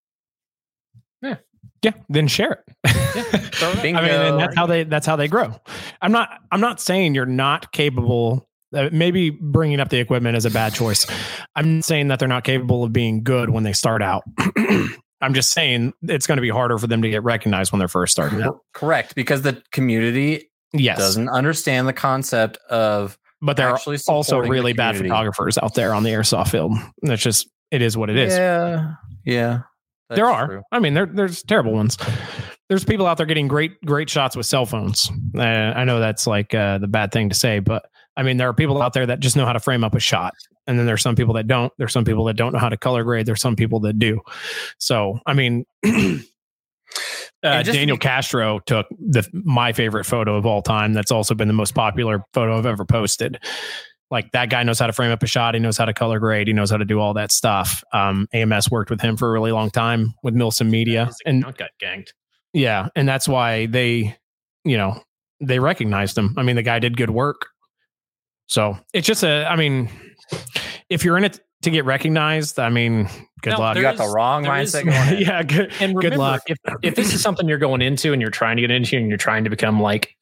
Yeah. 1.22 1.36
Yeah, 1.82 1.92
then 2.10 2.28
share 2.28 2.64
it. 2.84 3.82
Bingo. 3.82 4.00
I 4.00 4.04
mean, 4.04 4.12
and 4.12 4.40
that's 4.40 4.56
how 4.56 4.66
they 4.66 4.84
that's 4.86 5.06
how 5.06 5.16
they 5.16 5.28
grow. 5.28 5.54
I'm 6.02 6.12
not 6.12 6.40
I'm 6.52 6.62
not 6.62 6.80
saying 6.80 7.14
you're 7.14 7.26
not 7.28 7.72
capable. 7.72 8.48
Uh, 8.74 8.90
maybe 8.92 9.30
bringing 9.30 9.80
up 9.80 9.90
the 9.90 10.00
equipment 10.00 10.36
is 10.36 10.46
a 10.46 10.50
bad 10.50 10.74
choice. 10.74 11.06
I'm 11.56 11.82
saying 11.84 12.08
that 12.08 12.18
they're 12.20 12.28
not 12.28 12.44
capable 12.44 12.84
of 12.84 12.92
being 12.92 13.24
good 13.24 13.52
when 13.52 13.64
they 13.64 13.74
start 13.74 14.02
out. 14.02 14.24
I'm 15.22 15.34
just 15.34 15.52
saying 15.52 15.94
it's 16.04 16.28
going 16.28 16.38
to 16.38 16.42
be 16.42 16.50
harder 16.50 16.78
for 16.78 16.88
them 16.88 17.02
to 17.02 17.10
get 17.10 17.24
recognized 17.24 17.72
when 17.72 17.80
they're 17.80 17.88
first 17.88 18.12
starting 18.12 18.42
out. 18.42 18.60
Correct, 18.74 19.16
because 19.16 19.44
the 19.44 19.62
community 19.72 20.50
Yes, 20.78 20.98
doesn't 20.98 21.30
understand 21.30 21.88
the 21.88 21.94
concept 21.94 22.58
of 22.70 23.18
but 23.42 23.58
there 23.58 23.70
are 23.70 23.80
also 24.08 24.40
really 24.40 24.74
bad 24.74 24.98
photographers 24.98 25.58
out 25.58 25.76
there 25.76 25.94
on 25.94 26.04
the 26.04 26.10
airsoft 26.10 26.50
field. 26.50 26.74
That's 27.02 27.22
just 27.22 27.48
it 27.72 27.82
is 27.82 27.98
what 27.98 28.10
it 28.10 28.18
is. 28.18 28.34
Yeah, 28.34 28.94
yeah. 29.26 29.62
there 30.10 30.26
are. 30.26 30.48
true. 30.48 30.62
I 30.72 30.80
mean, 30.80 30.94
there 30.94 31.06
there's 31.06 31.44
terrible 31.44 31.74
ones. 31.74 31.98
There's 32.70 32.84
people 32.84 33.06
out 33.06 33.18
there 33.18 33.28
getting 33.28 33.48
great 33.48 33.80
great 33.86 34.10
shots 34.10 34.36
with 34.36 34.48
cell 34.48 34.66
phones. 34.66 35.12
Uh, 35.36 35.42
I 35.42 35.84
know 35.86 36.00
that's 36.00 36.26
like 36.26 36.54
uh, 36.56 36.80
the 36.80 36.88
bad 36.88 37.12
thing 37.12 37.30
to 37.30 37.36
say, 37.36 37.60
but 37.60 37.86
I 38.18 38.24
mean, 38.24 38.38
there 38.38 38.50
are 38.50 38.54
people 38.54 38.82
out 38.82 38.94
there 38.94 39.06
that 39.06 39.20
just 39.20 39.36
know 39.36 39.46
how 39.46 39.54
to 39.54 39.60
frame 39.60 39.84
up 39.84 39.94
a 39.94 40.00
shot, 40.00 40.34
and 40.66 40.80
then 40.80 40.86
there's 40.86 41.02
some 41.02 41.16
people 41.16 41.34
that 41.36 41.48
don't. 41.48 41.72
There's 41.78 41.94
some 41.94 42.06
people 42.06 42.24
that 42.26 42.36
don't 42.36 42.54
know 42.54 42.60
how 42.60 42.70
to 42.70 42.78
color 42.78 43.04
grade. 43.04 43.26
There's 43.26 43.42
some 43.42 43.56
people 43.56 43.82
that 43.82 44.00
do. 44.00 44.22
So, 44.80 45.20
I 45.26 45.34
mean, 45.34 45.66
uh, 47.44 47.48
And 47.48 47.66
just 47.66 47.76
to 47.76 47.80
Daniel 47.80 47.98
Castro 47.98 48.60
took 48.60 48.88
the 49.00 49.28
my 49.34 49.74
favorite 49.74 50.06
photo 50.06 50.36
of 50.36 50.46
all 50.46 50.62
time. 50.62 50.94
That's 50.94 51.12
also 51.12 51.36
been 51.36 51.48
the 51.48 51.54
most 51.54 51.76
popular 51.76 52.24
photo 52.34 52.58
I've 52.58 52.66
ever 52.66 52.86
posted. 52.86 53.40
Like 54.12 54.32
that 54.34 54.50
guy 54.50 54.64
knows 54.64 54.80
how 54.80 54.88
to 54.88 54.94
frame 54.94 55.12
up 55.12 55.24
a 55.24 55.28
shot. 55.28 55.56
He 55.56 55.60
knows 55.60 55.78
how 55.78 55.86
to 55.86 55.94
color 55.94 56.20
grade. 56.20 56.48
He 56.48 56.54
knows 56.54 56.70
how 56.70 56.78
to 56.78 56.86
do 56.86 57.00
all 57.00 57.14
that 57.16 57.32
stuff. 57.32 57.84
Um, 57.92 58.28
AMS 58.34 58.70
worked 58.70 58.90
with 58.90 59.02
him 59.02 59.18
for 59.18 59.28
a 59.28 59.32
really 59.32 59.52
long 59.52 59.72
time 59.72 60.14
with 60.24 60.36
Milson 60.36 60.70
Media, 60.70 61.10
and 61.26 61.44
got 61.44 61.72
ganked. 61.82 62.10
yeah, 62.54 62.90
and 62.96 63.10
that's 63.10 63.28
why 63.28 63.66
they, 63.66 64.16
you 64.64 64.78
know, 64.78 65.02
they 65.42 65.60
recognized 65.60 66.18
him. 66.18 66.36
I 66.38 66.44
mean, 66.44 66.56
the 66.56 66.62
guy 66.62 66.80
did 66.80 66.98
good 66.98 67.10
work. 67.10 67.48
So 68.48 68.78
it's 68.94 69.08
just 69.08 69.24
a. 69.24 69.46
I 69.50 69.56
mean, 69.56 69.90
if 70.90 71.04
you're 71.04 71.18
in 71.18 71.24
it 71.24 71.40
to 71.66 71.72
get 71.72 71.86
recognized, 71.86 72.58
I 72.60 72.70
mean, 72.70 73.08
good 73.42 73.52
No, 73.52 73.60
luck. 73.60 73.76
You 73.76 73.84
there 73.84 73.94
got 73.94 74.04
the 74.04 74.12
wrong 74.12 74.44
there 74.44 74.56
is- 74.58 74.74
mindset 74.74 74.86
going 74.86 75.18
in. 75.18 75.22
yeah, 75.28 75.44
good. 75.44 75.72
And 75.80 75.96
Good 75.96 76.16
luck. 76.18 76.44
if 76.48 76.58
if 76.82 76.96
this 76.96 77.14
is 77.14 77.22
something 77.22 77.48
you're 77.48 77.58
going 77.58 77.82
into 77.82 78.14
and 78.14 78.22
you're 78.22 78.32
trying 78.32 78.56
to 78.58 78.62
get 78.62 78.72
into 78.72 78.98
and 78.98 79.10
you're 79.10 79.18
trying 79.18 79.44
to 79.44 79.50
become 79.50 79.82
like 79.82 80.16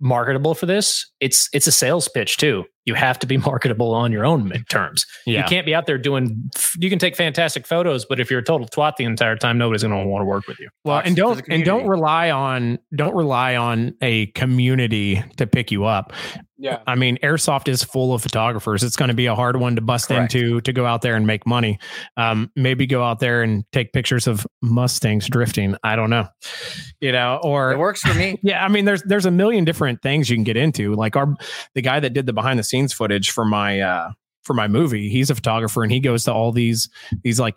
marketable 0.00 0.54
for 0.54 0.66
this, 0.66 1.10
it's 1.20 1.48
it's 1.52 1.66
a 1.66 1.72
sales 1.72 2.08
pitch 2.08 2.36
too. 2.36 2.64
You 2.86 2.94
have 2.94 3.18
to 3.18 3.26
be 3.26 3.36
marketable 3.50 3.92
on 3.92 4.12
your 4.12 4.24
own 4.24 4.50
terms. 4.70 5.04
Yeah, 5.26 5.42
You 5.42 5.48
can't 5.48 5.66
be 5.66 5.74
out 5.74 5.86
there 5.86 5.98
doing. 5.98 6.50
You 6.78 6.88
can 6.88 6.98
take 6.98 7.16
fantastic 7.16 7.66
photos, 7.66 8.04
but 8.04 8.18
if 8.20 8.30
you're 8.30 8.40
a 8.40 8.44
total 8.44 8.66
twat 8.66 8.96
the 8.96 9.04
entire 9.04 9.36
time, 9.36 9.58
nobody's 9.58 9.82
going 9.82 9.92
to 9.92 10.08
want 10.08 10.22
to 10.22 10.26
work 10.26 10.46
with 10.46 10.58
you. 10.58 10.68
well, 10.84 10.96
Talks 10.96 11.08
and 11.08 11.16
don't 11.16 11.42
and 11.50 11.64
don't 11.64 11.86
rely 11.86 12.30
on 12.30 12.78
don't 12.94 13.14
rely 13.14 13.56
on 13.56 13.94
a 14.00 14.26
community 14.28 15.22
to 15.36 15.46
pick 15.46 15.70
you 15.70 15.84
up. 15.84 16.12
Yeah. 16.58 16.78
I 16.86 16.94
mean, 16.94 17.18
airsoft 17.22 17.68
is 17.68 17.84
full 17.84 18.14
of 18.14 18.22
photographers. 18.22 18.82
It's 18.82 18.96
going 18.96 19.10
to 19.10 19.14
be 19.14 19.26
a 19.26 19.34
hard 19.34 19.58
one 19.58 19.76
to 19.76 19.82
bust 19.82 20.08
Correct. 20.08 20.34
into 20.34 20.62
to 20.62 20.72
go 20.72 20.86
out 20.86 21.02
there 21.02 21.14
and 21.14 21.26
make 21.26 21.46
money. 21.46 21.78
Um, 22.16 22.50
maybe 22.56 22.86
go 22.86 23.02
out 23.04 23.20
there 23.20 23.42
and 23.42 23.62
take 23.72 23.92
pictures 23.92 24.26
of 24.26 24.46
Mustangs 24.62 25.28
drifting. 25.28 25.76
I 25.84 25.96
don't 25.96 26.08
know, 26.08 26.28
you 27.00 27.12
know, 27.12 27.40
or 27.42 27.72
It 27.72 27.78
works 27.78 28.00
for 28.00 28.14
me. 28.14 28.38
Yeah, 28.42 28.64
I 28.64 28.68
mean, 28.68 28.84
there's 28.84 29.02
there's 29.02 29.26
a 29.26 29.30
million 29.30 29.64
different 29.64 30.00
things 30.02 30.30
you 30.30 30.36
can 30.36 30.44
get 30.44 30.56
into. 30.56 30.94
Like 30.94 31.16
our 31.16 31.34
the 31.74 31.82
guy 31.82 32.00
that 32.00 32.10
did 32.14 32.24
the 32.26 32.32
behind 32.32 32.58
the 32.58 32.62
scenes 32.62 32.75
footage 32.92 33.30
for 33.30 33.44
my 33.44 33.80
uh 33.80 34.12
for 34.44 34.54
my 34.54 34.68
movie, 34.68 35.08
he's 35.08 35.30
a 35.30 35.34
photographer 35.34 35.82
and 35.82 35.90
he 35.90 36.00
goes 36.00 36.24
to 36.24 36.32
all 36.32 36.52
these 36.52 36.88
these 37.22 37.40
like 37.40 37.56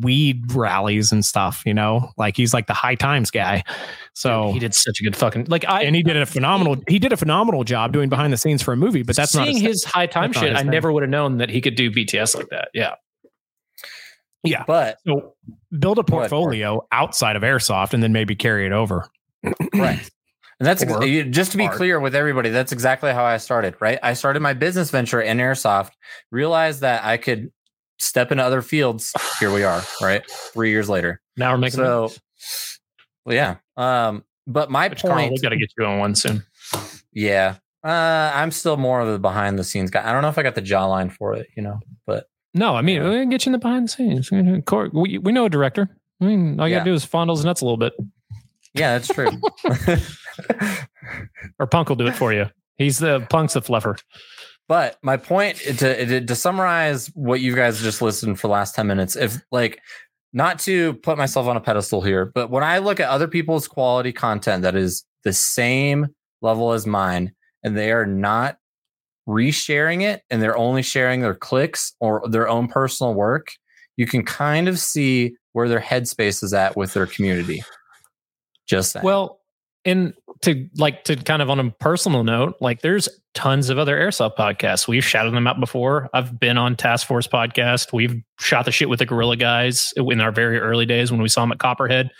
weed 0.00 0.52
rallies 0.54 1.12
and 1.12 1.24
stuff. 1.24 1.62
You 1.66 1.74
know, 1.74 2.10
like 2.16 2.36
he's 2.36 2.52
like 2.54 2.66
the 2.66 2.74
high 2.74 2.94
times 2.94 3.30
guy. 3.30 3.64
So 4.14 4.52
he 4.52 4.58
did 4.58 4.74
such 4.74 5.00
a 5.00 5.04
good 5.04 5.16
fucking 5.16 5.46
like 5.48 5.64
I 5.66 5.82
and 5.84 5.94
he 5.96 6.02
did 6.02 6.16
a 6.16 6.26
phenomenal 6.26 6.76
he 6.88 6.98
did 6.98 7.12
a 7.12 7.16
phenomenal 7.16 7.64
job 7.64 7.92
doing 7.92 8.08
behind 8.08 8.32
the 8.32 8.36
scenes 8.36 8.62
for 8.62 8.72
a 8.72 8.76
movie. 8.76 9.02
But 9.02 9.16
that's 9.16 9.34
not 9.34 9.46
seeing 9.46 9.56
his 9.60 9.84
high 9.84 10.06
time 10.06 10.32
that's 10.32 10.44
shit. 10.44 10.56
I 10.56 10.62
never 10.62 10.92
would 10.92 11.02
have 11.02 11.10
known 11.10 11.38
that 11.38 11.48
he 11.50 11.60
could 11.60 11.74
do 11.74 11.90
BTS 11.90 12.36
like 12.36 12.48
that. 12.50 12.68
Yeah, 12.74 12.94
yeah. 14.44 14.64
But 14.66 14.98
So 15.06 15.34
build 15.78 15.98
a 15.98 16.02
Go 16.02 16.18
ahead, 16.18 16.30
Mark. 16.30 16.30
portfolio 16.30 16.86
outside 16.92 17.36
of 17.36 17.42
airsoft 17.42 17.94
and 17.94 18.02
then 18.02 18.12
maybe 18.12 18.34
carry 18.34 18.66
it 18.66 18.72
over. 18.72 19.08
Correct. 19.74 20.10
And 20.62 20.66
that's 20.68 20.80
ex- 20.84 21.28
just 21.30 21.50
to 21.50 21.56
be 21.56 21.66
art. 21.66 21.74
clear 21.76 21.98
with 21.98 22.14
everybody. 22.14 22.48
That's 22.50 22.70
exactly 22.70 23.12
how 23.12 23.24
I 23.24 23.38
started. 23.38 23.74
Right, 23.80 23.98
I 24.00 24.12
started 24.12 24.40
my 24.42 24.52
business 24.52 24.92
venture 24.92 25.20
in 25.20 25.38
airsoft. 25.38 25.90
Realized 26.30 26.82
that 26.82 27.04
I 27.04 27.16
could 27.16 27.50
step 27.98 28.30
into 28.30 28.44
other 28.44 28.62
fields. 28.62 29.12
Here 29.40 29.52
we 29.52 29.64
are. 29.64 29.82
Right, 30.00 30.22
three 30.30 30.70
years 30.70 30.88
later. 30.88 31.20
now 31.36 31.50
we're 31.50 31.58
making. 31.58 31.78
So, 31.78 32.12
So, 32.36 32.78
well, 33.24 33.34
yeah. 33.34 33.56
Um, 33.76 34.24
but 34.46 34.70
my 34.70 34.86
which 34.86 35.02
Carl, 35.02 35.14
point, 35.16 35.32
we 35.32 35.38
got 35.38 35.48
to 35.48 35.56
get 35.56 35.72
you 35.76 35.84
on 35.84 35.98
one 35.98 36.14
soon. 36.14 36.44
yeah, 37.12 37.56
uh, 37.82 38.30
I'm 38.32 38.52
still 38.52 38.76
more 38.76 39.00
of 39.00 39.08
the 39.08 39.18
behind 39.18 39.58
the 39.58 39.64
scenes 39.64 39.90
guy. 39.90 40.08
I 40.08 40.12
don't 40.12 40.22
know 40.22 40.28
if 40.28 40.38
I 40.38 40.44
got 40.44 40.54
the 40.54 40.62
jawline 40.62 41.10
for 41.12 41.34
it, 41.34 41.48
you 41.56 41.62
know, 41.64 41.80
but 42.06 42.28
No, 42.54 42.76
I 42.76 42.82
mean 42.82 43.02
we 43.02 43.10
can 43.16 43.30
get 43.30 43.44
you 43.46 43.50
in 43.50 43.54
the 43.54 43.58
behind 43.58 43.88
the 43.88 43.90
scenes. 43.90 44.30
We 44.30 45.18
we 45.18 45.32
know 45.32 45.46
a 45.46 45.50
director. 45.50 45.88
I 46.20 46.24
mean, 46.26 46.60
all 46.60 46.68
you 46.68 46.74
Yeah. 46.74 46.78
gotta 46.80 46.90
do 46.90 46.94
is 46.94 47.04
fondle 47.04 47.34
his 47.34 47.44
nuts 47.44 47.62
a 47.62 47.64
little 47.64 47.78
bit, 47.78 47.94
yeah, 48.74 48.96
that's 48.96 49.08
true. 49.08 49.28
or 51.58 51.66
Punk 51.66 51.88
will 51.88 51.96
do 51.96 52.06
it 52.06 52.14
for 52.14 52.32
you. 52.32 52.46
He's 52.76 52.98
the 52.98 53.20
Punk's 53.30 53.54
the 53.54 53.62
fluffer. 53.62 54.00
But 54.68 54.96
my 55.02 55.16
point 55.16 55.58
to, 55.58 55.74
to 56.06 56.24
to 56.24 56.34
summarize 56.34 57.08
what 57.14 57.40
you 57.40 57.54
guys 57.54 57.80
just 57.82 58.00
listened 58.00 58.40
for 58.40 58.46
the 58.46 58.52
last 58.52 58.74
10 58.74 58.86
minutes, 58.86 59.16
if 59.16 59.42
like 59.50 59.80
not 60.32 60.58
to 60.60 60.94
put 60.94 61.18
myself 61.18 61.46
on 61.46 61.56
a 61.56 61.60
pedestal 61.60 62.00
here, 62.00 62.24
but 62.24 62.50
when 62.50 62.64
I 62.64 62.78
look 62.78 63.00
at 63.00 63.08
other 63.08 63.28
people's 63.28 63.68
quality 63.68 64.12
content 64.12 64.62
that 64.62 64.74
is 64.74 65.04
the 65.24 65.32
same 65.32 66.08
level 66.40 66.72
as 66.72 66.86
mine, 66.86 67.32
and 67.62 67.76
they 67.76 67.92
are 67.92 68.06
not 68.06 68.56
resharing 69.28 70.02
it 70.02 70.22
and 70.30 70.42
they're 70.42 70.56
only 70.56 70.82
sharing 70.82 71.20
their 71.20 71.34
clicks 71.34 71.94
or 72.00 72.22
their 72.28 72.48
own 72.48 72.68
personal 72.68 73.14
work, 73.14 73.52
you 73.96 74.06
can 74.06 74.24
kind 74.24 74.68
of 74.68 74.78
see 74.78 75.36
where 75.52 75.68
their 75.68 75.80
headspace 75.80 76.42
is 76.42 76.54
at 76.54 76.76
with 76.76 76.94
their 76.94 77.06
community. 77.06 77.62
Just 78.66 78.92
saying. 78.92 79.04
Well, 79.04 79.40
and 79.84 80.14
to 80.42 80.68
like 80.76 81.04
to 81.04 81.16
kind 81.16 81.42
of 81.42 81.50
on 81.50 81.60
a 81.60 81.70
personal 81.70 82.24
note, 82.24 82.56
like 82.60 82.82
there's 82.82 83.08
tons 83.34 83.70
of 83.70 83.78
other 83.78 83.96
airsoft 83.96 84.36
podcasts. 84.36 84.86
We've 84.86 85.04
shouted 85.04 85.34
them 85.34 85.46
out 85.46 85.60
before. 85.60 86.08
I've 86.12 86.38
been 86.38 86.58
on 86.58 86.76
Task 86.76 87.06
Force 87.06 87.26
podcast. 87.26 87.92
We've 87.92 88.22
shot 88.38 88.64
the 88.64 88.72
shit 88.72 88.88
with 88.88 88.98
the 88.98 89.06
Gorilla 89.06 89.36
guys 89.36 89.92
in 89.96 90.20
our 90.20 90.32
very 90.32 90.58
early 90.58 90.86
days 90.86 91.10
when 91.10 91.22
we 91.22 91.28
saw 91.28 91.42
them 91.42 91.52
at 91.52 91.58
Copperhead. 91.58 92.10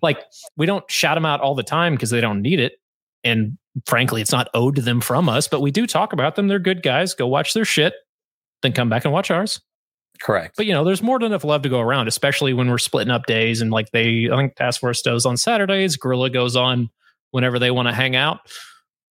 Like 0.00 0.18
we 0.56 0.66
don't 0.66 0.88
shout 0.90 1.16
them 1.16 1.26
out 1.26 1.40
all 1.40 1.54
the 1.54 1.62
time 1.62 1.94
because 1.94 2.10
they 2.10 2.20
don't 2.20 2.42
need 2.42 2.60
it. 2.60 2.74
And 3.24 3.58
frankly, 3.86 4.20
it's 4.20 4.32
not 4.32 4.48
owed 4.54 4.76
to 4.76 4.82
them 4.82 5.00
from 5.00 5.28
us, 5.28 5.46
but 5.46 5.60
we 5.60 5.70
do 5.70 5.86
talk 5.86 6.12
about 6.12 6.34
them. 6.34 6.48
They're 6.48 6.58
good 6.58 6.82
guys. 6.82 7.14
Go 7.14 7.26
watch 7.26 7.54
their 7.54 7.64
shit, 7.64 7.94
then 8.62 8.72
come 8.72 8.88
back 8.88 9.04
and 9.04 9.12
watch 9.12 9.30
ours. 9.30 9.60
correct. 10.20 10.56
But 10.56 10.66
you 10.66 10.72
know, 10.72 10.84
there's 10.84 11.02
more 11.02 11.18
than 11.18 11.26
enough 11.26 11.44
love 11.44 11.62
to 11.62 11.68
go 11.68 11.80
around, 11.80 12.08
especially 12.08 12.52
when 12.52 12.68
we're 12.68 12.78
splitting 12.78 13.12
up 13.12 13.26
days 13.26 13.60
and 13.60 13.70
like 13.70 13.90
they 13.92 14.28
I 14.32 14.36
think 14.36 14.56
Task 14.56 14.80
Force 14.80 15.02
does 15.02 15.26
on 15.26 15.36
Saturdays, 15.36 15.96
Gorilla 15.96 16.30
goes 16.30 16.56
on 16.56 16.90
whenever 17.32 17.58
they 17.58 17.70
want 17.72 17.88
to 17.88 17.92
hang 17.94 18.14
out. 18.16 18.38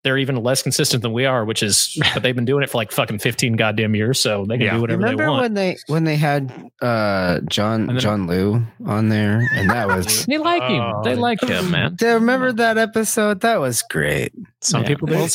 They're 0.02 0.16
even 0.16 0.36
less 0.36 0.62
consistent 0.62 1.02
than 1.02 1.12
we 1.12 1.26
are, 1.26 1.44
which 1.44 1.62
is 1.62 1.98
but 2.14 2.22
they've 2.22 2.34
been 2.34 2.46
doing 2.46 2.62
it 2.62 2.70
for 2.70 2.78
like 2.78 2.90
fucking 2.90 3.18
15 3.18 3.56
goddamn 3.56 3.94
years, 3.94 4.18
so 4.18 4.46
they 4.48 4.56
can 4.56 4.64
Yeah. 4.66 4.74
do 4.76 4.80
whatever 4.80 5.02
they 5.02 5.08
want. 5.08 5.18
Remember 5.20 5.42
when 5.42 5.52
they 5.52 5.76
when 5.88 6.04
they 6.04 6.16
had 6.16 6.50
uh 6.80 7.40
John 7.50 7.86
then- 7.86 7.98
John 7.98 8.26
Liu 8.26 8.64
on 8.86 9.10
there, 9.10 9.46
and 9.52 9.68
that 9.68 9.88
was. 9.94 10.24
they 10.24 10.38
like 10.38 10.62
him. 10.62 10.80
Oh. 10.80 11.02
They 11.04 11.16
like 11.16 11.42
him, 11.42 11.70
man. 11.70 11.96
They 12.00 12.14
remember 12.14 12.50
that 12.52 12.78
episode? 12.78 13.42
That 13.42 13.60
was 13.60 13.82
great. 13.90 14.32
Some 14.62 14.82
Yeah. 14.82 14.88
people 14.88 15.06
do. 15.08 15.14
Well, 15.16 15.28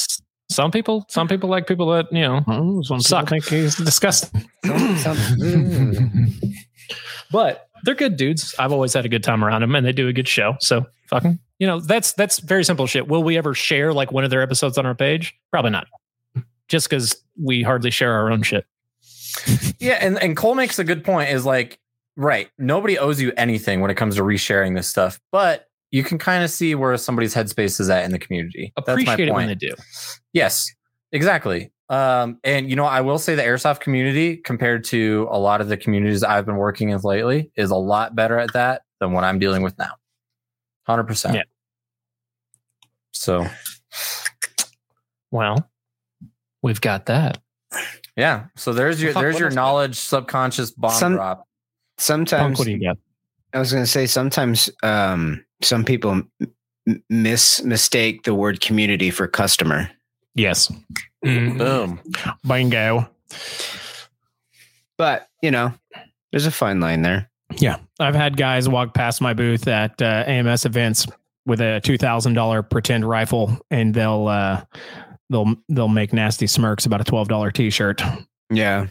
some 0.50 0.72
people 0.72 1.06
some 1.10 1.28
people 1.28 1.48
like 1.50 1.68
people 1.68 1.92
that, 1.92 2.12
you 2.12 2.22
know, 2.22 2.42
Oh, 2.48 2.82
some 2.82 3.02
Suck. 3.02 3.26
people 3.30 3.42
think 3.42 3.62
he's 3.62 3.76
disgusting. 3.76 4.50
but 7.32 7.68
they're 7.84 7.96
good 7.96 8.18
dudes. 8.18 8.56
I've 8.58 8.72
always 8.72 8.94
had 8.94 9.06
a 9.06 9.10
good 9.10 9.24
time 9.24 9.44
around 9.44 9.62
them, 9.62 9.76
and 9.76 9.86
they 9.86 9.92
do 9.92 10.08
a 10.08 10.14
good 10.14 10.28
show. 10.28 10.56
So 10.60 10.86
fucking, 11.10 11.40
you 11.60 11.68
know, 11.68 11.80
that's 11.80 12.14
that's 12.14 12.40
very 12.40 12.64
simple 12.64 12.88
shit. 12.88 13.08
Will 13.08 13.24
we 13.24 13.38
ever 13.38 13.54
share 13.54 13.94
like 13.94 14.12
one 14.12 14.24
of 14.24 14.30
their 14.30 14.42
episodes 14.42 14.78
on 14.78 14.86
our 14.86 14.96
page? 14.96 15.36
Probably 15.52 15.72
not. 15.72 15.88
Just 16.68 16.90
because 16.90 17.24
we 17.42 17.64
hardly 17.64 17.92
share 17.92 18.14
our 18.14 18.32
own 18.32 18.44
shit. 18.44 18.66
Yeah, 19.80 19.98
and, 20.02 20.22
and 20.22 20.36
Cole 20.36 20.56
makes 20.56 20.80
a 20.80 20.84
good 20.84 21.04
point 21.04 21.30
is 21.30 21.46
like, 21.46 21.80
right, 22.16 22.50
nobody 22.58 22.98
owes 22.98 23.22
you 23.22 23.34
anything 23.38 23.82
when 23.82 23.92
it 23.92 23.96
comes 23.96 24.16
to 24.16 24.24
resharing 24.24 24.76
this 24.76 24.88
stuff, 24.88 25.20
but 25.32 25.68
you 25.92 26.04
can 26.04 26.18
kind 26.18 26.44
of 26.44 26.50
see 26.50 26.76
where 26.76 26.96
somebody's 26.98 27.36
headspace 27.36 27.80
is 27.80 27.90
at 27.90 28.04
in 28.04 28.12
the 28.12 28.20
community. 28.20 28.74
That's 28.76 28.88
my 28.88 28.94
Appreciate 28.94 29.28
it 29.28 29.34
when 29.34 29.48
they 29.48 29.56
do. 29.56 29.74
Yes, 30.34 30.74
exactly. 31.12 31.72
Um, 31.90 32.40
and 32.44 32.70
you 32.70 32.76
know, 32.76 32.86
I 32.86 33.02
will 33.02 33.20
say 33.20 33.36
the 33.36 33.44
airsoft 33.44 33.80
community 33.82 34.38
compared 34.38 34.84
to 34.86 35.28
a 35.30 35.38
lot 35.38 35.62
of 35.62 35.68
the 35.68 35.78
communities 35.78 36.24
I've 36.24 36.46
been 36.46 36.58
working 36.58 36.92
with 36.92 37.04
lately 37.04 37.52
is 37.56 37.70
a 37.70 37.76
lot 37.76 38.16
better 38.16 38.40
at 38.40 38.54
that 38.54 38.82
than 39.00 39.12
what 39.12 39.24
I'm 39.24 39.38
dealing 39.38 39.62
with 39.62 39.78
now. 39.78 39.92
Hundred 40.86 41.04
percent. 41.06 41.36
Yeah. 41.36 41.44
So 43.12 43.46
Well, 45.32 45.70
we've 46.62 46.82
got 46.82 47.08
that. 47.08 47.40
yeah, 48.16 48.46
so 48.56 48.74
there's 48.74 49.02
your 49.02 49.14
there's 49.14 49.38
your 49.40 49.48
else? 49.48 49.56
knowledge 49.56 49.96
subconscious 49.96 50.72
bomb 50.72 50.92
Some- 50.92 51.14
drop. 51.16 51.38
Punk, 51.38 51.48
Sometimes 51.98 52.60
what 52.60 52.66
do 52.66 52.72
you 52.72 52.80
got? 52.80 52.98
I 53.54 53.60
was 53.60 53.72
going 53.72 53.84
to 53.86 53.90
say 53.90 54.06
sometimes 54.06 54.70
um, 54.84 55.46
some 55.62 55.86
people 55.86 56.12
m- 56.12 56.30
m- 56.88 57.04
mis 57.10 57.64
mistake 57.64 58.24
the 58.24 58.36
word 58.36 58.60
community 58.60 59.10
for 59.12 59.28
customer. 59.30 59.90
Yes. 60.34 60.70
Boom. 61.24 62.02
Bingo. 62.46 63.10
But 64.98 65.30
you 65.42 65.52
know, 65.52 65.74
there's 66.32 66.46
a 66.46 66.52
fine 66.52 66.82
line 66.82 67.02
there. 67.02 67.30
Yeah. 67.58 67.78
I've 68.00 68.16
had 68.16 68.38
guys 68.38 68.68
walk 68.68 68.94
past 68.94 69.22
my 69.22 69.34
booth 69.34 69.68
at 69.68 70.02
uh, 70.02 70.24
AMS 70.26 70.66
events 70.66 71.08
with 71.46 71.62
a 71.62 71.80
$2,000 71.84 72.70
pretend 72.70 73.08
rifle 73.08 73.60
and 73.70 73.94
they'll, 73.94 74.28
uh, 74.28 74.64
they'll, 75.30 75.56
they'll 75.70 75.88
make 75.88 76.12
nasty 76.12 76.48
smirks 76.48 76.86
about 76.86 77.02
a 77.02 77.04
$12 77.04 77.54
t-shirt. 77.54 78.02
Yeah, 78.52 78.88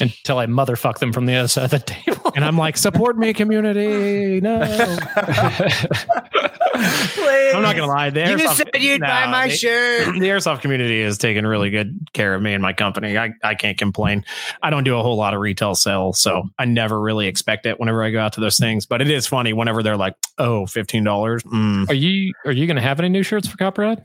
Until 0.00 0.38
I 0.38 0.46
motherfuck 0.46 0.98
them 0.98 1.12
from 1.12 1.26
the 1.26 1.36
other 1.36 1.48
side 1.48 1.64
of 1.64 1.70
the 1.70 1.78
table. 1.86 2.32
And 2.34 2.44
I'm 2.44 2.58
like, 2.58 2.76
support 2.76 3.16
me 3.16 3.32
community. 3.34 4.40
No. 4.40 4.58
I'm 6.78 7.62
not 7.62 7.76
gonna 7.76 7.86
lie. 7.86 8.10
The 8.10 8.20
You 8.30 8.36
airsoft, 8.36 8.54
said 8.56 8.70
you'd 8.78 9.00
buy 9.00 9.26
my 9.26 9.48
they- 9.48 9.54
shirt. 9.56 10.06
the 10.18 10.28
airsoft 10.28 10.60
community 10.60 11.02
has 11.02 11.18
taken 11.18 11.46
really 11.46 11.70
good 11.70 11.98
care 12.12 12.34
of 12.34 12.42
me 12.42 12.52
and 12.52 12.62
my 12.62 12.72
company. 12.72 13.16
I, 13.16 13.32
I 13.42 13.54
can't 13.54 13.78
complain. 13.78 14.24
I 14.62 14.70
don't 14.70 14.84
do 14.84 14.98
a 14.98 15.02
whole 15.02 15.16
lot 15.16 15.34
of 15.34 15.40
retail 15.40 15.74
sales, 15.74 16.20
so 16.20 16.44
I 16.58 16.64
never 16.64 17.00
really 17.00 17.26
expect 17.26 17.66
it 17.66 17.78
whenever 17.80 18.02
I 18.02 18.10
go 18.10 18.20
out 18.20 18.32
to 18.34 18.40
those 18.40 18.56
things. 18.58 18.86
But 18.86 19.00
it 19.00 19.10
is 19.10 19.26
funny 19.26 19.52
whenever 19.52 19.82
they're 19.82 19.96
like, 19.96 20.14
oh, 20.38 20.62
$15. 20.66 21.04
Mm. 21.42 21.88
Are 21.88 21.94
you 21.94 22.32
are 22.44 22.52
you 22.52 22.66
going 22.66 22.76
to 22.76 22.82
have 22.82 22.98
any 23.00 23.08
new 23.08 23.22
shirts 23.22 23.46
for 23.48 23.56
Copperhead? 23.56 24.04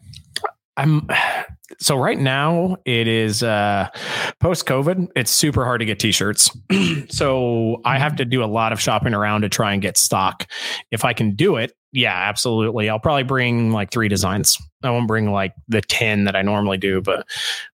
I'm 0.78 1.08
so 1.80 1.96
right 1.98 2.20
now 2.20 2.78
it 2.86 3.08
is 3.08 3.44
uh 3.44 3.88
post 4.40 4.66
COVID, 4.66 5.08
it's 5.16 5.32
super 5.32 5.64
hard 5.66 5.80
to 5.80 5.86
get 5.86 6.00
t-shirts. 6.00 6.52
so 7.10 7.82
I 7.86 7.98
have 7.98 8.18
to 8.18 8.26
do 8.26 8.44
a 8.44 8.46
lot 8.46 8.74
of 8.74 8.80
shopping 8.80 9.14
around 9.14 9.42
to 9.42 9.50
try 9.50 9.74
and 9.74 9.82
get 9.82 9.98
stock. 9.98 10.48
If 10.92 11.06
I 11.06 11.14
can 11.14 11.36
do 11.36 11.56
it, 11.58 11.74
yeah, 11.94 12.14
absolutely. 12.16 12.90
I'll 12.90 13.00
probably 13.00 13.24
bring 13.24 13.72
like 13.72 13.92
three 13.92 14.08
designs. 14.08 14.58
I 14.84 14.90
won't 14.92 15.08
bring 15.08 15.32
like 15.32 15.54
the 15.68 15.82
10 15.82 16.24
that 16.26 16.36
I 16.36 16.42
normally 16.42 16.78
do, 16.78 17.02
but 17.02 17.28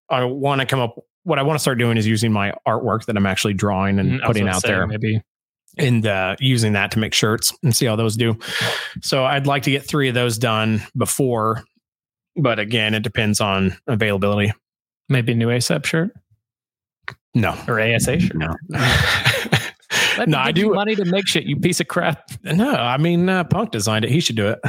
I 0.10 0.24
want 0.26 0.62
to 0.62 0.68
come 0.68 0.80
up 0.80 0.96
what 1.24 1.38
I 1.40 1.42
want 1.44 1.56
to 1.58 1.62
start 1.62 1.78
doing 1.78 1.98
is 1.98 2.08
using 2.08 2.32
my 2.32 2.54
artwork 2.66 3.06
that 3.06 3.18
I'm 3.18 3.26
actually 3.26 3.54
drawing 3.54 4.00
and 4.00 4.22
Mm, 4.22 4.26
putting 4.26 4.48
out 4.48 4.62
say, 4.62 4.70
there 4.70 4.88
maybe. 4.88 5.22
and 5.78 6.08
uh, 6.08 6.38
using 6.40 6.72
that 6.74 6.92
to 6.92 7.00
make 7.00 7.14
shirts 7.14 7.54
and 7.64 7.76
see 7.76 7.86
how 7.86 7.98
those 7.98 8.16
do. 8.16 8.40
So 9.02 9.26
I'd 9.26 9.46
like 9.46 9.64
to 9.64 9.72
get 9.72 9.84
three 9.86 10.08
of 10.08 10.16
those 10.16 10.38
done 10.38 10.82
before, 10.96 11.64
but 12.38 12.60
again, 12.60 12.94
it 12.94 13.04
depends 13.04 13.42
on 13.42 13.76
availability. 13.88 14.54
Maybe 15.10 15.34
a 15.34 15.36
new 15.36 15.50
ASAP 15.50 15.86
shirt 15.86 16.12
No, 17.36 17.58
or 17.68 17.80
ASA 17.82 18.20
shirt. 18.22 18.36
no, 18.38 18.56
Let 20.18 20.28
me 20.28 20.32
no. 20.34 20.38
I 20.40 20.52
give 20.52 20.64
you 20.64 20.70
do. 20.72 20.76
money 20.76 20.96
to 20.96 21.06
make 21.06 21.28
shit. 21.28 21.44
You 21.46 21.58
piece 21.58 21.80
of 21.80 21.88
crap. 21.88 22.30
No, 22.44 22.72
I 22.72 22.98
mean 22.98 23.28
uh, 23.30 23.44
Punk 23.46 23.72
designed 23.72 24.06
it. 24.06 24.12
He 24.12 24.20
should 24.20 24.36
do 24.36 24.48
it. 24.50 24.60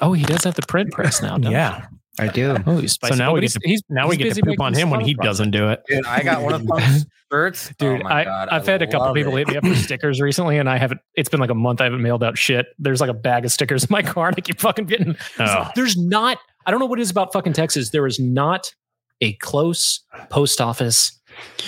Oh, 0.00 0.12
he 0.12 0.24
does 0.24 0.44
have 0.44 0.54
the 0.54 0.62
print 0.62 0.90
press 0.92 1.22
now. 1.22 1.30
doesn't 1.36 1.44
he? 1.44 1.52
Yeah. 1.52 1.86
I 2.18 2.28
do. 2.28 2.56
Oh, 2.66 2.76
he's 2.76 2.92
spicy. 2.92 3.14
So 3.14 3.18
now 3.18 3.30
Oh, 3.30 3.34
we 3.34 3.40
get 3.40 3.52
to 3.52 3.60
he's 3.64 3.82
now 3.88 4.06
we 4.08 4.16
get 4.16 4.34
to 4.34 4.42
poop 4.42 4.60
on 4.60 4.74
him 4.74 4.90
when 4.90 5.00
he 5.00 5.14
stuff. 5.14 5.24
doesn't 5.24 5.50
do 5.50 5.70
it. 5.70 5.80
Dude, 5.88 6.04
I 6.06 6.22
got 6.22 6.42
one 6.42 6.52
of 6.52 6.66
Punk's 6.66 7.06
shirts. 7.32 7.72
Dude, 7.78 8.00
Oh 8.02 8.04
my 8.04 8.20
I, 8.20 8.24
God, 8.24 8.48
I've 8.50 8.68
I 8.68 8.72
had 8.72 8.82
a 8.82 8.86
couple 8.86 9.06
love 9.06 9.14
people 9.14 9.34
it. 9.36 9.38
hit 9.38 9.48
me 9.48 9.56
up 9.56 9.64
for 9.64 9.74
stickers 9.82 10.20
recently, 10.20 10.58
and 10.58 10.68
I 10.68 10.76
haven't. 10.76 11.00
It's 11.14 11.30
been 11.30 11.40
like 11.40 11.48
a 11.50 11.54
month. 11.54 11.80
I 11.80 11.84
haven't 11.84 12.02
mailed 12.02 12.22
out 12.22 12.36
shit. 12.36 12.66
There's 12.78 13.00
like 13.00 13.08
a 13.08 13.14
bag 13.14 13.46
of 13.46 13.52
stickers 13.52 13.84
in 13.84 13.88
my 13.90 14.02
car, 14.02 14.28
and 14.28 14.36
I 14.36 14.40
keep 14.42 14.60
fucking 14.60 14.84
getting. 14.86 15.16
Oh. 15.38 15.68
There's 15.74 15.96
not. 15.96 16.36
I 16.66 16.70
don't 16.70 16.80
know 16.80 16.86
what 16.86 16.98
it 16.98 17.02
is 17.02 17.10
about 17.10 17.32
fucking 17.32 17.54
Texas. 17.54 17.90
There 17.90 18.06
is 18.06 18.20
not 18.20 18.74
a 19.22 19.32
close 19.34 20.00
post 20.28 20.60
office 20.60 21.18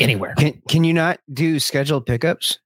anywhere. 0.01 0.35
Can 0.37 0.61
can 0.69 0.85
you 0.85 0.93
not 0.95 1.21
do 1.33 1.59
scheduled 1.59 2.07
pickups? 2.07 2.59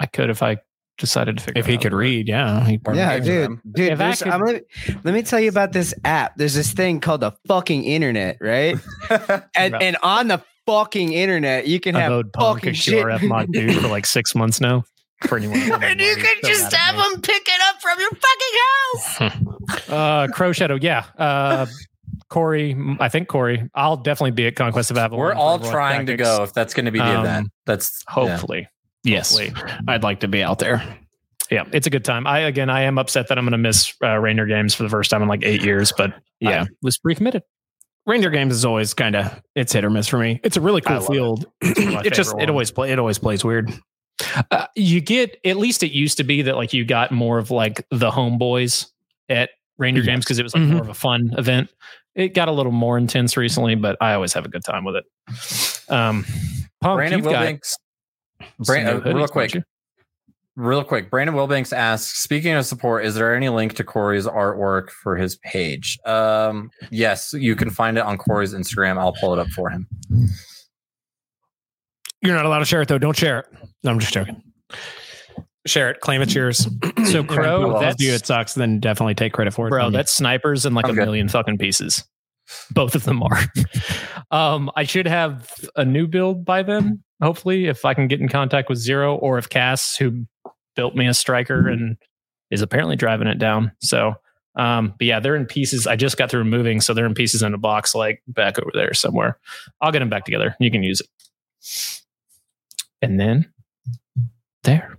I 0.00 0.06
could 0.06 0.30
if 0.30 0.42
I 0.42 0.58
decided 0.98 1.38
to 1.38 1.44
figure. 1.44 1.60
If 1.60 1.68
it 1.68 1.72
he 1.72 1.78
could 1.78 1.92
read, 1.92 2.28
yeah, 2.28 2.64
he 2.66 2.78
Or 2.84 2.94
yeah, 2.94 3.14
games 3.18 3.26
dude, 3.26 3.48
room. 3.48 3.60
dude. 3.72 3.86
If 3.92 3.92
I 3.92 3.96
there's- 4.04 4.22
could- 4.22 4.32
I'm 4.32 4.40
gonna, 4.44 4.60
let 5.04 5.14
me 5.14 5.22
tell 5.22 5.40
you 5.40 5.48
about 5.48 5.72
this 5.72 5.94
app. 6.04 6.36
There's 6.36 6.54
this 6.54 6.72
thing 6.72 7.00
called 7.00 7.20
the 7.20 7.32
fucking 7.48 7.84
internet, 7.84 8.38
right? 8.40 8.76
And 9.54 9.74
and 9.80 9.96
on 10.02 10.28
the 10.28 10.42
fucking 10.66 11.12
internet, 11.12 11.66
you 11.66 11.80
can 11.80 11.96
I've 11.96 12.02
have 12.02 12.12
owed 12.12 12.32
Punk 12.32 12.58
a 12.58 12.60
fucking 12.60 12.74
shit. 12.74 13.04
QRF 13.04 13.28
mod 13.28 13.52
dude 13.52 13.76
for 13.80 13.88
like 13.88 14.06
six 14.06 14.34
months 14.34 14.60
now. 14.60 14.84
For 15.28 15.38
anyone, 15.38 15.60
who 15.60 15.72
and 15.82 16.00
you 16.00 16.16
knows, 16.16 16.24
can 16.24 16.36
so 16.42 16.48
just 16.48 16.72
have 16.72 16.96
them 16.96 17.20
pick 17.22 17.42
it 17.46 17.60
up 17.68 17.80
from 17.80 18.00
your 18.00 18.10
fucking 18.10 19.38
house. 19.38 19.42
Uh, 19.88 20.26
Crow 20.28 20.52
Shadow, 20.52 20.78
yeah. 20.80 21.04
Uh, 21.16 21.66
Corey, 22.32 22.74
I 22.98 23.08
think 23.10 23.28
Corey. 23.28 23.68
I'll 23.74 23.96
definitely 23.98 24.30
be 24.30 24.46
at 24.46 24.56
Conquest 24.56 24.90
of 24.90 24.96
Avalon. 24.96 25.20
We're 25.20 25.34
all 25.34 25.58
Royal 25.58 25.70
trying 25.70 26.06
to 26.06 26.16
go 26.16 26.42
if 26.42 26.54
that's 26.54 26.72
going 26.72 26.86
to 26.86 26.90
be 26.90 26.98
the 26.98 27.04
Um, 27.04 27.24
event. 27.26 27.48
That's 27.66 28.02
yeah. 28.08 28.12
Hopefully, 28.14 28.68
yes, 29.04 29.38
hopefully. 29.38 29.70
I'd 29.86 30.02
like 30.02 30.20
to 30.20 30.28
be 30.28 30.42
out 30.42 30.58
there. 30.58 30.82
yeah, 31.50 31.64
it's 31.72 31.86
a 31.86 31.90
good 31.90 32.04
time. 32.06 32.26
I 32.26 32.40
again, 32.40 32.70
I 32.70 32.82
am 32.82 32.96
upset 32.98 33.28
that 33.28 33.36
I'm 33.38 33.44
going 33.44 33.52
to 33.52 33.58
miss 33.58 33.92
uh, 34.02 34.16
Reindeer 34.18 34.46
Games 34.46 34.74
for 34.74 34.82
the 34.82 34.88
first 34.88 35.10
time 35.10 35.20
in 35.20 35.28
like 35.28 35.44
eight 35.44 35.62
years, 35.62 35.92
but 35.96 36.14
Yeah. 36.40 36.62
I 36.62 36.66
was 36.82 36.98
recommitted. 37.04 37.42
Reindeer 38.06 38.30
Games 38.30 38.54
is 38.54 38.64
always 38.64 38.94
kind 38.94 39.14
of 39.14 39.40
it's 39.54 39.74
hit 39.74 39.84
or 39.84 39.90
miss 39.90 40.08
for 40.08 40.18
me. 40.18 40.40
It's 40.42 40.56
a 40.56 40.60
really 40.62 40.80
cool 40.80 41.00
field. 41.02 41.44
It's 41.60 41.78
one 41.78 41.88
of 41.88 41.94
my 41.94 42.00
it 42.00 42.14
just 42.14 42.30
favorite 42.30 42.44
it 42.44 42.50
always 42.50 42.70
play 42.70 42.90
it 42.90 42.98
always 42.98 43.18
plays 43.18 43.44
weird. 43.44 43.70
Uh, 44.50 44.66
you 44.74 45.00
get 45.02 45.36
at 45.44 45.56
least 45.58 45.82
it 45.82 45.92
used 45.92 46.16
to 46.16 46.24
be 46.24 46.42
that 46.42 46.56
like 46.56 46.72
you 46.72 46.84
got 46.84 47.12
more 47.12 47.38
of 47.38 47.50
like 47.50 47.86
the 47.90 48.10
homeboys 48.10 48.86
at 49.28 49.50
Reindeer 49.78 50.02
Yes. 50.02 50.06
games 50.12 50.24
because 50.24 50.38
it 50.38 50.42
was 50.42 50.54
like 50.54 50.62
Mhm. 50.64 50.70
more 50.72 50.82
of 50.82 50.88
a 50.88 50.94
fun 50.94 51.30
event. 51.38 51.70
It 52.14 52.34
got 52.34 52.48
a 52.48 52.52
little 52.52 52.72
more 52.72 52.98
intense 52.98 53.36
recently, 53.36 53.74
but 53.74 53.96
I 54.00 54.12
always 54.14 54.32
have 54.34 54.44
a 54.44 54.48
good 54.48 54.64
time 54.64 54.84
with 54.84 54.96
it. 54.96 55.04
Um, 55.90 56.24
Punk, 56.80 56.98
Brandon 56.98 57.18
you've 57.20 57.28
Wilbanks. 57.32 57.74
some 58.40 58.48
Bran- 58.66 58.84
new 59.04 59.10
uh, 59.10 59.14
real 59.14 59.28
quick, 59.28 59.56
real 60.56 60.84
quick. 60.84 61.10
Brandon 61.10 61.34
Wilbanks 61.34 61.72
asks, 61.72 62.18
speaking 62.18 62.52
of 62.52 62.66
support, 62.66 63.04
is 63.06 63.14
there 63.14 63.34
any 63.34 63.48
link 63.48 63.74
to 63.76 63.84
Corey's 63.84 64.26
artwork 64.26 64.90
for 64.90 65.16
his 65.16 65.36
page? 65.36 65.98
Um, 66.04 66.70
yes, 66.90 67.32
you 67.32 67.56
can 67.56 67.70
find 67.70 67.96
it 67.96 68.04
on 68.04 68.18
Corey's 68.18 68.52
Instagram. 68.52 68.98
I'll 68.98 69.14
pull 69.14 69.32
it 69.32 69.38
up 69.38 69.48
for 69.48 69.70
him. 69.70 69.86
You're 72.20 72.36
not 72.36 72.44
allowed 72.46 72.60
to 72.60 72.64
share 72.66 72.82
it 72.82 72.88
though. 72.88 72.98
Don't 72.98 73.16
share 73.16 73.40
it. 73.40 73.46
No, 73.82 73.90
I'm 73.90 73.98
just 73.98 74.12
joking. 74.12 74.42
Share 75.66 75.90
it. 75.90 76.00
Claim 76.00 76.22
it's 76.22 76.34
yours. 76.34 76.66
So 77.04 77.24
Crow, 77.24 77.68
well, 77.68 77.80
that's 77.80 78.02
you 78.02 78.12
it 78.12 78.24
sucks. 78.24 78.54
Then 78.54 78.80
definitely 78.80 79.14
take 79.14 79.32
credit 79.32 79.52
for 79.52 79.66
it. 79.66 79.70
bro, 79.70 79.90
that's 79.90 80.12
snipers 80.12 80.64
in 80.64 80.72
like 80.72 80.86
I'm 80.86 80.92
a 80.92 80.94
good. 80.94 81.04
million 81.04 81.28
fucking 81.28 81.58
pieces. 81.58 82.04
Both 82.70 82.94
of 82.94 83.04
them 83.04 83.22
are. 83.22 83.38
um, 84.30 84.70
I 84.76 84.84
should 84.84 85.06
have 85.06 85.52
a 85.76 85.84
new 85.84 86.06
build 86.06 86.44
by 86.44 86.62
then, 86.62 87.02
hopefully, 87.20 87.66
if 87.66 87.84
I 87.84 87.92
can 87.92 88.08
get 88.08 88.20
in 88.20 88.28
contact 88.28 88.68
with 88.68 88.78
Zero 88.78 89.16
or 89.16 89.36
if 89.36 89.48
Cass, 89.48 89.96
who 89.96 90.26
built 90.74 90.94
me 90.94 91.06
a 91.06 91.14
striker 91.14 91.68
and 91.68 91.96
is 92.50 92.62
apparently 92.62 92.96
driving 92.96 93.28
it 93.28 93.38
down. 93.38 93.72
So, 93.80 94.14
um, 94.56 94.94
but 94.98 95.06
yeah, 95.06 95.20
they're 95.20 95.36
in 95.36 95.46
pieces. 95.46 95.86
I 95.86 95.96
just 95.96 96.16
got 96.16 96.30
through 96.30 96.44
moving, 96.44 96.80
so 96.80 96.94
they're 96.94 97.06
in 97.06 97.14
pieces 97.14 97.42
in 97.42 97.52
a 97.52 97.58
box, 97.58 97.94
like 97.94 98.22
back 98.28 98.58
over 98.58 98.70
there 98.72 98.94
somewhere. 98.94 99.38
I'll 99.80 99.92
get 99.92 99.98
them 99.98 100.10
back 100.10 100.24
together. 100.24 100.56
You 100.60 100.70
can 100.70 100.82
use 100.82 101.00
it. 101.00 101.08
And 103.02 103.18
then 103.18 103.52
there 104.62 104.96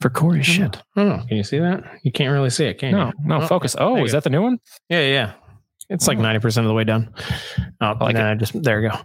for 0.00 0.10
Corey 0.10 0.42
shit. 0.42 0.80
Oh, 0.96 1.22
can 1.28 1.36
you 1.36 1.44
see 1.44 1.58
that? 1.58 1.82
You 2.02 2.12
can't 2.12 2.32
really 2.32 2.50
see 2.50 2.64
it, 2.66 2.78
can 2.78 2.92
No, 2.92 3.06
you? 3.06 3.12
no, 3.24 3.42
Oh, 3.42 3.46
focus. 3.46 3.74
Oh, 3.78 3.96
is 4.04 4.12
go. 4.12 4.16
that 4.18 4.24
the 4.24 4.30
new 4.30 4.42
one? 4.42 4.58
Yeah, 4.88 5.00
yeah. 5.02 5.32
It's 5.90 6.06
like 6.06 6.18
Oh. 6.18 6.22
ninety 6.22 6.40
percent 6.40 6.66
of 6.66 6.68
the 6.68 6.74
way 6.74 6.84
done. 6.84 7.12
Oh, 7.80 7.94
I 8.00 8.04
like 8.04 8.14
nah, 8.16 8.34
just 8.34 8.60
there 8.62 8.80
you 8.82 8.90
go. 8.90 8.96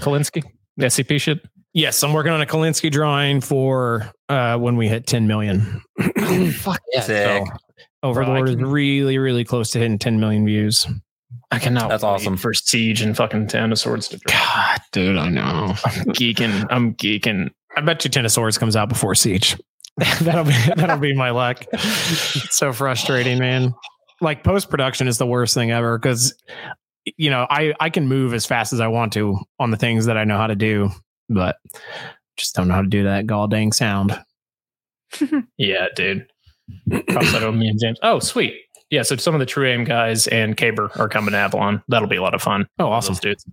Kolinsky? 0.00 0.42
The 0.76 0.86
SCP 0.86 1.20
shit? 1.20 1.40
Yes, 1.72 2.02
I'm 2.02 2.12
working 2.12 2.32
on 2.32 2.40
a 2.40 2.46
Kolinsky 2.46 2.90
drawing 2.90 3.40
for 3.40 4.10
uh, 4.28 4.56
when 4.58 4.76
we 4.76 4.86
hit 4.88 5.06
10 5.08 5.26
million. 5.26 5.80
Fuck 6.52 6.80
Sick. 7.02 7.42
Overlord 8.02 8.48
is 8.48 8.56
really, 8.56 9.18
really 9.18 9.44
close 9.44 9.70
to 9.70 9.78
hitting 9.78 9.98
10 9.98 10.20
million 10.20 10.44
views. 10.46 10.86
I 11.50 11.58
cannot. 11.58 11.88
That's 11.88 12.02
wait 12.02 12.08
awesome. 12.10 12.36
for 12.36 12.52
Siege 12.54 13.02
and 13.02 13.16
fucking 13.16 13.48
Ten 13.48 13.72
of 13.72 13.78
Swords 13.78 14.08
to 14.08 14.18
drop. 14.18 14.38
God, 14.40 14.80
dude, 14.92 15.16
I 15.16 15.28
know. 15.30 15.74
I'm 15.84 16.04
geeking. 16.12 16.66
I'm 16.70 16.94
geeking. 16.94 17.50
I 17.76 17.80
bet 17.80 18.04
you 18.04 18.10
Ten 18.10 18.24
of 18.24 18.32
Swords 18.32 18.56
comes 18.58 18.76
out 18.76 18.88
before 18.88 19.14
Siege. 19.14 19.56
that'll 20.22 20.44
be 20.44 20.56
that'll 20.76 20.98
be 20.98 21.14
my 21.14 21.30
luck. 21.30 21.64
It's 21.72 22.56
so 22.56 22.72
frustrating, 22.72 23.38
man. 23.38 23.74
Like 24.20 24.42
post 24.42 24.70
production 24.70 25.06
is 25.08 25.18
the 25.18 25.26
worst 25.26 25.54
thing 25.54 25.70
ever 25.70 25.98
because 25.98 26.34
you 27.16 27.30
know 27.30 27.46
I 27.48 27.74
I 27.80 27.90
can 27.90 28.08
move 28.08 28.34
as 28.34 28.46
fast 28.46 28.72
as 28.72 28.80
I 28.80 28.88
want 28.88 29.12
to 29.14 29.38
on 29.58 29.70
the 29.70 29.76
things 29.76 30.06
that 30.06 30.16
I 30.16 30.24
know 30.24 30.36
how 30.36 30.46
to 30.48 30.56
do, 30.56 30.90
but 31.28 31.56
just 32.36 32.54
don't 32.54 32.68
know 32.68 32.74
how 32.74 32.82
to 32.82 32.88
do 32.88 33.04
that 33.04 33.26
gall 33.26 33.48
dang 33.48 33.72
sound. 33.72 34.18
Yeah, 35.58 35.86
dude. 35.94 36.26
Cross 37.08 37.34
out 37.34 37.54
me 37.54 37.68
and 37.68 37.78
James. 37.80 37.98
Oh, 38.02 38.18
sweet. 38.18 38.54
Yeah, 38.90 39.02
so 39.02 39.16
some 39.16 39.34
of 39.34 39.38
the 39.38 39.46
True 39.46 39.68
Aim 39.68 39.84
guys 39.84 40.26
and 40.26 40.56
Caber 40.56 40.90
are 40.96 41.08
coming 41.08 41.32
to 41.32 41.38
Avalon. 41.38 41.82
That'll 41.88 42.08
be 42.08 42.16
a 42.16 42.22
lot 42.22 42.34
of 42.34 42.42
fun. 42.42 42.66
Oh, 42.80 42.86
awesome. 42.86 43.14
Those 43.14 43.20
dudes. 43.20 43.44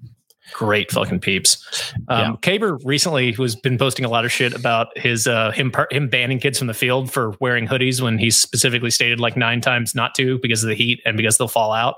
Great 0.54 0.92
fucking 0.92 1.20
peeps. 1.20 1.94
Um, 2.08 2.38
Caber 2.38 2.78
recently 2.84 3.34
was 3.38 3.56
been 3.56 3.78
posting 3.78 4.06
a 4.06 4.10
lot 4.10 4.26
of 4.26 4.32
shit 4.32 4.54
about 4.54 4.88
his 4.98 5.28
uh, 5.28 5.52
him 5.52 5.72
him 5.92 6.10
banning 6.10 6.40
kids 6.40 6.58
from 6.58 6.68
the 6.68 6.74
field 6.74 7.12
for 7.12 7.36
wearing 7.40 7.68
hoodies 7.68 8.02
when 8.02 8.18
he's 8.18 8.38
specifically 8.38 8.90
stated 8.92 9.20
like 9.20 9.38
nine 9.38 9.62
times 9.62 9.94
not 9.96 10.16
to 10.16 10.40
because 10.40 10.64
of 10.64 10.68
the 10.70 10.76
heat 10.76 11.00
and 11.06 11.16
because 11.16 11.38
they'll 11.38 11.48
fall 11.48 11.72
out. 11.72 11.96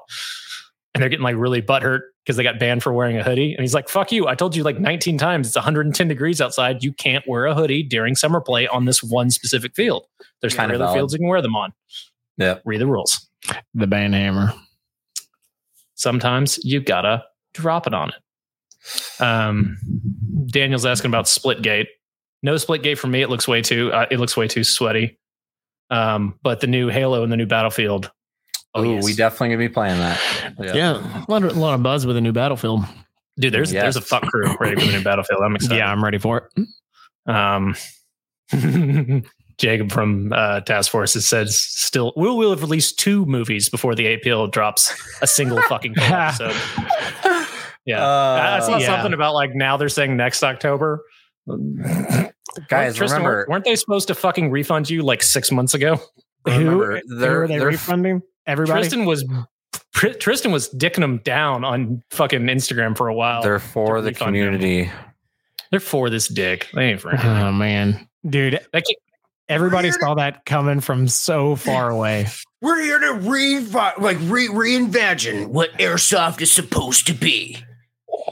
And 0.93 1.01
they're 1.01 1.09
getting 1.09 1.23
like 1.23 1.37
really 1.37 1.61
butthurt 1.61 2.01
because 2.23 2.35
they 2.37 2.43
got 2.43 2.59
banned 2.59 2.83
for 2.83 2.93
wearing 2.93 3.17
a 3.17 3.23
hoodie. 3.23 3.53
And 3.53 3.61
he's 3.61 3.73
like, 3.73 3.89
"Fuck 3.89 4.11
you! 4.11 4.27
I 4.27 4.35
told 4.35 4.55
you 4.55 4.61
like 4.63 4.79
19 4.79 5.17
times. 5.17 5.47
It's 5.47 5.55
110 5.55 6.07
degrees 6.07 6.39
outside. 6.39 6.83
You 6.83 6.93
can't 6.93 7.27
wear 7.27 7.45
a 7.47 7.55
hoodie 7.55 7.81
during 7.81 8.13
summer 8.15 8.39
play 8.41 8.67
on 8.67 8.85
this 8.85 9.01
one 9.01 9.31
specific 9.31 9.73
field. 9.73 10.05
There's 10.41 10.53
Kind 10.53 10.71
of 10.71 10.75
other 10.75 10.85
valid. 10.85 10.97
fields 10.99 11.13
you 11.13 11.19
can 11.19 11.27
wear 11.29 11.41
them 11.41 11.55
on. 11.55 11.73
Yeah. 12.37 12.59
Read 12.65 12.81
the 12.81 12.87
rules. 12.87 13.27
The 13.73 13.87
band 13.87 14.13
hammer. 14.13 14.53
Sometimes 15.95 16.59
you 16.63 16.79
gotta 16.81 17.23
drop 17.53 17.87
it 17.87 17.93
on 17.93 18.09
it." 18.09 18.15
Um, 19.23 19.77
Daniel's 20.47 20.85
asking 20.85 21.09
about 21.09 21.25
Splitgate. 21.25 21.87
No 22.41 22.55
Splitgate 22.55 22.97
for 22.97 23.07
me. 23.07 23.21
It 23.21 23.29
looks 23.29 23.47
way 23.47 23.61
too. 23.61 23.91
Uh, 23.93 24.05
it 24.11 24.19
looks 24.19 24.35
way 24.35 24.47
too 24.47 24.63
sweaty. 24.63 25.17
Um, 25.89 26.37
but 26.43 26.59
the 26.59 26.67
new 26.67 26.89
Halo 26.89 27.23
and 27.23 27.31
the 27.31 27.37
new 27.37 27.45
Battlefield. 27.45 28.11
Oh, 28.75 28.83
Ooh, 28.83 28.95
yes. 28.95 29.03
we 29.05 29.13
definitely 29.13 29.49
gonna 29.49 29.57
be 29.59 29.69
playing 29.69 29.99
that. 29.99 30.19
Yeah, 30.59 31.25
a 31.27 31.31
lot, 31.31 31.43
of, 31.43 31.55
a 31.55 31.59
lot 31.59 31.75
of 31.75 31.83
buzz 31.83 32.07
with 32.07 32.17
a 32.17 32.21
new 32.21 32.31
battlefield. 32.31 32.81
dude. 33.37 33.53
There's 33.53 33.69
there's 33.71 33.95
a 33.95 33.99
Yes. 33.99 34.07
fuck 34.07 34.23
crew 34.23 34.55
ready 34.59 34.75
for 34.79 34.87
the 34.87 34.91
new 34.97 35.03
Battlefield. 35.03 35.41
I'm 35.43 35.55
excited. 35.55 35.77
Yeah, 35.77 35.91
I'm 35.91 36.03
ready 36.03 36.17
for 36.17 36.49
it. 36.57 36.67
Um, 37.31 37.75
Jacob 39.59 39.91
from 39.91 40.33
uh, 40.33 40.61
Task 40.61 40.91
Force 40.91 41.13
has 41.13 41.27
said 41.27 41.49
still 41.49 42.13
we'll 42.15 42.35
we'll 42.35 42.49
have 42.49 42.61
released 42.61 42.97
two 42.97 43.25
movies 43.27 43.69
before 43.69 43.93
the 43.93 44.17
APL 44.17 44.51
drops 44.51 44.91
a 45.21 45.27
single 45.27 45.61
fucking 45.63 45.93
full 45.95 46.03
episode. 46.05 46.55
Yeah, 47.85 48.05
I 48.05 48.57
I 48.57 48.59
saw 48.59 48.75
Uh, 48.75 48.77
yeah. 48.79 48.85
something 48.87 49.13
about 49.13 49.33
like 49.33 49.53
now 49.55 49.77
they're 49.77 49.89
saying 49.89 50.15
next 50.17 50.43
October. 50.43 51.01
guys, 52.69 52.95
Tristan, 52.95 53.17
remember 53.19 53.37
weren't- 53.37 53.49
weren't 53.49 53.65
they 53.65 53.75
supposed 53.75 54.07
to 54.07 54.15
fucking 54.15 54.51
refund 54.51 54.89
you 54.89 55.01
like 55.03 55.21
six 55.23 55.51
months 55.51 55.73
ago? 55.73 55.99
remember 56.45 57.01
who, 57.07 57.17
they're- 57.19 57.29
who 57.31 57.41
are 57.43 57.47
they 57.47 57.57
they're- 57.57 57.67
refunding? 57.67 58.21
Everybody. 58.45 58.81
Tristan 58.81 59.05
was 59.05 59.25
Tristan 60.19 60.51
was 60.51 60.69
dicking 60.73 60.99
them 61.01 61.19
down 61.19 61.63
on 61.63 62.03
fucking 62.11 62.41
Instagram 62.41 62.97
for 62.97 63.07
a 63.07 63.13
while. 63.13 63.41
they're 63.41 63.53
They're, 63.53 63.59
for 63.59 64.01
the 64.01 64.13
community. 64.13 64.83
him. 64.83 64.91
community. 65.71 65.85
for 65.85 66.09
this 66.09 66.27
dick. 66.27 66.67
They 66.73 66.91
ain't 66.91 66.99
for 67.01 67.11
anything. 67.11 67.29
oh 67.29 67.51
man, 67.53 68.07
dude! 68.27 68.59
They 68.73 68.81
Everybody 69.49 69.91
saw 69.91 70.15
that 70.15 70.45
coming 70.45 70.79
from 70.79 71.07
so 71.07 71.55
far 71.55 71.89
away. 71.89 72.27
We're 72.61 72.81
here 72.81 72.99
to 72.99 73.13
re 73.29 73.59
like 73.59 74.17
re 74.21 74.47
reimagine 74.47 75.47
what 75.47 75.71
airsoft 75.77 76.41
is 76.41 76.51
supposed 76.51 77.07
to 77.07 77.13
be. 77.13 77.57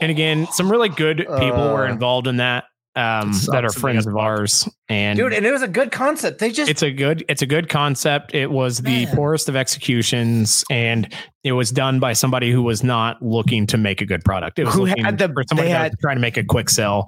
And 0.00 0.10
again, 0.10 0.46
some 0.52 0.70
really 0.70 0.88
good 0.88 1.18
people 1.18 1.72
were 1.72 1.86
Uh, 1.86 1.92
involved 1.92 2.26
in 2.26 2.36
that 2.38 2.64
um, 2.94 3.32
that 3.46 3.64
are 3.64 3.72
friends 3.72 4.06
of 4.06 4.16
ours. 4.16 4.68
And 4.88 5.16
Dude, 5.18 5.32
and 5.32 5.46
it 5.46 5.50
was 5.52 5.62
a 5.62 5.68
good 5.68 5.90
concept. 5.90 6.40
They 6.40 6.50
just 6.50 6.70
it's 6.70 6.82
a 6.82 6.90
good 6.90 7.24
it's 7.28 7.40
a 7.42 7.46
good 7.46 7.68
concept. 7.70 8.34
It 8.34 8.50
was 8.50 8.78
the 8.78 9.06
poorest 9.14 9.48
of 9.48 9.56
executions, 9.56 10.64
and 10.70 11.12
it 11.44 11.52
was 11.52 11.70
done 11.70 12.00
by 12.00 12.12
somebody 12.12 12.50
who 12.50 12.62
was 12.62 12.82
not 12.84 13.22
looking 13.22 13.66
to 13.68 13.78
make 13.78 14.00
a 14.02 14.06
good 14.06 14.24
product. 14.24 14.58
It 14.58 14.64
was 14.66 14.74
Who 14.74 14.84
had 14.84 15.18
the- 15.18 15.28
for 15.28 15.42
somebody 15.48 15.68
they 15.68 15.74
had- 15.74 15.92
trying 16.00 16.16
to 16.16 16.20
make 16.20 16.36
a 16.36 16.44
quick 16.44 16.68
sell. 16.68 17.06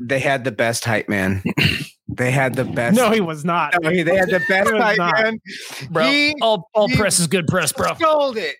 they 0.00 0.18
had 0.18 0.44
the 0.44 0.52
best 0.52 0.84
hype 0.84 1.08
man. 1.08 1.42
they 2.08 2.30
had 2.32 2.54
the 2.54 2.64
best 2.64 2.96
No, 2.96 3.10
he 3.12 3.20
was 3.20 3.44
not. 3.44 3.74
No, 3.82 3.90
he- 3.90 4.02
they 4.02 4.16
had 4.16 4.30
the 4.30 4.40
best 4.48 4.70
He 4.70 4.78
hype 4.78 4.98
man. 4.98 5.38
bro. 5.90 6.10
He 6.10 6.34
all 6.42 6.68
all 6.74 6.88
he- 6.88 6.96
press 6.96 7.20
is 7.20 7.28
good 7.28 7.46
press, 7.46 7.70
bro. 7.72 7.94
sold 8.00 8.36
it. 8.36 8.56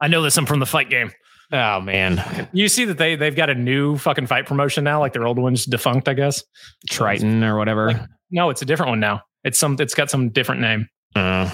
I 0.00 0.08
know 0.08 0.22
this. 0.22 0.36
I'm 0.38 0.46
from 0.46 0.60
the 0.60 0.66
fight 0.66 0.88
game. 0.88 1.10
Oh 1.56 1.80
man, 1.80 2.48
You 2.52 2.68
see 2.68 2.84
that 2.86 2.98
they 2.98 3.14
they've 3.14 3.36
got 3.36 3.48
a 3.48 3.54
new 3.54 3.96
fucking 3.96 4.26
fight 4.26 4.44
promotion 4.46 4.82
now, 4.82 4.98
like 4.98 5.12
their 5.12 5.24
old 5.26 5.38
one's 5.38 5.64
defunct, 5.64 6.08
I 6.08 6.14
guess. 6.14 6.42
Triton 6.90 7.44
or 7.44 7.56
whatever. 7.56 8.08
No, 8.32 8.50
it's 8.50 8.60
a 8.60 8.64
different 8.64 8.90
one 8.90 8.98
now. 9.00 9.22
It's 9.44 9.58
some. 9.58 9.76
It's 9.78 9.94
got 9.94 10.10
some 10.10 10.30
different 10.30 10.62
name. 10.62 10.88
Uh, 11.14 11.48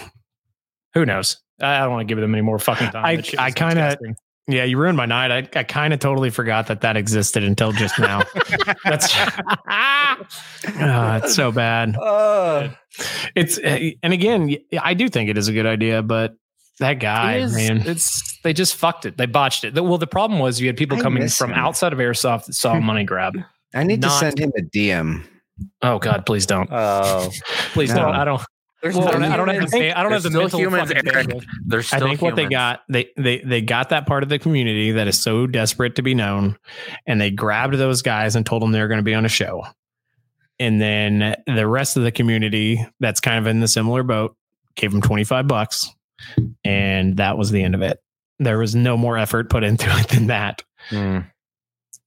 Who 0.94 1.05
knows? 1.05 1.36
I 1.61 1.80
don't 1.80 1.90
want 1.90 2.09
to 2.09 2.14
give 2.14 2.18
them 2.20 2.34
any 2.34 2.40
more 2.42 2.59
fucking 2.59 2.88
time. 2.92 3.05
I- 3.05 3.22
I 3.38 3.51
kinda- 3.51 3.74
disgusting. 3.74 4.14
yeah, 4.48 4.64
you 4.64 4.78
ruined 4.78 4.96
my 4.96 5.05
night. 5.05 5.30
I, 5.30 5.59
I 5.61 5.64
kind 5.64 5.92
of 5.92 6.01
totally 6.01 6.30
forgot 6.30 6.68
that 6.68 6.80
that 6.80 6.96
existed 6.96 7.44
until 7.44 7.72
just 7.72 7.98
now. 7.98 8.22
That's 8.84 9.12
Ah, 9.84 11.16
it's 11.16 11.34
so 11.34 11.53
bad. 11.53 11.96
Uh, 11.96 12.70
It's 13.34 13.59
uh, 13.59 13.90
and 14.03 14.12
again, 14.12 14.57
I 14.80 14.94
do 14.94 15.09
think 15.09 15.30
it 15.30 15.36
is 15.38 15.48
a 15.48 15.53
good 15.53 15.66
idea, 15.66 16.03
but 16.03 16.34
that 16.78 16.94
guy, 16.94 17.36
It 17.36 17.42
is- 17.42 17.55
man, 17.55 17.82
It's 17.86 18.29
they 18.43 18.53
just 18.53 18.76
fucked 18.76 19.05
it. 19.07 19.16
They 19.16 19.26
botched 19.26 19.64
it. 19.64 19.74
Well, 19.74 19.99
the 19.99 20.07
problem 20.07 20.38
was 20.41 20.61
you 20.61 20.66
had 20.66 20.76
people 20.76 20.99
I 20.99 21.03
coming 21.03 21.28
from 21.28 21.51
him. 21.53 21.59
outside 21.59 21.93
of 21.93 21.99
airsoft 21.99 22.47
that 22.47 22.55
saw 22.55 22.74
a 22.74 22.80
money 22.80 23.05
grab. 23.05 23.36
I 23.74 23.84
need 23.84 24.03
to 24.03 24.11
send 24.11 24.38
him 24.38 24.53
a 24.57 24.62
DM. 24.62 25.24
Oh 25.82 25.99
God, 25.99 26.24
please 26.26 26.47
don't. 26.47 26.68
oh, 26.72 27.30
Please 27.72 27.91
No. 27.91 28.07
don't. 28.07 28.14
I 28.16 28.24
don't. 28.24 28.43
Well, 28.82 29.03
I 29.03 29.05
no 29.05 29.11
don't, 29.12 29.22
I 29.24 29.36
don't 29.36 29.49
have 29.49 29.55
humans. 29.57 29.70
the. 29.72 29.93
I 29.99 30.03
don't 30.03 30.12
have 30.12 30.22
There's 30.22 30.32
the 30.32 30.38
mental 30.41 30.59
humans, 30.59 30.88
fucking 30.91 31.12
Eric. 31.12 31.26
bandwidth. 31.28 31.45
There's 31.66 31.93
I 31.93 31.97
still 31.99 32.09
think 32.09 32.22
what 32.22 32.34
they 32.36 32.47
got, 32.47 32.80
they 32.88 33.11
they 33.18 33.41
they 33.41 33.61
got 33.61 33.91
that 33.91 34.07
part 34.07 34.22
of 34.22 34.30
the 34.30 34.38
community 34.38 34.93
that 34.93 35.07
is 35.07 35.20
so 35.20 35.47
desperate 35.47 35.97
to 35.97 36.03
be 36.03 36.14
known, 36.14 36.57
and 37.07 37.20
they 37.20 37.30
grabbed 37.30 37.74
those 37.74 38.01
guys 38.01 38.36
and 38.36 38.47
told 38.47 38.62
them 38.62 38.72
they 38.72 38.80
were 38.80 38.88
going 38.88 38.97
to 38.99 39.05
be 39.05 39.12
on 39.14 39.26
a 39.26 39.28
show. 39.28 39.62
And 40.59 40.80
then 40.80 41.36
the 41.47 41.66
rest 41.66 41.99
of 41.99 42.05
the 42.05 42.11
community 42.12 42.82
that's 43.01 43.20
kind 43.20 43.38
of 43.38 43.47
in 43.47 43.61
the 43.61 43.68
similar 43.68 44.03
boat 44.03 44.34
gave 44.76 44.93
them 44.93 45.01
25 45.03 45.47
bucks. 45.47 45.88
And 46.64 47.16
that 47.18 47.36
was 47.38 47.51
the 47.51 47.62
end 47.62 47.74
of 47.74 47.82
it. 47.82 47.99
There 48.41 48.59
was 48.59 48.74
no 48.74 48.97
more 48.97 49.16
effort 49.16 49.49
put 49.51 49.62
into 49.62 49.86
it 50.01 50.09
than 50.09 50.26
that. 50.26 50.62
Hmm. 50.88 51.18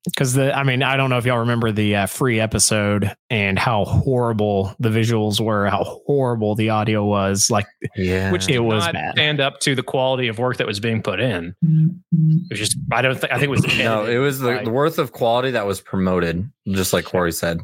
Because 0.05 0.33
the, 0.33 0.53
I 0.53 0.63
mean, 0.63 0.83
I 0.83 0.97
don't 0.97 1.09
know 1.09 1.17
if 1.17 1.25
y'all 1.25 1.37
remember 1.39 1.71
the 1.71 1.95
uh, 1.95 2.05
free 2.07 2.37
episode 2.41 3.15
and 3.29 3.57
how 3.57 3.85
horrible 3.85 4.75
the 4.77 4.89
visuals 4.89 5.39
were, 5.39 5.67
how 5.67 6.01
horrible 6.05 6.55
the 6.55 6.71
audio 6.71 7.05
was. 7.05 7.49
Like, 7.49 7.67
Yeah. 7.95 8.29
Which 8.33 8.49
It 8.49 8.59
was 8.59 8.83
not 8.83 8.93
bad. 8.95 9.13
stand 9.13 9.39
up 9.39 9.61
to 9.61 9.75
the 9.75 9.83
quality 9.83 10.27
of 10.27 10.39
work 10.39 10.57
that 10.57 10.67
was 10.67 10.81
being 10.81 11.01
put 11.01 11.21
in. 11.21 11.55
It 11.61 12.49
was 12.49 12.59
just. 12.59 12.75
I 12.91 13.01
don't 13.01 13.17
think. 13.17 13.31
I 13.31 13.35
think 13.39 13.43
it 13.47 13.49
was. 13.51 13.77
no, 13.77 14.05
it 14.05 14.17
was 14.17 14.39
the, 14.41 14.59
the 14.65 14.71
worth 14.71 14.99
of 14.99 15.13
quality 15.13 15.51
that 15.51 15.65
was 15.65 15.79
promoted, 15.79 16.51
just 16.67 16.91
like 16.91 17.05
Corey 17.05 17.31
said. 17.31 17.61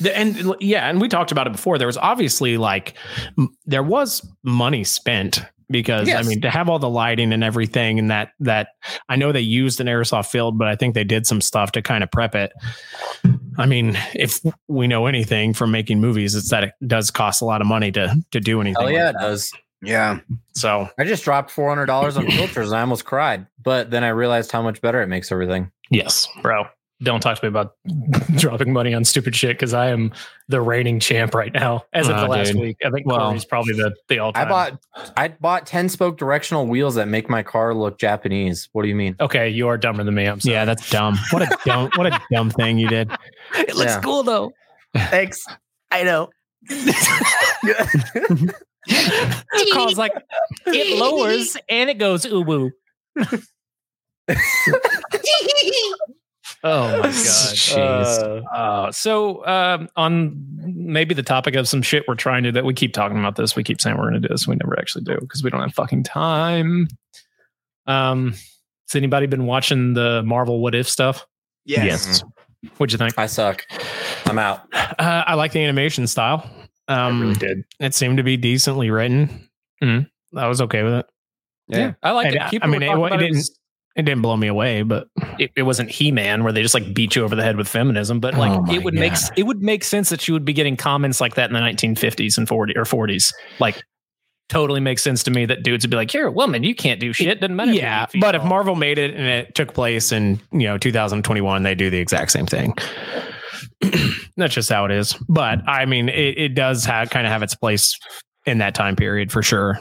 The, 0.00 0.16
and 0.16 0.54
yeah, 0.60 0.88
and 0.88 1.00
we 1.00 1.08
talked 1.08 1.32
about 1.32 1.48
it 1.48 1.52
before. 1.52 1.78
There 1.78 1.88
was 1.88 1.96
obviously 1.96 2.58
like 2.58 2.94
m- 3.36 3.56
there 3.66 3.82
was 3.82 4.24
money 4.44 4.84
spent 4.84 5.42
because 5.72 6.06
Yes. 6.06 6.24
I 6.24 6.28
mean 6.28 6.40
to 6.42 6.50
have 6.50 6.68
all 6.68 6.78
the 6.78 6.88
lighting 6.88 7.32
and 7.32 7.42
everything 7.42 7.98
and 7.98 8.10
that 8.10 8.30
that 8.40 8.68
I 9.08 9.16
know 9.16 9.32
they 9.32 9.40
used 9.40 9.80
an 9.80 9.86
airsoft 9.88 10.26
field, 10.30 10.58
but 10.58 10.68
I 10.68 10.76
think 10.76 10.94
they 10.94 11.04
did 11.04 11.26
some 11.26 11.40
stuff 11.40 11.72
to 11.72 11.82
kind 11.82 12.04
of 12.04 12.10
prep 12.10 12.34
it. 12.34 12.52
I 13.58 13.66
mean, 13.66 13.98
if 14.14 14.40
we 14.68 14.86
know 14.86 15.06
anything 15.06 15.52
from 15.54 15.70
making 15.72 16.00
movies, 16.00 16.34
it's 16.34 16.50
that 16.50 16.64
it 16.64 16.72
does 16.86 17.10
cost 17.10 17.42
a 17.42 17.44
lot 17.44 17.60
of 17.60 17.66
money 17.66 17.90
to 17.92 18.14
to 18.30 18.40
do 18.40 18.60
anything. 18.60 18.80
Hell 18.80 18.90
yeah, 18.90 19.06
like 19.06 19.14
it 19.16 19.18
does. 19.18 19.52
Yeah. 19.82 20.20
So 20.54 20.88
I 20.98 21.04
just 21.04 21.24
dropped 21.24 21.50
four 21.50 21.68
hundred 21.68 21.86
dollars 21.86 22.16
on 22.16 22.26
filters 22.30 22.68
and 22.70 22.76
I 22.78 22.82
almost 22.82 23.04
cried, 23.04 23.46
but 23.62 23.90
then 23.90 24.04
I 24.04 24.08
realized 24.10 24.52
how 24.52 24.62
much 24.62 24.80
better 24.80 25.02
it 25.02 25.08
makes 25.08 25.32
everything. 25.32 25.72
yes, 25.90 26.28
bro. 26.40 26.66
Don't 27.02 27.20
talk 27.20 27.38
to 27.38 27.44
me 27.44 27.48
about 27.48 27.74
dropping 28.36 28.72
money 28.72 28.94
on 28.94 29.04
stupid 29.04 29.34
shit 29.34 29.56
because 29.56 29.74
I 29.74 29.88
am 29.88 30.12
the 30.48 30.60
reigning 30.60 31.00
champ 31.00 31.34
right 31.34 31.52
now. 31.52 31.84
As 31.92 32.08
of 32.08 32.16
Oh, 32.16 32.20
the 32.22 32.28
last 32.28 32.52
dude. 32.52 32.60
week, 32.60 32.76
I 32.84 32.90
think 32.90 33.06
Well, 33.06 33.18
Corey's 33.28 33.44
probably 33.44 33.74
the 33.74 33.94
the 34.08 34.18
all 34.20 34.32
I 34.34 34.44
bought 34.44 34.78
I 35.16 35.28
bought 35.28 35.66
ten 35.66 35.88
spoke 35.88 36.16
directional 36.18 36.66
wheels 36.66 36.94
that 36.96 37.08
make 37.08 37.28
my 37.30 37.42
car 37.42 37.74
look 37.74 37.98
Japanese. 37.98 38.68
What 38.72 38.82
do 38.82 38.88
you 38.88 38.94
mean? 38.94 39.16
Okay, 39.20 39.48
you 39.48 39.68
are 39.68 39.76
dumber 39.78 40.04
than 40.04 40.14
me. 40.14 40.26
I'm 40.26 40.40
sorry. 40.40 40.54
yeah, 40.54 40.64
that's 40.64 40.88
dumb. 40.90 41.16
What 41.30 41.42
a 41.42 41.58
dumb 41.64 41.90
what 41.96 42.06
a 42.06 42.20
dumb 42.32 42.50
thing 42.50 42.78
you 42.78 42.88
did. 42.88 43.10
It 43.54 43.74
looks 43.76 43.96
cool 43.96 44.22
though. 44.22 44.52
Thanks. 44.94 45.44
I 45.90 46.04
know. 46.04 46.30
Carl's 49.72 49.98
like 49.98 50.12
it 50.66 50.98
lowers 50.98 51.56
and 51.68 51.90
it 51.90 51.98
goes 51.98 52.24
uwu. 52.26 52.70
Oh 56.64 56.88
my 56.98 57.02
god. 57.02 57.10
Jeez. 57.12 58.44
Uh, 58.52 58.92
so 58.92 59.44
um, 59.46 59.88
on 59.96 60.36
maybe 60.58 61.14
the 61.14 61.22
topic 61.22 61.54
of 61.56 61.66
some 61.68 61.82
shit 61.82 62.04
we're 62.08 62.14
trying 62.14 62.42
to 62.44 62.52
that 62.52 62.64
we 62.64 62.74
keep 62.74 62.92
talking 62.92 63.18
about 63.18 63.36
this. 63.36 63.56
We 63.56 63.64
keep 63.64 63.80
saying 63.80 63.96
we're 63.96 64.10
going 64.10 64.22
to 64.22 64.28
do 64.28 64.32
this. 64.32 64.46
We 64.46 64.56
never 64.56 64.78
actually 64.78 65.04
do 65.04 65.16
because 65.20 65.42
we 65.42 65.50
don't 65.50 65.60
have 65.60 65.74
fucking 65.74 66.04
time. 66.04 66.88
Um, 67.86 68.32
has 68.32 68.94
anybody 68.96 69.26
been 69.26 69.46
watching 69.46 69.94
the 69.94 70.22
Marvel 70.24 70.60
What 70.60 70.74
If 70.74 70.88
stuff? 70.88 71.26
yes. 71.64 72.22
What'd 72.76 72.92
you 72.92 72.98
think? 72.98 73.18
I 73.18 73.26
suck. 73.26 73.66
I'm 74.26 74.38
out. 74.38 74.60
Uh, 74.72 75.24
I 75.26 75.34
like 75.34 75.50
the 75.52 75.58
animation 75.64 76.06
style. 76.06 76.48
Um, 76.86 77.32
did. 77.34 77.64
It 77.80 77.92
seemed 77.94 78.18
to 78.18 78.22
be 78.22 78.36
decently 78.36 78.88
written. 78.90 79.48
Mhm. 79.82 80.08
I 80.36 80.46
was 80.46 80.60
okay 80.60 80.84
with 80.84 80.92
it. 80.94 81.06
Yeah. 81.68 81.94
I 82.04 82.12
like 82.12 82.32
it. 82.34 82.40
I- 82.40 82.50
People 82.50 82.68
I 82.68 82.72
mean, 82.72 82.82
it 82.82 82.86
talking 82.86 83.00
wa- 83.00 83.06
about 83.08 83.20
it 83.20 83.24
it 83.24 83.26
didn't- 83.28 83.36
was- 83.38 83.58
It 83.94 84.02
didn't 84.02 84.22
blow 84.22 84.36
me 84.36 84.46
away, 84.46 84.82
but 84.82 85.08
it, 85.38 85.50
it 85.54 85.62
wasn't 85.64 85.90
He-Man 85.90 86.44
where 86.44 86.52
they 86.52 86.62
just 86.62 86.74
like 86.74 86.94
beat 86.94 87.14
you 87.14 87.24
over 87.24 87.36
the 87.36 87.42
head 87.42 87.56
with 87.56 87.68
feminism, 87.68 88.20
but 88.20 88.34
like 88.34 88.52
Oh 88.52 88.72
it 88.72 88.84
would 88.84 88.94
make 88.94 89.12
it 89.36 89.42
would 89.42 89.62
make 89.62 89.84
sense 89.84 90.08
that 90.08 90.26
you 90.26 90.34
would 90.34 90.44
be 90.44 90.54
getting 90.54 90.76
comments 90.76 91.20
like 91.20 91.34
that 91.34 91.50
in 91.50 91.54
the 91.54 91.60
1950s 91.60 92.38
and 92.38 92.48
40 92.48 92.76
or 92.76 92.84
40s. 92.84 93.32
Like 93.58 93.82
totally 94.48 94.80
makes 94.80 95.02
sense 95.02 95.22
to 95.24 95.30
me 95.30 95.46
that 95.46 95.62
dudes 95.62 95.84
would 95.84 95.90
be 95.90 95.96
like, 95.96 96.12
"You're 96.14 96.28
a 96.28 96.32
woman, 96.32 96.62
you 96.62 96.74
can't 96.74 97.00
do 97.00 97.12
shit." 97.12 97.40
Doesn't 97.40 97.56
matter. 97.56 97.72
yeah. 97.72 98.04
eight 98.04 98.10
feet 98.10 98.20
But 98.20 98.34
if. 98.34 98.44
Marvel 98.44 98.76
made 98.76 98.98
it 98.98 99.14
and 99.14 99.26
it 99.26 99.54
took 99.54 99.74
place 99.74 100.12
in 100.12 100.40
you 100.52 100.66
know 100.68 100.78
2021, 100.78 101.62
they 101.62 101.74
do 101.74 101.90
the 101.90 101.98
exact 101.98 102.32
same 102.32 102.46
thing. 102.46 102.74
That's 104.36 104.54
just 104.54 104.70
how 104.70 104.84
it 104.84 104.90
is. 104.90 105.14
But 105.28 105.66
I 105.68 105.86
mean, 105.86 106.08
it, 106.08 106.38
it 106.38 106.54
does 106.54 106.84
have 106.84 107.10
kind 107.10 107.26
of 107.26 107.32
have 107.32 107.42
its 107.42 107.54
place 107.54 107.98
in 108.46 108.58
that 108.58 108.74
time 108.74 108.96
period 108.96 109.32
for 109.32 109.42
sure. 109.42 109.78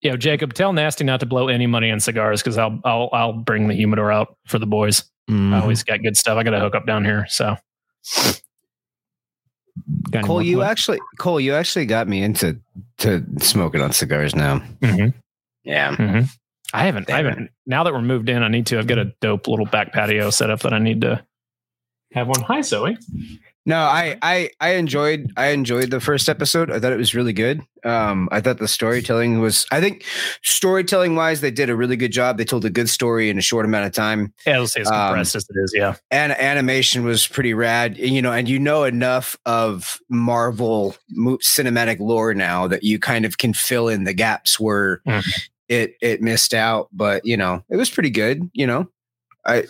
Yo, 0.00 0.16
Jacob, 0.16 0.54
tell 0.54 0.72
Nasty 0.72 1.02
not 1.04 1.20
to 1.20 1.26
blow 1.26 1.48
any 1.48 1.66
money 1.66 1.90
on 1.90 1.98
cigars 2.00 2.40
because 2.42 2.56
I'll 2.56 2.80
I'll 2.84 3.08
I'll 3.12 3.32
bring 3.32 3.66
the 3.68 3.74
humidor 3.74 4.12
out 4.12 4.36
for 4.46 4.58
the 4.58 4.66
boys. 4.66 5.04
Mhm. 5.28 5.52
I 5.54 5.60
always 5.60 5.82
got 5.82 6.02
good 6.02 6.16
stuff. 6.16 6.36
I 6.38 6.42
got 6.44 6.54
a 6.54 6.60
hookup 6.60 6.86
down 6.86 7.04
here. 7.04 7.26
So 7.28 7.56
Got 10.10 10.24
Cole, 10.24 10.42
you 10.42 10.56
questions? 10.58 10.70
actually 10.70 10.98
Cole, 11.18 11.40
you 11.40 11.54
actually 11.54 11.86
got 11.86 12.08
me 12.08 12.22
into 12.22 12.58
to 12.98 13.24
smoking 13.40 13.80
on 13.80 13.92
cigars 13.92 14.34
now. 14.34 14.60
Mhm. 14.80 15.14
Yeah. 15.64 16.24
I 16.72 16.84
haven't. 16.84 17.10
I 17.10 17.16
haven't. 17.18 17.50
Now 17.66 17.84
that 17.84 17.92
we're 17.92 18.02
moved 18.02 18.28
in, 18.28 18.42
I 18.42 18.48
need 18.48 18.66
to. 18.66 18.78
I've 18.78 18.86
got 18.86 18.98
a 18.98 19.12
dope 19.20 19.48
little 19.48 19.66
back 19.66 19.92
patio 19.92 20.30
set 20.30 20.50
up 20.50 20.60
that 20.60 20.72
I 20.74 20.78
need 20.78 21.00
to 21.02 21.24
have 22.12 22.28
one. 22.28 22.42
Hi, 22.42 22.60
Zoe. 22.60 22.96
No, 23.66 23.76
I, 23.80 24.16
I 24.22 24.50
I 24.60 24.70
enjoyed 24.76 25.30
I 25.36 25.48
enjoyed 25.48 25.90
the 25.90 26.00
first 26.00 26.30
episode. 26.30 26.70
I 26.70 26.80
thought 26.80 26.92
it 26.92 26.96
was 26.96 27.14
really 27.14 27.34
good. 27.34 27.60
Um, 27.84 28.26
I 28.32 28.40
thought 28.40 28.58
the 28.58 28.68
storytelling 28.68 29.40
was. 29.40 29.66
I 29.70 29.78
think 29.80 30.04
storytelling 30.42 31.16
wise, 31.16 31.42
they 31.42 31.50
did 31.50 31.68
a 31.68 31.76
really 31.76 31.96
good 31.96 32.10
job. 32.12 32.38
They 32.38 32.46
told 32.46 32.64
a 32.64 32.70
good 32.70 32.88
story 32.88 33.28
in 33.28 33.36
a 33.36 33.42
short 33.42 33.66
amount 33.66 33.84
of 33.84 33.92
time, 33.92 34.32
Yeah, 34.46 34.54
I'll 34.56 34.66
say 34.68 34.80
it's 34.80 34.90
Um, 34.90 35.08
compressed 35.08 35.34
as 35.36 35.46
it 35.50 35.56
is. 35.62 35.72
Yeah. 35.76 35.96
and 36.10 36.32
animation 36.32 37.04
was 37.04 37.26
pretty 37.26 37.52
rad. 37.52 37.98
You 37.98 38.22
know, 38.22 38.32
and 38.32 38.48
you 38.48 38.58
know 38.58 38.84
enough 38.84 39.36
of 39.44 39.98
Marvel 40.08 40.96
cinematic 41.42 42.00
lore 42.00 42.32
now 42.32 42.68
that 42.68 42.84
you 42.84 42.98
kind 42.98 43.26
of 43.26 43.36
can 43.36 43.52
fill 43.52 43.88
in 43.88 44.04
the 44.04 44.14
gaps 44.14 44.58
where 44.58 45.02
Mhm. 45.06 45.24
it 45.68 45.94
it 46.00 46.22
missed 46.22 46.54
out. 46.54 46.88
But 46.90 47.26
you 47.26 47.36
know, 47.36 47.62
it 47.68 47.76
was 47.76 47.90
pretty 47.90 48.10
good. 48.10 48.48
You 48.54 48.66
know, 48.66 48.88
I. 49.44 49.64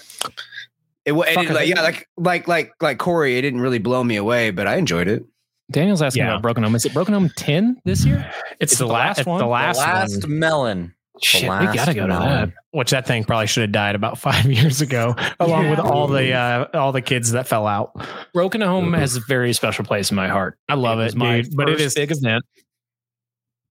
It, 1.08 1.12
wa- 1.12 1.24
it, 1.26 1.50
like, 1.50 1.68
yeah, 1.68 1.80
like 1.82 2.06
like 2.16 2.46
like 2.48 2.72
like 2.80 2.98
Corey, 2.98 3.38
it 3.38 3.42
didn't 3.42 3.60
really 3.60 3.78
blow 3.78 4.04
me 4.04 4.16
away, 4.16 4.50
but 4.50 4.66
I 4.66 4.76
enjoyed 4.76 5.08
it. 5.08 5.24
Daniel's 5.70 6.02
asking 6.02 6.22
Yeah. 6.24 6.30
about 6.32 6.42
Broken 6.42 6.62
Home. 6.64 6.74
Is 6.74 6.84
it 6.84 6.94
Broken 6.94 7.14
Home 7.14 7.30
10 7.36 7.76
this 7.84 8.04
year? 8.04 8.30
It's, 8.60 8.72
It's 8.72 8.78
the, 8.78 8.86
the 8.86 8.92
last 8.92 9.18
last 9.18 9.26
one? 9.26 9.38
the 9.38 9.44
The 9.44 9.50
last, 9.50 9.76
Last 9.78 10.22
one, 10.24 10.38
melon. 10.38 10.94
Shit, 11.22 11.42
we 11.42 11.48
gotta 11.48 11.94
go 11.94 12.06
to 12.06 12.12
that. 12.12 12.52
which 12.70 12.92
I 12.94 13.00
think 13.00 13.26
probably 13.26 13.48
should 13.48 13.62
have 13.62 13.72
died 13.72 13.94
about 13.96 14.18
five 14.28 14.46
years 14.46 14.80
ago, 14.80 15.16
along 15.40 15.68
with 15.70 15.78
all 15.80 16.06
the 16.08 16.32
uh, 16.32 16.66
all 16.74 16.92
the 16.92 17.02
kids 17.02 17.32
that 17.32 17.48
fell 17.48 17.66
out. 17.66 17.92
Broken 18.32 18.60
Home 18.60 18.92
has 18.92 19.16
a 19.16 19.20
very 19.26 19.52
special 19.52 19.84
place 19.84 20.10
in 20.10 20.16
my 20.16 20.28
heart. 20.28 20.56
I 20.68 20.74
love 20.74 20.98
was 20.98 21.14
it, 21.14 21.16
my 21.18 21.40
dude. 21.40 21.56
But 21.56 21.68
it 21.70 21.80
is 21.80 21.94
first 21.94 21.98
is 21.98 22.06
big 22.08 22.16
event. 22.18 22.44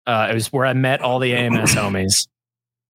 Uh, 0.05 0.27
it 0.31 0.33
was 0.33 0.51
where 0.51 0.65
I 0.65 0.73
met 0.73 1.01
all 1.01 1.19
the 1.19 1.33
AMS 1.33 1.73
homies. 1.75 2.27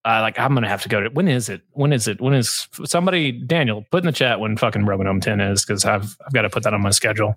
Uh, 0.05 0.21
like 0.21 0.39
I'm 0.39 0.53
gonna 0.55 0.69
have 0.69 0.83
to 0.83 0.89
go 0.89 1.01
to. 1.01 1.11
When 1.11 1.29
is 1.29 1.49
it? 1.49 1.63
When 1.73 1.93
is 1.93 2.09
it? 2.09 2.21
When 2.21 2.35
is 2.35 2.67
somebody 2.85 3.31
Daniel 3.33 3.85
put 3.91 4.03
in 4.03 4.07
the 4.07 4.13
chat 4.13 4.41
when 4.41 4.57
fucking 4.57 4.85
Broken 4.85 5.07
Home 5.07 5.21
10 5.21 5.41
is 5.41 5.65
because 5.65 5.85
I've 5.85 6.17
I've 6.27 6.33
got 6.33 6.43
to 6.43 6.51
put 6.51 6.65
that 6.65 6.75
on 6.75 6.81
my 6.83 6.91
schedule. 6.91 7.37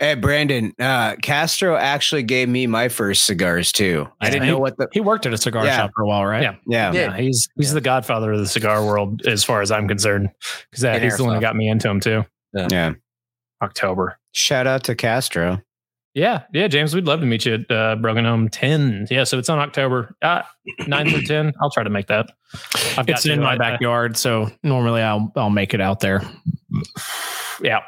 Hey 0.00 0.16
Brandon, 0.16 0.72
uh, 0.80 1.14
Castro 1.22 1.76
actually 1.76 2.24
gave 2.24 2.48
me 2.48 2.66
my 2.66 2.88
first 2.88 3.26
cigars 3.26 3.70
too. 3.70 4.08
I 4.20 4.28
didn't 4.28 4.42
he- 4.46 4.50
know 4.50 4.58
what 4.58 4.76
the 4.76 4.88
he 4.92 5.00
worked 5.00 5.24
at 5.24 5.32
a 5.32 5.38
cigar 5.38 5.64
Yeah. 5.64 5.76
shop 5.76 5.92
for 5.94 6.02
a 6.02 6.06
while, 6.08 6.24
right? 6.24 6.42
Yeah. 6.42 6.56
yeah. 6.66 6.92
Yeah. 6.92 7.00
Yeah, 7.10 7.16
he's 7.16 7.48
he's 7.56 7.72
the 7.72 7.80
godfather 7.80 8.32
of 8.32 8.40
the 8.40 8.48
cigar 8.48 8.84
world 8.84 9.24
as 9.24 9.44
far 9.44 9.62
as 9.62 9.70
I'm 9.70 9.86
concerned. 9.86 10.30
Because 10.70 10.84
And 10.84 11.04
he's 11.04 11.16
the 11.16 11.22
one 11.24 11.34
that 11.34 11.40
got 11.40 11.54
me 11.54 11.68
into 11.68 11.88
him 11.88 12.00
too. 12.00 12.24
yeah. 12.52 12.94
October. 13.62 14.18
Shout 14.32 14.66
out 14.66 14.82
to 14.84 14.96
Castro. 14.96 15.60
Yeah, 16.14 16.44
yeah, 16.52 16.68
James, 16.68 16.94
we'd 16.94 17.06
love 17.06 17.18
to 17.20 17.26
meet 17.26 17.44
you 17.44 17.54
at 17.54 17.70
uh, 17.70 17.96
Broken 17.96 18.24
Home 18.24 18.48
10. 18.48 19.08
Yeah, 19.10 19.24
so 19.24 19.36
it's 19.36 19.48
on 19.48 19.58
October 19.58 20.14
uh, 20.22 20.42
9 20.86 21.10
through 21.10 21.22
10. 21.22 21.52
I'll 21.60 21.70
try 21.70 21.82
to 21.82 21.90
make 21.90 22.06
that. 22.06 22.30
I've 22.96 23.08
It's 23.08 23.26
in 23.26 23.40
my 23.40 23.54
I- 23.54 23.58
backyard, 23.58 24.16
so 24.16 24.48
normally 24.62 25.02
I'll 25.02 25.32
I'll 25.34 25.50
make 25.50 25.74
it 25.74 25.80
out 25.80 25.98
there. 26.00 26.22
yeah. 27.60 27.80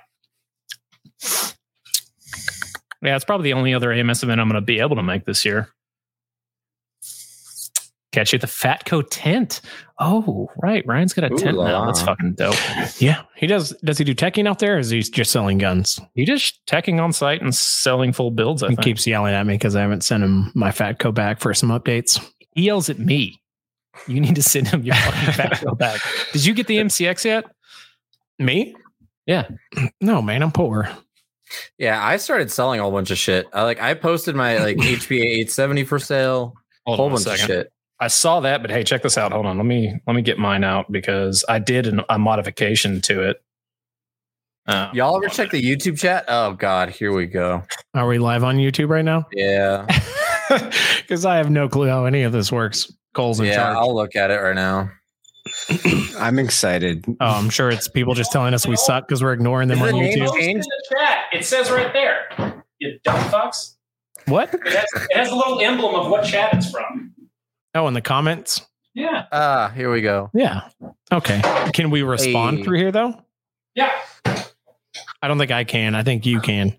Yeah, 3.02 3.14
it's 3.14 3.24
probably 3.24 3.44
the 3.44 3.52
only 3.56 3.74
other 3.74 3.92
AMS 3.92 4.22
event 4.24 4.40
I'm 4.40 4.48
going 4.48 4.60
to 4.60 4.64
be 4.64 4.80
able 4.80 4.96
to 4.96 5.02
make 5.02 5.24
this 5.24 5.44
year. 5.44 5.68
Catch 8.12 8.32
you 8.32 8.36
at 8.36 8.40
the 8.40 8.46
Fatco 8.46 9.04
tent. 9.10 9.60
Oh, 9.98 10.48
right. 10.62 10.86
Ryan's 10.86 11.12
got 11.12 11.30
a 11.30 11.34
Ooh 11.34 11.38
tent 11.38 11.56
la 11.56 11.66
now. 11.66 11.80
la. 11.80 11.86
That's 11.86 12.02
fucking 12.02 12.34
dope. 12.34 12.54
Yeah, 12.98 13.22
he 13.34 13.46
does. 13.46 13.70
Does 13.84 13.98
he 13.98 14.04
do 14.04 14.14
teching 14.14 14.46
out 14.48 14.58
there, 14.58 14.76
or 14.76 14.78
is 14.78 14.90
he 14.90 15.00
just 15.02 15.30
selling 15.30 15.58
guns? 15.58 16.00
He 16.14 16.24
just 16.24 16.64
teching 16.66 17.02
on 17.02 17.12
site 17.12 17.42
and 17.42 17.54
selling 17.54 18.12
full 18.12 18.30
builds. 18.30 18.62
I 18.62 18.68
He 18.68 18.76
think. 18.76 18.84
keeps 18.84 19.06
yelling 19.06 19.34
at 19.34 19.44
me 19.46 19.54
because 19.54 19.76
I 19.76 19.82
haven't 19.82 20.02
sent 20.04 20.22
him 20.22 20.50
my 20.54 20.70
Fatco 20.70 21.12
back 21.12 21.40
for 21.40 21.52
some 21.52 21.68
updates. 21.70 22.24
he 22.54 22.62
yells 22.62 22.88
at 22.88 22.98
me. 22.98 23.40
You 24.06 24.20
need 24.20 24.36
to 24.36 24.42
send 24.42 24.68
him 24.68 24.82
your 24.82 24.94
fucking 24.94 25.20
Fatco 25.44 25.76
back. 25.76 26.00
Did 26.32 26.44
you 26.44 26.54
get 26.54 26.66
the 26.68 26.76
MCX 26.78 27.24
yet? 27.24 27.44
Me? 28.38 28.74
Yeah. 29.26 29.48
No, 30.00 30.22
man, 30.22 30.42
I'm 30.42 30.52
poor. 30.52 30.88
Yeah, 31.78 32.02
I 32.04 32.16
started 32.18 32.50
selling 32.50 32.80
a 32.80 32.82
whole 32.82 32.92
bunch 32.92 33.10
of 33.10 33.18
shit. 33.18 33.46
I 33.52 33.62
like 33.64 33.80
I 33.80 33.94
posted 33.94 34.34
my 34.36 34.58
like 34.58 34.76
HPA 34.78 35.20
870 35.20 35.84
for 35.84 35.98
sale. 35.98 36.54
A 36.86 36.90
Hold 36.90 36.96
whole 36.98 37.06
on 37.06 37.12
a 37.12 37.14
bunch 37.14 37.26
of 37.26 37.32
second. 37.38 37.46
shit. 37.46 37.72
I 37.98 38.08
saw 38.08 38.40
that, 38.40 38.60
but 38.62 38.70
hey, 38.70 38.84
check 38.84 39.02
this 39.02 39.16
out. 39.16 39.32
Hold 39.32 39.46
on. 39.46 39.56
Let 39.56 39.66
me 39.66 39.94
let 40.06 40.14
me 40.14 40.22
get 40.22 40.38
mine 40.38 40.64
out 40.64 40.90
because 40.92 41.44
I 41.48 41.58
did 41.58 41.86
an, 41.86 42.02
a 42.08 42.18
modification 42.18 43.00
to 43.02 43.22
it. 43.30 43.42
Uh, 44.66 44.90
Y'all 44.92 45.16
ever 45.16 45.32
check 45.32 45.50
the 45.50 45.62
YouTube 45.62 45.98
chat? 45.98 46.24
Oh 46.28 46.52
god, 46.52 46.90
here 46.90 47.12
we 47.14 47.26
go. 47.26 47.62
Are 47.94 48.06
we 48.06 48.18
live 48.18 48.42
on 48.44 48.56
YouTube 48.56 48.88
right 48.88 49.04
now? 49.04 49.26
Yeah. 49.32 49.86
Because 50.48 51.24
I 51.26 51.38
have 51.38 51.50
no 51.50 51.68
clue 51.68 51.88
how 51.88 52.04
any 52.04 52.22
of 52.22 52.30
this 52.30 52.52
works. 52.52 52.92
Cole's 53.14 53.40
in 53.40 53.46
yeah, 53.46 53.56
charge. 53.56 53.76
I'll 53.78 53.92
look 53.94 54.14
at 54.14 54.30
it 54.30 54.36
right 54.36 54.54
now. 54.54 54.90
I'm 56.20 56.38
excited. 56.38 57.04
oh, 57.08 57.14
I'm 57.20 57.50
sure 57.50 57.68
it's 57.70 57.88
people 57.88 58.14
just 58.14 58.30
telling 58.30 58.54
us 58.54 58.64
we 58.64 58.76
suck 58.76 59.08
because 59.08 59.24
we're 59.24 59.32
ignoring 59.32 59.66
them 59.66 59.78
Is 59.78 59.92
on 59.92 59.98
the 59.98 60.00
name 60.00 60.18
YouTube. 60.20 60.38
changed? 60.38 60.68
chat. 60.92 61.24
It 61.32 61.44
says 61.44 61.68
right 61.70 61.92
there. 61.92 62.62
You 62.78 62.98
dumb 63.02 63.18
fucks. 63.30 63.74
What? 64.26 64.54
It 64.54 64.66
has, 64.68 64.86
it 65.10 65.16
has 65.16 65.30
a 65.30 65.34
little 65.34 65.58
emblem 65.60 65.96
of 65.96 66.10
what 66.10 66.24
chat 66.24 66.54
it's 66.54 66.70
from. 66.70 67.12
Oh, 67.76 67.86
in 67.88 67.94
the 67.94 68.00
comments? 68.00 68.62
Yeah. 68.94 69.26
Ah, 69.30 69.70
here 69.74 69.90
we 69.92 70.00
go. 70.00 70.30
Yeah. 70.32 70.62
Okay. 71.12 71.40
Can 71.74 71.90
we 71.90 72.02
respond 72.02 72.58
Hey. 72.58 72.64
through 72.64 72.78
here 72.78 72.90
though? 72.92 73.20
Yeah. 73.74 73.92
I 74.24 75.28
don't 75.28 75.38
think 75.38 75.50
I 75.50 75.64
can. 75.64 75.94
I 75.94 76.02
think 76.02 76.24
you 76.24 76.40
can. 76.40 76.78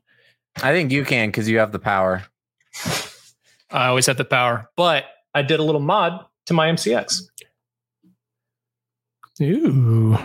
I 0.64 0.72
think 0.72 0.92
you 0.92 1.06
can 1.06 1.30
because 1.30 1.48
you 1.48 1.60
have 1.60 1.72
the 1.72 1.78
power. 1.80 2.24
I 3.70 3.88
always 3.88 4.08
have 4.08 4.18
the 4.18 4.26
power, 4.26 4.70
but 4.76 5.06
I 5.36 5.44
did 5.44 5.60
a 5.60 5.64
little 5.64 5.82
mod 5.82 6.26
to 6.48 6.54
my 6.54 6.68
MCX. 6.72 7.22
Ooh. 9.42 10.18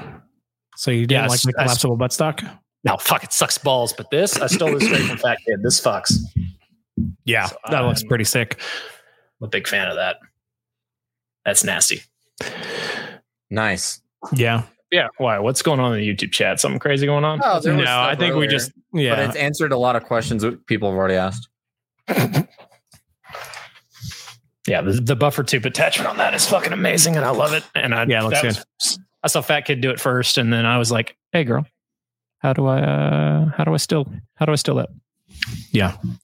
So 0.77 0.91
you 0.91 1.07
didn't 1.07 1.25
Yeah, 1.25 1.29
like 1.29 1.41
the 1.43 1.53
I- 1.59 1.63
I- 1.63 1.65
collapsible 1.65 1.99
buttstock? 1.99 2.59
No, 2.85 2.97
fuck, 2.97 3.23
it 3.25 3.33
sucks 3.33 3.59
balls. 3.59 3.93
But 3.93 4.11
this, 4.11 4.41
I 4.41 4.47
stole 4.47 4.73
this 4.73 4.85
straight 4.85 5.03
from 5.03 5.19
Fat 5.19 5.39
Kid. 5.47 5.63
This 5.63 5.81
fucks. 5.81 6.15
Yeah. 7.25 7.47
So 7.47 7.57
that 7.71 7.81
looks 7.81 8.01
I'm- 8.03 8.09
pretty 8.09 8.25
sick. 8.25 8.59
I'm 9.41 9.47
a 9.47 9.49
big 9.49 9.69
fan 9.69 9.89
of 9.89 9.97
that. 9.97 10.17
That's 11.45 11.65
nasty. 11.65 12.03
Nice. 13.51 14.01
Yeah. 14.33 14.63
Yeah. 14.91 15.09
Why? 15.19 15.39
What's 15.39 15.63
going 15.63 15.81
on 15.81 15.95
in 15.95 16.01
the 16.01 16.09
YouTube 16.09 16.33
chat? 16.33 16.61
Something 16.61 16.79
crazy 16.79 17.07
going 17.07 17.25
on? 17.25 17.41
Oh, 17.43 17.61
No, 17.65 17.75
I 17.83 17.85
stuff 18.15 18.19
think 18.19 18.35
we 18.35 18.45
earlier, 18.45 18.51
just 18.51 18.73
But 18.93 19.01
yeah. 19.01 19.27
it's 19.27 19.37
answered 19.37 19.73
a 19.73 19.77
lot 19.79 19.97
of 19.97 20.05
questions 20.05 20.43
that 20.43 20.67
people 20.67 20.91
have 20.91 20.97
already 20.99 21.15
asked. 21.15 21.49
yeah, 24.67 24.81
the, 24.83 24.93
the 24.93 25.17
buffer 25.17 25.43
tube 25.43 25.67
attachment 25.67 26.09
on 26.09 26.17
that 26.19 26.35
is 26.35 26.47
fucking 26.49 26.73
amazing, 26.73 27.17
and 27.17 27.25
I 27.25 27.31
love 27.31 27.53
it. 27.53 27.65
And 27.75 27.95
I 27.95 28.05
Yeah, 28.05 28.21
it 28.21 28.25
looks 28.25 28.43
that 28.43 28.45
was- 28.79 28.99
I 29.25 29.29
saw 29.29 29.41
Fat 29.41 29.63
Kid 29.63 29.81
do 29.81 29.91
it 29.91 30.01
first, 30.01 30.37
and 30.37 30.53
then 30.53 30.67
I 30.67 30.79
was 30.79 30.91
like, 30.91 31.17
"Hey, 31.33 31.45
girl, 31.45 31.65
how 32.39 32.53
do 32.53 32.67
I? 32.67 32.81
uh 32.83 33.51
How 33.57 33.63
do 33.65 33.73
I 33.73 33.77
still? 33.77 34.07
How 34.35 34.47
do 34.47 34.53
I 34.53 34.57
still 34.57 34.75
that?" 34.77 34.89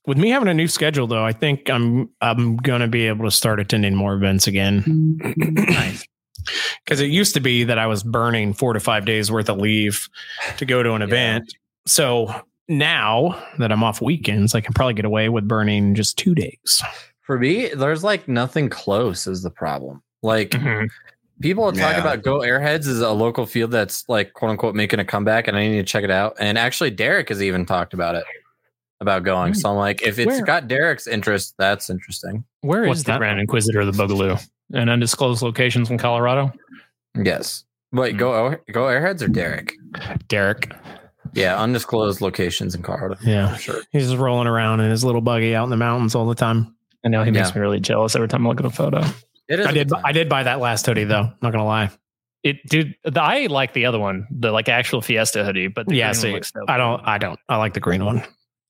With 0.07 0.19
me 0.19 0.31
having 0.31 0.49
a 0.49 0.55
new 0.55 0.69
schedule 0.69 1.07
though, 1.07 1.25
I 1.25 1.33
think 1.33 1.69
I'm 1.71 2.11
I'm 2.21 2.57
gonna 2.57 2.89
be 2.89 3.07
able 3.07 3.25
to 3.25 3.31
start 3.31 3.61
attending 3.61 3.95
more 3.95 4.15
events 4.15 4.47
again. 4.47 5.19
Nice. 5.37 6.07
Because 6.85 7.01
it 7.01 7.11
used 7.11 7.35
to 7.35 7.41
be 7.41 7.65
that 7.65 7.79
I 7.79 7.87
was 7.87 8.03
burning 8.03 8.55
four 8.55 8.73
to 8.73 8.81
five 8.81 9.05
days 9.05 9.31
worth 9.31 9.49
of 9.51 9.59
leave 9.59 10.09
to 10.57 10.65
go 10.65 10.83
to 10.83 10.93
an 10.95 11.01
Yeah. 11.03 11.07
event. 11.09 11.55
So 11.87 12.33
now 12.69 13.43
that 13.59 13.73
I'm 13.73 13.83
off 13.85 14.01
weekends, 14.01 14.55
I 14.55 14.61
can 14.61 14.73
probably 14.73 14.95
get 14.95 15.05
away 15.05 15.29
with 15.29 15.47
burning 15.49 15.95
just 15.95 16.17
two 16.17 16.35
days. 16.35 16.83
For 17.23 17.39
me, 17.39 17.69
there's 17.69 18.05
like 18.05 18.29
nothing 18.29 18.69
close 18.71 19.27
is 19.27 19.43
the 19.43 19.51
problem. 19.51 20.03
Like 20.23 20.51
Mhm. 20.51 20.89
people 21.43 21.71
talk 21.73 21.95
Yeah. 21.95 22.01
about 22.01 22.23
Go 22.23 22.39
Airheads 22.41 22.87
is 22.87 23.01
a 23.01 23.11
local 23.11 23.45
field 23.47 23.71
that's 23.71 24.05
like 24.09 24.33
quote 24.33 24.51
unquote 24.53 24.75
making 24.75 25.01
a 25.01 25.05
comeback, 25.05 25.49
and 25.49 25.57
I 25.57 25.67
need 25.69 25.77
to 25.77 25.83
check 25.85 26.05
it 26.05 26.11
out. 26.11 26.37
And 26.41 26.57
actually, 26.57 26.91
Derek 26.91 27.29
has 27.29 27.43
even 27.43 27.67
talked 27.67 27.93
about 27.93 28.15
it 28.15 28.25
about 29.01 29.23
going. 29.25 29.55
So 29.55 29.71
I'm 29.71 29.77
like, 29.77 30.03
if 30.03 30.19
it's 30.19 30.27
Where? 30.27 30.45
got 30.45 30.69
Derek's 30.69 31.07
interest, 31.07 31.55
that's 31.59 31.89
interesting. 31.91 32.45
Where 32.63 32.85
is 32.85 32.89
What's 32.89 33.03
the 33.05 33.13
that? 33.13 33.19
Grand 33.19 33.41
Inquisitor 33.41 33.81
of 33.81 33.87
the 33.95 34.03
Boogaloo? 34.03 34.41
An 34.73 34.89
undisclosed 34.89 35.43
locations 35.43 35.91
in 35.91 35.99
Colorado. 35.99 36.53
Yes. 37.17 37.65
Wait, 37.93 38.13
Hmm. 38.13 38.19
go 38.19 38.57
Go 38.73 38.83
Airheads 38.85 39.23
or 39.23 39.29
Derek? 39.29 39.75
Derek. 40.29 40.75
Yeah, 41.35 41.59
undisclosed 41.59 42.21
locations 42.21 42.75
in 42.75 42.83
Colorado. 42.83 43.17
Yeah. 43.23 43.57
Sure. 43.57 43.81
He's 43.93 44.07
just 44.09 44.19
rolling 44.19 44.47
around 44.47 44.81
in 44.81 44.91
his 44.91 45.05
little 45.05 45.21
buggy 45.21 45.55
out 45.55 45.65
in 45.65 45.71
the 45.71 45.77
mountains 45.77 46.15
all 46.15 46.27
the 46.27 46.35
time. 46.35 46.75
I 47.05 47.09
know 47.09 47.23
he 47.23 47.31
makes 47.31 47.51
Yeah. 47.51 47.55
me 47.57 47.61
really 47.61 47.81
jealous 47.81 48.17
every 48.17 48.29
time 48.29 48.47
I 48.47 48.51
look 48.51 48.61
at 48.61 48.67
a 48.67 48.71
photo. 48.71 49.03
It 49.49 49.61
is. 49.61 49.67
I 49.67 49.71
a 49.71 49.73
did. 49.73 49.93
I 50.05 50.13
did 50.13 50.29
buy 50.29 50.43
that 50.43 50.59
last 50.61 50.85
hoodie 50.87 51.05
though, 51.05 51.31
not 51.41 51.53
gonna 51.53 51.65
lie. 51.65 51.91
It, 52.43 52.57
dude. 52.69 52.95
The, 53.05 53.23
I 53.23 53.47
like 53.47 53.73
the 53.73 53.87
other 53.87 53.99
one, 53.99 54.27
the 54.31 54.53
like 54.53 54.69
actual 54.69 55.01
Fiesta 55.01 55.45
hoodie, 55.45 55.69
but 55.69 55.87
the 55.89 55.97
Yeah, 55.97 56.07
green 56.07 56.09
one 56.09 56.15
see, 56.23 56.33
looks 56.33 56.53
dope. 56.53 56.69
I 56.69 56.77
don't 56.77 57.01
I 57.07 57.19
don't. 57.19 57.39
I 57.49 57.57
like 57.57 57.73
the 57.75 57.81
green 57.81 58.05
one. 58.05 58.23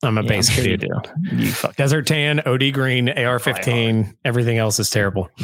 I'm 0.03 0.17
a 0.17 0.21
Yeah, 0.23 0.25
I'm 0.25 0.29
basic 0.29 0.55
sure 0.55 0.65
you 0.65 0.77
dude. 0.77 0.91
do. 1.23 1.37
You 1.37 1.51
fuck. 1.51 1.75
Desert 1.77 2.07
tan, 2.07 2.41
OD 2.47 2.73
green, 2.73 3.09
AR 3.09 3.39
15, 3.41 4.17
everything 4.25 4.59
else 4.59 4.79
is 4.79 4.91
terrible. 4.91 5.29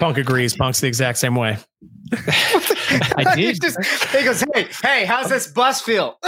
Punk 0.00 0.18
agrees. 0.18 0.56
Punk's 0.56 0.80
the 0.80 0.86
exact 0.88 1.18
same 1.18 1.34
way. 1.36 1.58
I 2.12 3.34
He 3.36 3.52
did. 3.52 3.60
just- 3.60 3.78
he 4.14 4.24
goes, 4.24 4.42
"Hey, 4.54 4.66
hey, 4.82 5.04
how's 5.04 5.28
this 5.28 5.46
bus 5.46 5.80
feel?" 5.82 6.18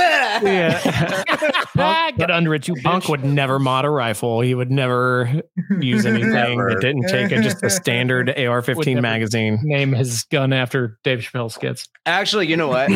Ah, 1.83 2.13
get 2.17 2.31
under 2.31 2.55
it, 2.55 2.69
you 2.69 2.75
Punk 2.83 3.05
bitch. 3.05 3.09
would 3.09 3.25
never 3.25 3.59
mod 3.59 3.85
a 3.87 3.91
rifle. 3.91 4.41
He 4.43 4.55
would 4.55 4.71
never 4.71 5.41
use 5.81 6.05
anything 6.05 6.31
Never. 6.33 6.71
that 6.71 6.81
didn't 6.81 7.09
take 7.09 7.33
a, 7.33 7.41
just 7.43 7.63
a 7.63 7.71
standard 7.71 8.29
AR-15 8.29 9.01
magazine. 9.01 9.59
name 9.63 9.93
his 9.93 10.25
gun 10.25 10.53
after 10.53 10.99
Dave 11.05 11.21
Chappelle 11.21 11.51
skits. 11.51 11.89
Actually, 12.05 12.49
you 12.49 12.57
know 12.57 12.69
what? 12.69 12.91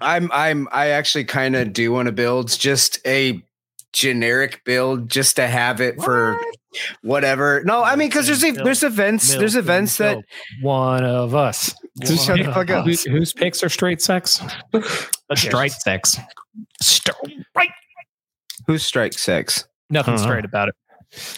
I'm 0.00 0.30
I'm 0.32 0.68
I 0.72 0.88
actually 0.88 1.24
kind 1.24 1.56
of 1.56 1.72
do 1.72 1.92
want 1.92 2.06
to 2.06 2.12
build 2.12 2.48
just 2.58 2.98
a 3.06 3.42
generic 3.92 4.62
build 4.64 5.10
just 5.10 5.36
to 5.36 5.46
have 5.46 5.80
it 5.80 6.00
for 6.00 6.38
whatever. 7.02 7.62
No, 7.64 7.82
I 7.82 7.96
mean 7.96 8.08
because 8.08 8.26
there's 8.26 8.44
e- 8.44 8.50
there's 8.50 8.82
events 8.82 9.34
there's 9.34 9.54
Milk 9.54 9.64
events 9.64 9.96
that 9.98 10.12
milk. 10.16 10.24
one 10.62 11.04
of 11.04 11.34
us. 11.34 11.74
Just 12.02 12.26
shut 12.26 12.36
the 12.38 12.44
One 12.44 12.52
fuck 12.54 12.70
of 12.70 12.76
up. 12.82 12.86
us. 12.86 13.02
Who, 13.04 13.10
whose 13.12 13.32
picks 13.32 13.62
are 13.64 13.68
straight 13.68 14.00
sex? 14.00 14.40
Straight 15.34 15.72
sex. 15.72 16.16
Straight. 16.80 17.70
who's 18.66 18.84
strike 18.84 19.14
six. 19.14 19.66
Nothing 19.90 20.14
Uh-huh. 20.14 20.22
straight 20.24 20.44
about 20.44 20.68
it. 20.68 20.74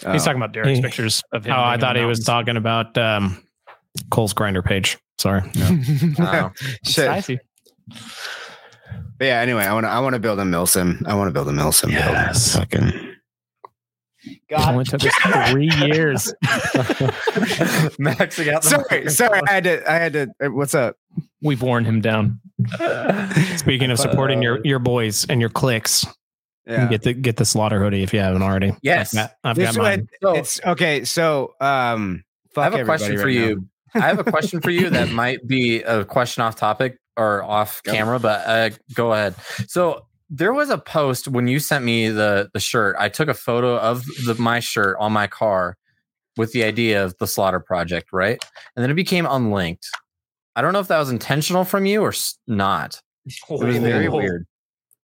Oh. 0.05 0.11
He's 0.11 0.23
talking 0.25 0.39
about 0.41 0.51
Derek's 0.51 0.77
He- 0.77 0.81
pictures 0.83 1.23
of 1.31 1.45
him. 1.45 1.53
Oh, 1.53 1.63
I 1.63 1.77
thought 1.77 1.93
the 1.93 2.01
he 2.01 2.05
was 2.05 2.23
talking 2.23 2.57
about 2.57 2.97
um, 2.97 3.41
Cole's 4.11 4.33
Grindr 4.33 4.63
page. 4.63 4.97
Sorry. 5.17 5.41
Oh. 6.19 6.51
Shit. 6.85 7.39
I 7.91 7.95
see. 7.95 8.03
But 9.17 9.25
yeah. 9.25 9.39
Anyway, 9.39 9.63
I 9.63 9.73
want 9.73 9.85
to 9.85 9.89
I 9.89 9.99
want 9.99 10.13
to 10.15 10.19
build 10.19 10.39
a 10.39 10.43
Milsim. 10.43 11.05
I 11.07 11.15
want 11.15 11.27
to 11.29 11.31
build 11.33 11.47
a 11.47 11.51
Milsim. 11.51 11.87
build. 11.87 11.95
Yes. 11.99 12.55
Fucking. 12.55 13.07
It 14.23 14.67
only 14.67 14.83
took 14.85 15.01
us 15.03 15.49
three 15.51 15.69
years. 15.87 16.31
Maxing 17.99 18.53
out 18.53 18.61
the 18.63 18.69
Sorry, 18.69 19.09
sorry. 19.09 19.41
I 19.47 19.51
had 19.51 19.63
to. 19.63 19.91
I 19.91 19.95
had 19.95 20.13
to. 20.13 20.27
uh, 20.43 20.51
What's 20.51 20.75
up? 20.75 20.95
We've 21.41 21.61
worn 21.61 21.85
him 21.85 22.01
down. 22.01 22.39
Speaking 23.57 23.89
of 23.91 23.99
supporting 23.99 24.41
your, 24.43 24.59
your 24.63 24.79
boys 24.79 25.25
and 25.27 25.41
your 25.41 25.49
clicks, 25.49 26.03
you 26.65 26.75
can 26.75 26.81
Yeah. 26.83 26.87
get 26.89 27.01
the 27.03 27.13
get 27.13 27.37
the 27.37 27.45
slaughter 27.45 27.81
hoodie 27.81 28.03
if 28.03 28.13
you 28.13 28.19
haven't 28.19 28.43
already. 28.43 28.73
Yes. 28.83 29.15
I've 29.15 29.29
got, 29.29 29.35
I've 29.43 29.57
got 29.57 29.75
one- 29.77 29.83
mine. 29.85 30.07
So, 30.21 30.35
It's 30.35 30.61
okay. 30.65 31.03
So, 31.03 31.55
um, 31.59 32.23
I 32.55 32.63
have 32.65 32.75
a 32.75 32.85
question 32.85 33.17
for 33.17 33.25
right 33.25 33.33
you. 33.33 33.65
I 33.95 33.99
have 34.01 34.19
a 34.19 34.23
question 34.23 34.61
for 34.61 34.69
you 34.69 34.89
that 34.91 35.09
might 35.13 35.45
be 35.47 35.81
a 35.81 36.05
question 36.05 36.43
off 36.43 36.55
topic 36.55 36.99
or 37.17 37.43
off 37.43 37.81
Go. 37.83 37.91
camera, 37.91 38.19
but 38.19 38.47
uh, 38.47 38.69
go 38.93 39.13
ahead. 39.13 39.35
So 39.67 40.05
there 40.29 40.53
was 40.53 40.69
a 40.69 40.77
post 40.77 41.27
when 41.27 41.47
you 41.47 41.59
sent 41.59 41.83
me 41.83 42.09
the 42.09 42.49
the 42.53 42.59
shirt. 42.59 42.95
I 42.97 43.09
took 43.09 43.27
a 43.27 43.33
photo 43.33 43.77
of 43.77 44.05
the 44.25 44.35
my 44.35 44.59
shirt 44.59 44.97
on 44.99 45.11
my 45.11 45.27
car 45.27 45.77
with 46.37 46.53
the 46.53 46.63
idea 46.63 47.03
of 47.03 47.17
the 47.19 47.27
Slaughter 47.27 47.59
Project, 47.59 48.09
right? 48.13 48.43
And 48.75 48.83
then 48.83 48.89
it 48.89 48.95
became 48.95 49.25
unlinked. 49.25 49.89
I 50.55 50.61
don't 50.61 50.73
know 50.73 50.79
if 50.79 50.87
that 50.87 50.99
was 50.99 51.09
intentional 51.09 51.65
from 51.65 51.85
you 51.85 52.01
or 52.01 52.13
not. 52.47 53.01
It 53.49 53.63
was 53.63 53.77
very 53.77 54.09
weird. 54.09 54.47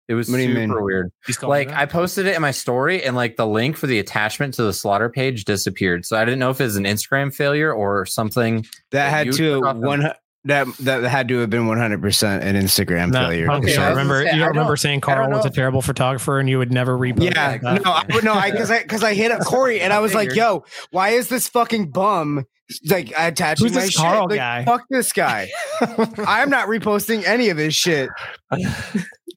It 0.07 0.13
was 0.13 0.29
What 0.29 0.39
super 0.39 0.83
weird. 0.83 1.11
Like 1.41 1.69
I 1.69 1.87
posted 1.87 2.27
it 2.27 2.35
in 2.35 2.41
my 2.41 2.51
story, 2.51 3.03
and 3.03 3.15
like 3.15 3.37
the 3.37 3.47
link 3.47 3.75
for 3.75 3.87
the 3.87 3.97
attachment 3.97 4.53
to 4.53 4.63
the 4.63 4.71
Slaughter 4.71 5.09
page 5.09 5.45
disappeared. 5.45 6.05
So 6.05 6.15
I 6.15 6.23
didn't 6.25 6.39
know 6.39 6.51
if 6.51 6.61
it 6.61 6.65
was 6.65 6.75
an 6.75 6.83
Instagram 6.83 7.33
failure 7.33 7.73
or 7.73 8.05
something. 8.05 8.65
That 8.91 9.05
Yeah, 9.05 9.09
had 9.09 9.31
to 9.33 9.59
one 9.61 10.13
that 10.45 10.67
that 10.81 11.03
had 11.03 11.27
to 11.27 11.39
have 11.39 11.49
been 11.49 11.67
one 11.67 11.77
hundred 11.77 12.01
percent 12.01 12.43
an 12.43 12.55
Instagram 12.55 13.11
No, 13.11 13.19
failure. 13.27 13.51
okay, 13.51 13.71
Okay, 13.73 13.77
I 13.77 13.87
I 13.87 13.89
remember 13.89 14.19
gonna 14.19 14.29
say, 14.31 14.37
you 14.37 14.41
I 14.43 14.45
don't 14.45 14.55
remember 14.55 14.75
saying 14.77 15.01
Carl 15.01 15.29
was 15.29 15.43
know 15.43 15.49
a 15.49 15.53
terrible 15.53 15.81
photographer 15.81 16.39
and 16.39 16.49
you 16.49 16.57
would 16.59 16.71
never 16.71 16.97
repost 16.97 17.23
Yeah, 17.35 17.57
that. 17.57 17.83
no, 17.83 17.91
I, 17.91 18.05
would 18.13 18.23
no, 18.23 18.33
I 18.33 18.51
because 18.51 18.71
I 18.71 18.81
because 18.81 19.03
I 19.03 19.13
hit 19.13 19.31
up 19.31 19.41
Corey 19.41 19.81
and 19.81 19.91
I 19.91 19.99
was 19.99 20.13
like, 20.13 20.33
"Yo, 20.35 20.63
why 20.91 21.09
is 21.09 21.27
this 21.29 21.49
fucking 21.49 21.91
bum 21.91 22.45
like 22.89 23.11
attaching 23.17 23.65
Who's 23.67 23.75
my 23.75 23.81
this 23.81 23.91
shit? 23.91 24.01
Carl 24.01 24.27
Like, 24.29 24.37
guy? 24.37 24.65
Fuck 24.65 24.83
this 24.89 25.13
guy! 25.13 25.49
I'm 26.25 26.49
not 26.49 26.67
reposting 26.67 27.23
any 27.25 27.49
of 27.49 27.57
his 27.57 27.75
shit. 27.75 28.09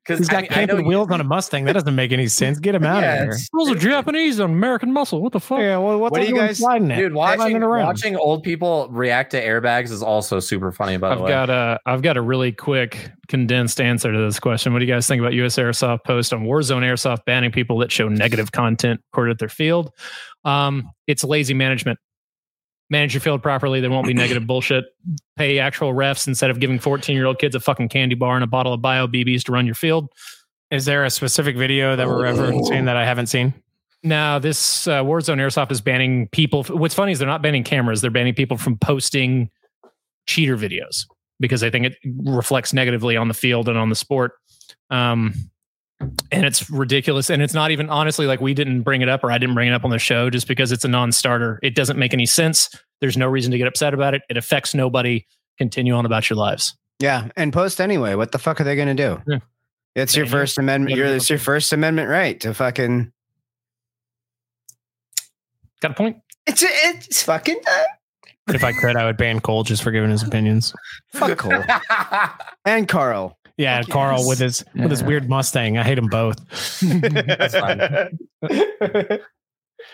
Because 0.09 0.19
He's 0.21 0.29
got 0.31 0.49
camping 0.49 0.87
wheels 0.87 1.11
on 1.11 1.21
a 1.21 1.25
Mustang. 1.25 1.67
That 1.67 1.75
doesn't 1.75 1.95
make 1.95 2.13
any 2.13 2.29
sense. 2.29 2.59
Get 2.59 2.75
him 2.75 2.85
out 2.85 3.03
Yeah, 3.03 3.13
of 3.13 3.19
here. 3.19 3.25
it's- 3.33 3.49
Those 3.53 3.71
are 3.71 3.75
Japanese 3.75 4.41
on 4.41 4.51
American 4.51 4.91
muscle. 4.93 5.21
What 5.23 5.33
the 5.33 5.41
fuck? 5.41 5.59
Yeah, 5.61 5.77
well, 5.77 5.99
what's 5.99 6.13
What 6.13 6.23
are 6.23 6.25
you 6.25 6.35
guys- 6.35 6.57
sliding 6.59 6.91
it? 6.91 6.97
Dude, 6.97 7.13
watching 7.13 7.63
around. 7.63 7.85
watching 7.87 8.17
old 8.17 8.43
people 8.43 8.89
react 8.91 9.33
to 9.33 9.43
airbags 9.45 9.91
is 9.91 10.03
also 10.03 10.41
super 10.41 10.73
funny. 10.73 10.97
By 10.97 11.11
the 11.11 11.15
I've 11.17 11.21
way, 11.21 11.29
got 11.29 11.51
a 11.51 11.79
I've 11.85 12.01
got 12.03 12.17
a 12.17 12.23
really 12.23 12.53
quick 12.53 13.11
condensed 13.29 13.81
answer 13.81 14.11
to 14.11 14.19
this 14.19 14.41
question. 14.41 14.73
What 14.73 14.79
do 14.79 14.87
you 14.87 14.93
guys 14.93 15.07
think 15.07 15.21
about 15.21 15.35
US 15.35 15.57
Airsoft 15.57 16.05
post 16.05 16.33
on 16.33 16.45
Warzone 16.45 16.83
Airsoft 16.83 17.27
banning 17.27 17.53
people 17.53 17.77
that 17.81 17.93
show 17.93 18.09
negative 18.09 18.51
content 18.53 19.01
recorded 19.13 19.33
at 19.33 19.39
their 19.39 19.51
field? 19.51 19.91
Um, 20.45 20.91
it's 21.07 21.23
lazy 21.25 21.53
management. 21.53 21.99
Manage 22.91 23.13
your 23.13 23.21
field 23.21 23.43
properly. 23.43 23.81
There 23.81 23.91
won't 23.91 24.07
be 24.07 24.15
negative 24.15 24.47
bullshit. 24.47 24.85
Pay 25.37 25.59
actual 25.59 25.93
refs 25.93 26.27
instead 26.27 26.51
of 26.51 26.61
giving 26.61 26.79
14 26.79 27.15
year 27.15 27.27
old 27.27 27.39
kids 27.39 27.55
a 27.55 27.61
fucking 27.61 27.89
candy 27.89 28.15
bar 28.15 28.35
and 28.35 28.45
a 28.45 28.47
bottle 28.47 28.73
of 28.73 28.81
bio 28.81 29.07
BBs 29.07 29.43
to 29.45 29.53
run 29.53 29.67
your 29.67 29.75
field. 29.75 30.09
Is 30.71 30.85
there 30.85 31.05
a 31.05 31.11
specific 31.11 31.57
video 31.57 31.97
that 31.97 32.07
we're 32.07 32.23
referencing 32.23 32.85
that 32.85 32.97
I 32.97 33.05
haven't 33.05 33.29
seen? 33.29 33.55
Now, 34.03 34.39
this 34.39 34.87
uh, 34.87 35.03
Warzone 35.03 35.39
Airsoft 35.39 35.73
is 35.73 35.81
banning 35.81 36.29
people. 36.29 36.63
What's 36.65 36.95
funny 36.95 37.13
is 37.13 37.19
they're 37.19 37.27
not 37.27 37.43
banning 37.43 37.65
cameras; 37.65 38.01
they're 38.01 38.11
banning 38.11 38.35
people 38.35 38.57
from 38.57 38.77
posting 38.77 39.51
cheater 40.27 40.57
videos 40.57 41.07
because 41.41 41.61
they 41.61 41.71
think 41.71 41.87
it 41.87 41.97
reflects 42.25 42.73
negatively 42.73 43.17
on 43.17 43.29
the 43.29 43.35
field 43.35 43.69
and 43.69 43.79
on 43.79 43.89
the 43.89 43.95
sport. 43.95 44.33
Um, 44.91 45.35
and 46.01 46.45
it's 46.45 46.71
ridiculous. 46.71 47.31
And 47.31 47.43
it's 47.43 47.55
not 47.55 47.71
even 47.71 47.89
honestly 47.91 48.27
like 48.27 48.41
we 48.41 48.55
didn't 48.55 48.83
bring 48.83 49.03
it 49.03 49.09
up 49.09 49.25
or 49.25 49.31
I 49.33 49.39
didn't 49.39 49.55
bring 49.55 49.69
it 49.69 49.73
up 49.73 49.85
on 49.85 49.91
the 49.91 49.99
show 49.99 50.31
just 50.31 50.47
because 50.49 50.73
it's 50.73 50.85
a 50.85 50.89
non-starter. 50.89 51.59
It 51.63 51.75
doesn't 51.75 51.99
make 51.99 52.13
any 52.15 52.27
sense. 52.27 52.69
There's 53.01 53.17
no 53.17 53.27
reason 53.27 53.51
to 53.53 53.59
get 53.59 53.67
upset 53.67 53.95
about 53.95 54.15
it. 54.15 54.23
It 54.29 54.37
affects 54.37 54.75
nobody. 54.75 55.27
Continue 55.59 55.95
on 55.95 56.07
about 56.07 56.31
your 56.31 56.37
lives. 56.37 56.77
Yeah, 57.01 57.29
and 57.37 57.53
post 57.53 57.81
anyway. 57.81 58.15
What 58.15 58.33
the 58.33 58.39
fuck 58.39 58.61
are 58.61 58.65
they 58.65 58.77
going 58.77 58.97
to 58.97 59.17
do? 59.17 59.23
Yeah. 59.27 59.39
It's 59.97 60.17
your 60.17 60.27
Ban 60.27 60.33
First 60.33 60.59
Amendment. 60.59 60.91
Let 60.91 61.03
'em 61.03 61.07
Your, 61.09 61.17
it's 61.17 61.31
your 61.31 61.39
First 61.41 61.73
Amendment 61.73 62.09
right 62.09 62.39
to 62.41 62.55
fucking. 62.55 63.13
Got 65.81 65.93
a 65.93 65.95
point? 65.95 66.17
It's 66.47 66.65
it's 66.67 67.23
fucking 67.23 67.61
uh, 67.71 67.83
If 68.55 68.65
I 68.65 68.73
could, 68.73 68.97
I 68.97 69.05
would 69.05 69.17
ban 69.17 69.41
Cole 69.41 69.63
just 69.65 69.83
for 69.83 69.91
giving 69.91 70.11
his 70.11 70.23
opinions. 70.23 70.75
fuck 71.13 71.39
Cole 71.39 71.63
and 72.65 72.89
Carl. 72.89 73.38
Yeah, 73.59 73.83
Fuck 73.83 73.91
Carl 73.91 74.19
yes. 74.21 74.29
with 74.29 74.39
his 74.39 74.65
with 74.75 74.91
his 74.91 75.03
weird 75.03 75.29
Mustang. 75.29 75.77
I 75.79 75.83
hate 75.83 75.97
them 75.97 76.07
both. 76.07 76.39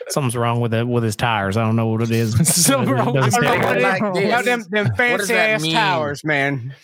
Something's 0.08 0.36
wrong 0.36 0.60
with 0.60 0.72
it 0.74 0.86
with 0.86 1.02
his 1.04 1.16
tires. 1.16 1.56
I 1.56 1.64
don't 1.64 1.76
know 1.76 1.86
what 1.88 2.02
it 2.02 2.10
is. 2.10 2.34
Something 2.64 2.90
wrong 2.94 3.06
with 3.14 3.24
Doesn't 3.24 3.42
his 3.42 3.50
stand 3.50 3.62
tires. 3.62 3.82
right. 3.82 4.02
Like 4.02 4.14
this. 4.14 4.30
Now 4.30 4.42
them 4.42 4.64
them 4.70 4.94
fancy 4.96 5.34
ass 5.34 5.62
mean? 5.62 5.72
towers, 5.72 6.24
man. 6.24 6.74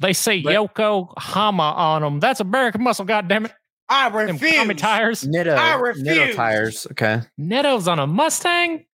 They 0.00 0.12
say 0.12 0.42
But- 0.42 0.52
Yokohama 0.52 1.62
on 1.76 2.02
them. 2.02 2.20
That's 2.20 2.40
American 2.40 2.82
muscle, 2.82 3.06
goddammit. 3.06 3.52
I 3.88 4.08
Them 4.08 4.36
refuse. 4.36 4.54
Tommy 4.54 4.74
tires. 4.74 5.24
Nitto, 5.24 5.56
I 5.56 5.76
Nitto 5.76 5.82
refuse. 5.82 6.36
tires. 6.36 6.86
Okay, 6.92 7.20
Nitto's 7.38 7.86
on 7.86 7.98
a 7.98 8.06
Mustang. 8.06 8.84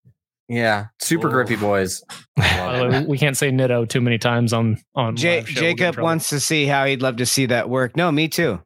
Yeah, 0.51 0.87
super 0.99 1.29
grippy 1.29 1.55
boys. 1.55 2.03
By 2.35 3.05
we 3.07 3.17
can't 3.17 3.37
say 3.37 3.51
Nitto 3.51 3.87
too 3.87 4.01
many 4.01 4.17
times 4.17 4.51
on 4.51 4.77
on. 4.95 5.15
Ja- 5.15 5.35
live 5.35 5.49
show. 5.49 5.61
We'll 5.61 5.75
Jacob 5.75 5.97
wants 5.99 6.27
to 6.29 6.41
see 6.41 6.65
how 6.65 6.85
he'd 6.85 7.01
love 7.01 7.15
to 7.17 7.25
see 7.25 7.45
that 7.45 7.69
work. 7.69 7.95
No, 7.95 8.11
me 8.11 8.27
too. 8.27 8.61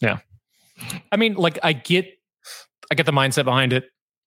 Yeah, 0.00 0.18
I 1.12 1.16
mean, 1.16 1.34
like 1.34 1.60
I 1.62 1.74
get, 1.74 2.06
I 2.90 2.96
get 2.96 3.06
the 3.06 3.12
mindset 3.12 3.44
behind 3.44 3.72
it. 3.72 3.84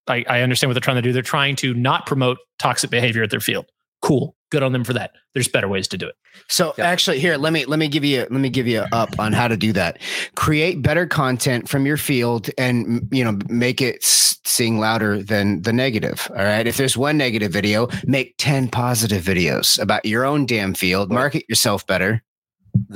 I, 0.08 0.24
I 0.26 0.40
understand 0.40 0.70
what 0.70 0.74
they're 0.74 0.80
trying 0.80 0.96
to 0.96 1.02
do. 1.02 1.12
They're 1.12 1.22
trying 1.22 1.54
to 1.56 1.74
not 1.74 2.06
promote 2.06 2.38
toxic 2.58 2.88
behavior 2.90 3.22
at 3.22 3.30
their 3.30 3.40
field. 3.40 3.66
Cool, 4.00 4.34
good 4.52 4.62
on 4.62 4.72
them 4.72 4.84
for 4.84 4.92
that. 4.92 5.10
There's 5.34 5.48
better 5.48 5.66
ways 5.66 5.88
to 5.88 5.98
do 5.98 6.06
it. 6.06 6.14
So 6.48 6.74
Yep. 6.78 6.86
actually, 6.86 7.18
here 7.18 7.36
let 7.36 7.52
me 7.52 7.64
let 7.64 7.78
me 7.80 7.88
give 7.88 8.04
you 8.04 8.20
let 8.20 8.30
me 8.32 8.48
give 8.50 8.68
you 8.68 8.84
up 8.92 9.08
on 9.18 9.32
how 9.32 9.48
to 9.48 9.56
do 9.56 9.72
that. 9.72 9.98
Create 10.36 10.80
better 10.82 11.06
content 11.06 11.68
from 11.68 11.86
your 11.86 11.96
field, 11.96 12.50
and 12.58 13.08
you 13.10 13.24
know 13.24 13.36
make 13.48 13.80
it 13.80 13.98
sing 14.04 14.78
louder 14.78 15.22
than 15.22 15.62
the 15.62 15.72
negative. 15.72 16.28
All 16.30 16.44
right. 16.44 16.66
If 16.66 16.76
there's 16.76 16.96
one 16.96 17.16
negative 17.16 17.50
video, 17.52 17.88
make 18.06 18.34
ten 18.38 18.68
positive 18.68 19.22
videos 19.24 19.80
about 19.80 20.04
your 20.04 20.24
own 20.24 20.46
damn 20.46 20.74
field. 20.74 21.10
Market 21.10 21.44
yourself 21.48 21.86
better. 21.86 22.22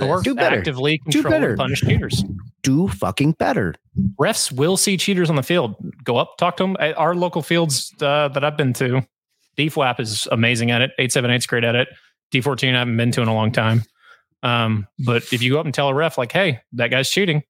Or 0.00 0.22
Do 0.22 0.34
better. 0.34 0.56
actively 0.58 0.98
Do 1.08 1.22
control 1.22 1.32
better. 1.32 1.48
and 1.50 1.58
punish 1.58 1.80
cheaters. 1.82 2.24
Do 2.62 2.88
fucking 2.88 3.32
better. 3.32 3.74
Refs 4.18 4.50
will 4.50 4.76
see 4.78 4.96
cheaters 4.96 5.28
on 5.30 5.36
the 5.36 5.42
field. 5.42 5.74
Go 6.02 6.16
up, 6.16 6.36
talk 6.38 6.56
to 6.56 6.62
them. 6.64 6.76
Our 6.96 7.14
local 7.14 7.42
fields 7.42 7.92
uh, 8.00 8.28
that 8.28 8.42
I've 8.42 8.56
been 8.56 8.72
to, 8.74 9.06
DFWAP 9.58 10.00
is 10.00 10.28
amazing 10.30 10.70
at 10.70 10.82
it. 10.82 10.90
878 10.98 11.36
is 11.36 11.46
great 11.46 11.64
at 11.64 11.74
it. 11.74 11.88
D14 12.32 12.74
I 12.74 12.78
haven't 12.78 12.96
been 12.96 13.12
to 13.12 13.22
in 13.22 13.28
a 13.28 13.34
long 13.34 13.52
time. 13.52 13.82
Um, 14.42 14.86
but 14.98 15.32
if 15.32 15.42
you 15.42 15.52
go 15.52 15.60
up 15.60 15.64
and 15.64 15.74
tell 15.74 15.88
a 15.88 15.94
ref, 15.94 16.18
like, 16.18 16.32
hey, 16.32 16.60
that 16.72 16.88
guy's 16.88 17.10
cheating, 17.10 17.42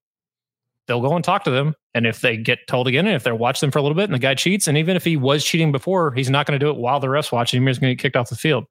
they'll 0.87 1.01
go 1.01 1.15
and 1.15 1.23
talk 1.23 1.43
to 1.43 1.51
them. 1.51 1.75
And 1.93 2.05
if 2.05 2.21
they 2.21 2.37
get 2.37 2.59
told 2.67 2.87
again, 2.87 3.05
and 3.05 3.15
if 3.15 3.23
they 3.23 3.31
watch 3.31 3.59
them 3.59 3.71
for 3.71 3.79
a 3.79 3.81
little 3.81 3.95
bit 3.95 4.05
and 4.05 4.13
the 4.13 4.19
guy 4.19 4.35
cheats, 4.35 4.67
and 4.67 4.77
even 4.77 4.95
if 4.95 5.03
he 5.03 5.17
was 5.17 5.43
cheating 5.43 5.71
before, 5.71 6.13
he's 6.13 6.29
not 6.29 6.45
going 6.45 6.59
to 6.59 6.63
do 6.63 6.69
it 6.69 6.77
while 6.77 6.99
the 6.99 7.09
ref's 7.09 7.31
watching 7.31 7.61
him. 7.61 7.67
He's 7.67 7.79
going 7.79 7.91
to 7.91 7.95
get 7.95 8.01
kicked 8.01 8.15
off 8.15 8.29
the 8.29 8.35
field. 8.35 8.65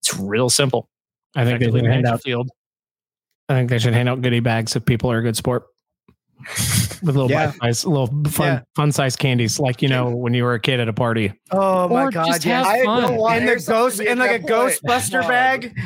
It's 0.00 0.18
real 0.18 0.50
simple. 0.50 0.88
I 1.36 1.44
think 1.44 1.60
they 1.60 1.70
should 1.70 1.86
hand 1.86 2.06
out. 2.06 2.22
field. 2.22 2.50
I 3.48 3.54
think 3.54 3.70
they 3.70 3.78
should 3.78 3.94
hand 3.94 4.08
out 4.08 4.22
goodie 4.22 4.40
bags 4.40 4.74
if 4.76 4.84
people 4.84 5.10
are 5.10 5.18
a 5.18 5.22
good 5.22 5.36
sport. 5.36 5.64
With 7.02 7.16
little 7.16 7.30
Yeah. 7.30 7.46
bite 7.60 7.74
size, 7.74 7.84
little 7.86 8.06
fun, 8.28 8.46
Yeah. 8.46 8.60
fun 8.76 8.92
size 8.92 9.16
candies, 9.16 9.58
like 9.60 9.82
you 9.82 9.88
know 9.88 10.08
when 10.10 10.32
you 10.34 10.44
were 10.44 10.54
a 10.54 10.60
kid 10.60 10.80
at 10.80 10.88
a 10.88 10.92
party. 10.92 11.32
Oh 11.50 11.88
my 11.88 12.04
Or 12.04 12.10
God, 12.10 12.26
just 12.26 12.44
yes. 12.46 12.64
have 12.66 12.74
I 12.74 12.84
fun. 12.84 13.02
don't 13.02 13.16
want- 13.16 13.40
And 13.40 13.48
the 13.48 13.64
ghost 13.66 14.00
in 14.00 14.18
like 14.18 14.42
a 14.42 14.44
Ghostbuster 14.44 15.20
bag, 15.28 15.76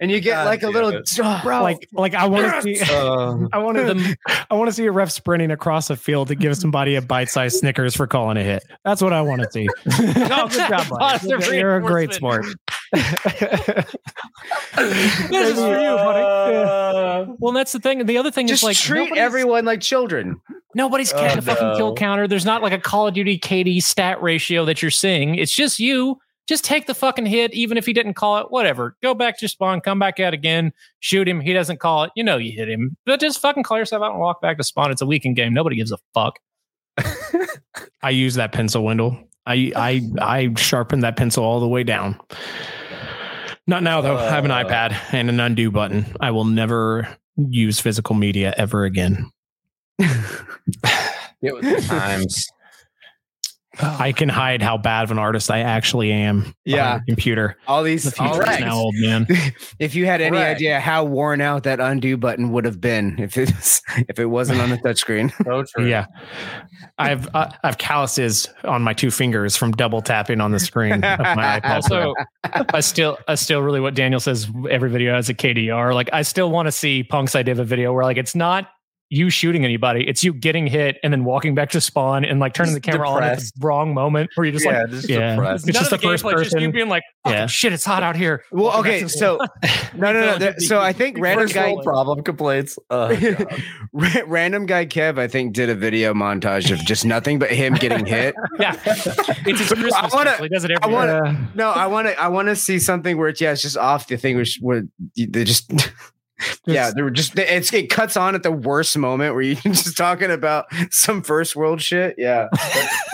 and 0.00 0.10
you 0.10 0.20
get 0.20 0.32
God 0.34 0.46
like 0.46 0.62
a 0.62 0.68
little 0.68 0.90
it. 0.90 1.08
bro. 1.42 1.62
Like, 1.62 1.88
like 1.92 2.14
I 2.14 2.26
want 2.26 2.52
to 2.52 2.62
see. 2.62 2.80
Uh, 2.92 3.36
I 3.52 3.58
want 3.58 3.76
to. 3.78 4.16
I 4.50 4.54
want 4.54 4.68
to 4.68 4.72
see 4.72 4.86
a 4.86 4.92
ref 4.92 5.10
sprinting 5.10 5.50
across 5.50 5.90
a 5.90 5.96
field 5.96 6.28
to 6.28 6.34
give 6.34 6.56
somebody 6.56 6.96
a 6.96 7.02
bite-sized 7.02 7.58
Snickers 7.58 7.94
for 7.96 8.06
calling 8.06 8.36
a 8.36 8.42
hit. 8.42 8.62
That's 8.84 9.00
what 9.02 9.12
I 9.12 9.20
want 9.22 9.42
to 9.42 9.50
see. 9.52 9.68
oh, 9.86 10.48
good 10.50 10.68
job, 10.68 10.88
buddy. 10.88 11.56
You're 11.56 11.76
a 11.76 11.82
great 11.82 12.12
sport. 12.12 12.46
This 14.76 15.50
is 15.50 15.58
for 15.58 15.78
you, 15.78 15.96
buddy. 15.96 16.20
Yeah. 16.52 16.64
Uh, 16.64 17.26
well, 17.38 17.52
that's 17.52 17.72
the 17.72 17.78
thing. 17.78 18.04
The 18.06 18.18
other 18.18 18.30
thing 18.30 18.46
Just 18.46 18.60
is 18.60 18.64
like 18.64 18.76
treat 18.76 19.16
everyone 19.16 19.64
like 19.64 19.80
children. 19.80 20.40
Nobody's 20.74 21.12
Oh, 21.12 21.16
getting 21.18 21.38
a 21.38 21.40
oh, 21.40 21.54
fucking 21.54 21.76
kill 21.76 21.94
counter. 21.94 22.26
There's 22.26 22.44
not 22.44 22.62
like 22.62 22.72
a 22.72 22.78
Call 22.78 23.06
of 23.06 23.14
Duty 23.14 23.38
KD 23.38 23.82
stat 23.82 24.20
ratio 24.22 24.64
that 24.64 24.82
you're 24.82 24.90
seeing. 24.90 25.36
It's 25.36 25.54
just 25.54 25.78
you. 25.78 26.18
Just 26.46 26.64
take 26.64 26.86
the 26.86 26.94
fucking 26.94 27.24
hit, 27.24 27.54
even 27.54 27.78
if 27.78 27.86
he 27.86 27.94
didn't 27.94 28.14
call 28.14 28.38
it. 28.38 28.50
Whatever. 28.50 28.96
Go 29.02 29.14
back 29.14 29.38
to 29.38 29.48
spawn. 29.48 29.80
Come 29.80 29.98
back 29.98 30.20
out 30.20 30.34
again. 30.34 30.72
Shoot 31.00 31.26
him. 31.26 31.40
He 31.40 31.54
doesn't 31.54 31.80
call 31.80 32.04
it. 32.04 32.10
You 32.16 32.22
know 32.24 32.36
you 32.36 32.52
hit 32.52 32.68
him. 32.68 32.96
But 33.06 33.20
just 33.20 33.40
fucking 33.40 33.62
call 33.62 33.78
yourself 33.78 34.02
out 34.02 34.10
and 34.10 34.20
walk 34.20 34.42
back 34.42 34.58
to 34.58 34.64
spawn. 34.64 34.90
It's 34.90 35.00
a 35.00 35.06
weekend 35.06 35.36
game. 35.36 35.54
Nobody 35.54 35.76
gives 35.76 35.92
a 35.92 35.98
fuck. 36.12 36.38
I 38.02 38.10
use 38.10 38.34
that 38.34 38.52
pencil, 38.52 38.84
Wendell. 38.84 39.18
I 39.46 39.72
I 39.76 40.02
I 40.20 40.54
sharpen 40.56 41.00
that 41.00 41.16
pencil 41.16 41.44
all 41.44 41.60
the 41.60 41.68
way 41.68 41.82
down. 41.84 42.18
Not 43.66 43.82
now 43.82 44.00
though. 44.00 44.16
I 44.18 44.30
have 44.30 44.44
an 44.44 44.50
Uh. 44.50 44.64
iPad 44.64 44.96
and 45.12 45.28
an 45.28 45.40
undo 45.40 45.70
button. 45.70 46.06
I 46.20 46.30
will 46.30 46.44
never 46.44 47.08
use 47.36 47.80
physical 47.80 48.14
media 48.14 48.54
ever 48.56 48.84
again. 48.84 49.30
It 51.42 51.54
was 51.54 51.86
times. 51.86 52.46
I 53.80 54.12
can 54.12 54.28
hide 54.28 54.62
how 54.62 54.76
bad 54.76 55.04
of 55.04 55.10
an 55.10 55.18
artist 55.18 55.50
I 55.50 55.60
actually 55.60 56.12
am. 56.12 56.54
Yeah. 56.64 56.98
the 56.98 57.04
computer. 57.06 57.56
All 57.66 57.82
these. 57.82 58.04
future 58.04 58.22
all 58.22 58.40
is 58.40 58.46
right. 58.46 58.60
now 58.60 58.76
old 58.76 58.94
man. 58.96 59.26
if 59.78 59.94
you 59.94 60.06
had 60.06 60.20
any 60.20 60.36
Correct. 60.36 60.56
idea 60.56 60.80
how 60.80 61.04
worn 61.04 61.40
out 61.40 61.64
that 61.64 61.80
undo 61.80 62.16
button 62.16 62.50
would 62.52 62.64
have 62.64 62.80
been 62.80 63.18
if 63.18 63.36
it 63.36 63.50
was, 63.54 63.82
if 64.08 64.18
it 64.18 64.26
wasn't 64.26 64.60
on 64.60 64.70
the 64.70 64.76
touchscreen. 64.84 65.32
So 65.44 65.64
true. 65.64 65.88
Yeah, 65.88 66.06
I've 66.98 67.34
uh, 67.34 67.50
I've 67.62 67.78
calluses 67.78 68.48
on 68.64 68.82
my 68.82 68.92
two 68.92 69.10
fingers 69.10 69.56
from 69.56 69.72
double 69.72 70.02
tapping 70.02 70.40
on 70.40 70.52
the 70.52 70.60
screen 70.60 70.92
of 70.92 71.02
my 71.02 71.60
iPad. 71.60 71.70
Also, 71.70 72.14
I 72.44 72.80
still, 72.80 73.18
I 73.28 73.34
still 73.34 73.60
really 73.60 73.80
what 73.80 73.94
Daniel 73.94 74.20
says. 74.20 74.48
Every 74.70 74.90
video 74.90 75.14
has 75.14 75.28
a 75.28 75.34
KDR. 75.34 75.94
Like, 75.94 76.10
I 76.12 76.22
still 76.22 76.50
want 76.50 76.66
to 76.66 76.72
see 76.72 77.02
Punk's 77.02 77.34
idea 77.34 77.52
of 77.52 77.58
a 77.58 77.64
video 77.64 77.92
where 77.92 78.04
like 78.04 78.16
it's 78.16 78.34
not 78.34 78.70
you 79.14 79.30
shooting 79.30 79.64
anybody, 79.64 80.06
it's 80.08 80.24
you 80.24 80.32
getting 80.34 80.66
hit 80.66 80.98
and 81.02 81.12
then 81.12 81.24
walking 81.24 81.54
back 81.54 81.70
to 81.70 81.80
spawn 81.80 82.24
and 82.24 82.40
like 82.40 82.52
turning 82.54 82.72
Just 82.74 82.82
the 82.84 82.90
camera 82.90 83.08
on 83.08 83.22
at 83.22 83.38
the 83.38 83.50
wrong 83.60 83.94
moment 83.94 84.30
where 84.34 84.44
you're 84.44 84.52
just 84.52 84.64
yeah, 84.64 84.80
like. 84.82 84.90
just 84.90 85.08
yeah. 85.08 85.36
depressed. 85.36 85.68
It's 85.68 85.74
none 85.76 85.82
just 85.82 85.92
of 85.92 86.00
the 86.00 86.06
first 86.06 86.24
gameplay, 86.24 86.38
just 86.38 86.52
you 86.52 86.58
person. 86.58 86.70
being 86.72 86.88
like, 86.88 87.02
fucking 87.24 87.38
Yeah. 87.38 87.46
shit, 87.46 87.72
it's 87.72 87.84
hot 87.84 88.02
out 88.02 88.16
here. 88.16 88.42
Well, 88.50 88.64
Walking 88.64 88.80
okay, 88.80 88.98
to 89.00 89.04
the 89.04 89.08
so 89.10 89.38
no, 89.96 90.12
no, 90.12 90.20
no. 90.20 90.38
there- 90.38 90.58
So 90.58 90.80
I 90.80 90.92
think 90.92 91.18
random 91.20 91.46
guy, 91.48 91.74
problem 91.82 92.22
complaints. 92.24 92.78
Oh, 92.90 93.14
God. 93.16 93.62
ra- 93.92 94.22
random 94.26 94.66
guy 94.66 94.86
Kev, 94.86 95.18
I 95.18 95.26
think 95.28 95.54
did 95.54 95.68
a 95.70 95.74
video 95.74 96.12
montage 96.14 96.70
of 96.70 96.78
just 96.84 97.04
nothing 97.04 97.38
but 97.38 97.50
him 97.50 97.74
getting 97.74 98.04
hit. 98.06 98.34
yeah, 98.58 98.76
it's 98.84 99.58
his 99.60 99.68
Christmas. 99.68 99.94
I 99.94 100.08
wanna- 100.12 100.36
he 100.38 100.48
does 100.48 100.64
it 100.64 100.70
I 100.72 100.74
every 100.82 100.92
wanna- 100.92 101.24
year. 101.32 101.48
No, 101.54 101.70
I 101.70 101.86
want 101.86 102.08
to. 102.08 102.20
I 102.20 102.28
want 102.28 102.48
to 102.48 102.56
see 102.56 102.78
something 102.78 103.16
where 103.16 103.28
it's 103.28 103.40
yeah, 103.40 103.52
it's 103.52 103.62
just 103.62 103.76
off 103.76 104.06
the 104.08 104.16
thing 104.16 104.36
where, 104.36 104.44
sh- 104.44 104.58
where 104.60 104.82
they 105.16 105.44
just. 105.44 105.70
Yeah, 106.66 106.90
they 106.94 107.02
were 107.02 107.10
just. 107.10 107.38
It's 107.38 107.72
it 107.72 107.90
cuts 107.90 108.16
on 108.16 108.34
at 108.34 108.42
the 108.42 108.52
worst 108.52 108.96
moment 108.96 109.34
where 109.34 109.42
you're 109.42 109.54
just 109.62 109.96
talking 109.96 110.30
about 110.30 110.66
some 110.90 111.22
first 111.22 111.54
world 111.56 111.80
shit. 111.82 112.14
Yeah, 112.18 112.48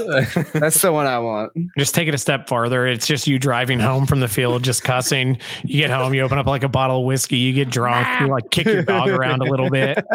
that's 0.52 0.80
the 0.82 0.90
one 0.92 1.06
I 1.06 1.18
want. 1.18 1.52
Just 1.78 1.94
take 1.94 2.08
it 2.08 2.14
a 2.14 2.18
step 2.18 2.48
farther. 2.48 2.86
It's 2.86 3.06
just 3.06 3.26
you 3.26 3.38
driving 3.38 3.80
home 3.80 4.06
from 4.06 4.20
the 4.20 4.28
field, 4.28 4.62
just 4.62 4.82
cussing. 4.84 5.38
You 5.64 5.80
get 5.80 5.90
home, 5.90 6.14
you 6.14 6.22
open 6.22 6.38
up 6.38 6.46
like 6.46 6.62
a 6.62 6.68
bottle 6.68 7.00
of 7.00 7.04
whiskey, 7.06 7.38
you 7.38 7.52
get 7.52 7.70
drunk, 7.70 8.06
you 8.20 8.28
like 8.28 8.50
kick 8.50 8.66
your 8.66 8.82
dog 8.82 9.08
around 9.08 9.42
a 9.42 9.50
little 9.50 9.70
bit. 9.70 10.04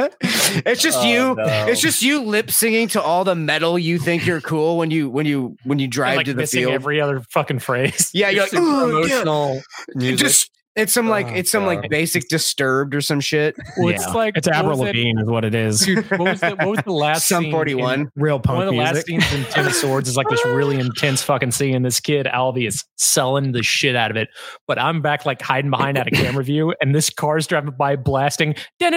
It's 0.66 0.82
just 0.82 0.99
Oh, 0.99 1.03
you. 1.05 1.36
no. 1.36 1.43
It's 1.68 1.82
just 1.82 2.01
you 2.01 2.22
lip 2.22 2.49
singing 2.49 2.88
to 2.89 3.01
all 3.01 3.24
the 3.24 3.36
metal 3.36 3.78
you 3.78 3.99
think 3.99 4.26
you're 4.26 4.41
cool 4.41 4.78
when 4.78 4.89
you 4.91 5.09
when 5.09 5.26
you 5.26 5.57
when 5.63 5.80
you 5.80 5.88
drive 5.88 6.18
like 6.18 6.26
to 6.28 6.34
the 6.34 6.47
field. 6.47 6.72
every 6.74 7.01
other 7.01 7.22
fucking 7.30 7.59
phrase. 7.59 8.09
yeah, 8.13 8.30
you're 8.30 8.43
like 8.43 8.51
Super 8.51 8.63
"Ooh, 8.63 8.89
emotional 8.97 9.61
It 9.89 9.95
music. 9.95 10.20
just 10.20 10.51
it's 10.76 10.93
some 10.93 11.07
like 11.07 11.28
Oh, 11.28 11.36
it's 11.36 11.51
some 11.51 11.65
like 11.65 11.89
basic 11.89 12.28
disturbed 12.28 12.93
or 12.95 13.01
some 13.01 13.19
shit. 13.19 13.55
Well, 13.78 13.89
it's 13.89 14.05
Yeah. 14.05 14.13
like 14.13 14.38
It's 14.38 14.47
what 14.47 14.55
Avril? 14.57 14.78
Lavigne, 14.80 15.21
is 15.21 15.28
what 15.28 15.45
it 15.45 15.55
is. 15.55 15.80
Dude, 15.86 16.09
what 16.11 16.19
was 16.19 16.39
the 16.41 16.55
what 16.57 16.67
was 16.67 16.80
the 16.86 16.91
last 16.91 17.28
Sum 17.28 17.49
41. 17.49 18.09
Real 18.15 18.39
punk 18.39 18.57
one 18.57 18.67
of 18.67 18.73
the 18.73 18.78
music. 18.78 18.95
last 18.95 19.05
scenes 19.07 19.34
in 19.34 19.43
Ten 19.51 19.65
of 19.67 19.73
Swords 19.73 20.09
is 20.09 20.17
like 20.17 20.28
this 20.30 20.43
really 20.45 20.80
intense 20.80 21.21
fucking 21.23 21.51
scene. 21.51 21.76
And 21.76 21.86
this 21.86 21.99
kid 21.99 22.26
Alvy 22.26 22.67
is 22.67 22.84
selling 22.97 23.51
the 23.53 23.63
shit 23.63 23.95
out 23.95 24.11
of 24.11 24.17
it, 24.17 24.30
but 24.67 24.80
I'm 24.80 25.01
back 25.01 25.26
like 25.26 25.41
hiding 25.41 25.71
behind 25.71 25.97
at 25.97 26.07
a 26.07 26.11
camera 26.11 26.43
view, 26.43 26.73
and 26.82 26.93
this 26.93 27.09
car's 27.09 27.47
driving 27.47 27.73
by 27.78 27.95
blasting. 27.95 28.55
It's 28.82 28.89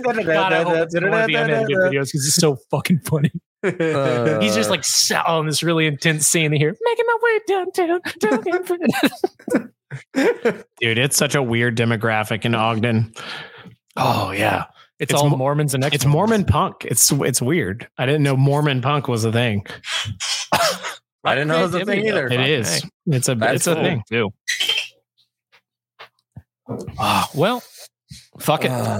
God, 0.00 0.52
I 0.52 0.62
hope 0.62 0.74
it's 0.76 0.94
one 0.94 1.04
of 1.04 1.26
the 1.26 1.34
unedited 1.34 1.68
videos 1.76 2.06
because 2.06 2.26
it's 2.26 2.36
so 2.36 2.56
fucking 2.70 3.00
funny. 3.00 3.30
Uh, 3.66 4.40
He's 4.40 4.54
just 4.54 4.70
like 4.70 4.84
on 5.26 5.46
this 5.46 5.62
really 5.62 5.86
intense 5.86 6.26
scene 6.26 6.52
here, 6.52 6.76
making 6.82 7.04
my 7.06 7.16
way 7.22 7.40
downtown. 7.46 8.00
downtown. 8.20 9.70
Dude, 10.80 10.98
it's 10.98 11.16
such 11.16 11.34
a 11.34 11.42
weird 11.42 11.76
demographic 11.76 12.44
in 12.44 12.54
Ogden. 12.54 13.12
oh 13.96 14.30
yeah, 14.30 14.64
it's, 14.98 15.12
It's 15.12 15.20
all 15.20 15.30
mo- 15.30 15.36
Mormons 15.36 15.74
and 15.74 15.84
It's 15.84 15.94
ex-Mormons. 15.96 16.30
Mormon 16.30 16.44
punk. 16.46 16.84
It's 16.84 17.10
it's 17.12 17.40
weird. 17.42 17.88
I 17.98 18.06
didn't 18.06 18.22
know 18.22 18.36
Mormon 18.36 18.82
punk 18.82 19.08
was 19.08 19.24
a 19.24 19.32
thing. 19.32 19.66
I 21.24 21.34
didn't 21.34 21.48
know 21.48 21.58
it 21.60 21.62
was 21.62 21.74
a 21.74 21.84
thing 21.84 22.06
either. 22.06 22.26
It 22.28 22.40
is. 22.40 22.84
It's 23.06 23.28
a 23.28 23.34
That's 23.34 23.56
it's 23.56 23.66
a 23.66 23.74
cool. 23.74 23.82
thing. 23.82 24.02
too. 24.08 24.30
Ah, 26.98 27.28
well, 27.34 27.62
fuck 28.40 28.64
it. 28.64 28.70
Uh, 28.70 28.98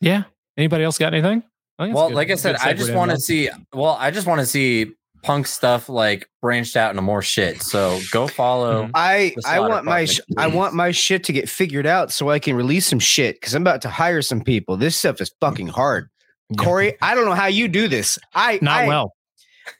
yeah. 0.00 0.24
Anybody 0.56 0.84
else 0.84 0.98
got 0.98 1.12
anything? 1.14 1.42
I 1.78 1.84
think 1.84 1.92
it's 1.92 1.96
well, 1.96 2.08
good- 2.08 2.14
like 2.16 2.30
I 2.30 2.34
said, 2.36 2.56
I 2.56 2.72
just 2.72 2.92
want 2.92 3.10
to 3.10 3.18
see. 3.18 3.48
Well, 3.72 3.96
I 3.98 4.10
just 4.10 4.26
want 4.26 4.40
to 4.40 4.46
see 4.46 4.92
punk 5.22 5.46
stuff 5.46 5.88
like 5.88 6.28
branched 6.42 6.76
out 6.76 6.90
into 6.90 7.00
more 7.00 7.22
shit. 7.22 7.62
So 7.62 7.98
go 8.12 8.26
follow. 8.28 8.84
Mhm. 8.84 8.90
I 8.94 9.34
I 9.46 9.58
want 9.60 9.84
my 9.86 10.04
sh- 10.04 10.20
I 10.36 10.46
want 10.48 10.74
my 10.74 10.90
shit 10.90 11.24
to 11.24 11.32
get 11.32 11.48
figured 11.48 11.86
out 11.86 12.12
so 12.12 12.28
I 12.28 12.38
can 12.38 12.54
release 12.54 12.86
some 12.86 12.98
shit 12.98 13.36
because 13.40 13.54
I'm 13.54 13.62
about 13.62 13.80
to 13.82 13.88
hire 13.88 14.20
some 14.22 14.42
people. 14.42 14.76
This 14.76 14.96
stuff 14.96 15.20
is 15.22 15.32
fucking 15.40 15.68
hard. 15.68 16.10
Yeah. 16.50 16.62
Corey, 16.62 16.94
I 17.00 17.14
don't 17.14 17.24
know 17.24 17.32
how 17.34 17.46
you 17.46 17.68
do 17.68 17.88
this. 17.88 18.18
I 18.34 18.58
Not 18.60 18.82
I- 18.82 18.88
well. 18.88 19.14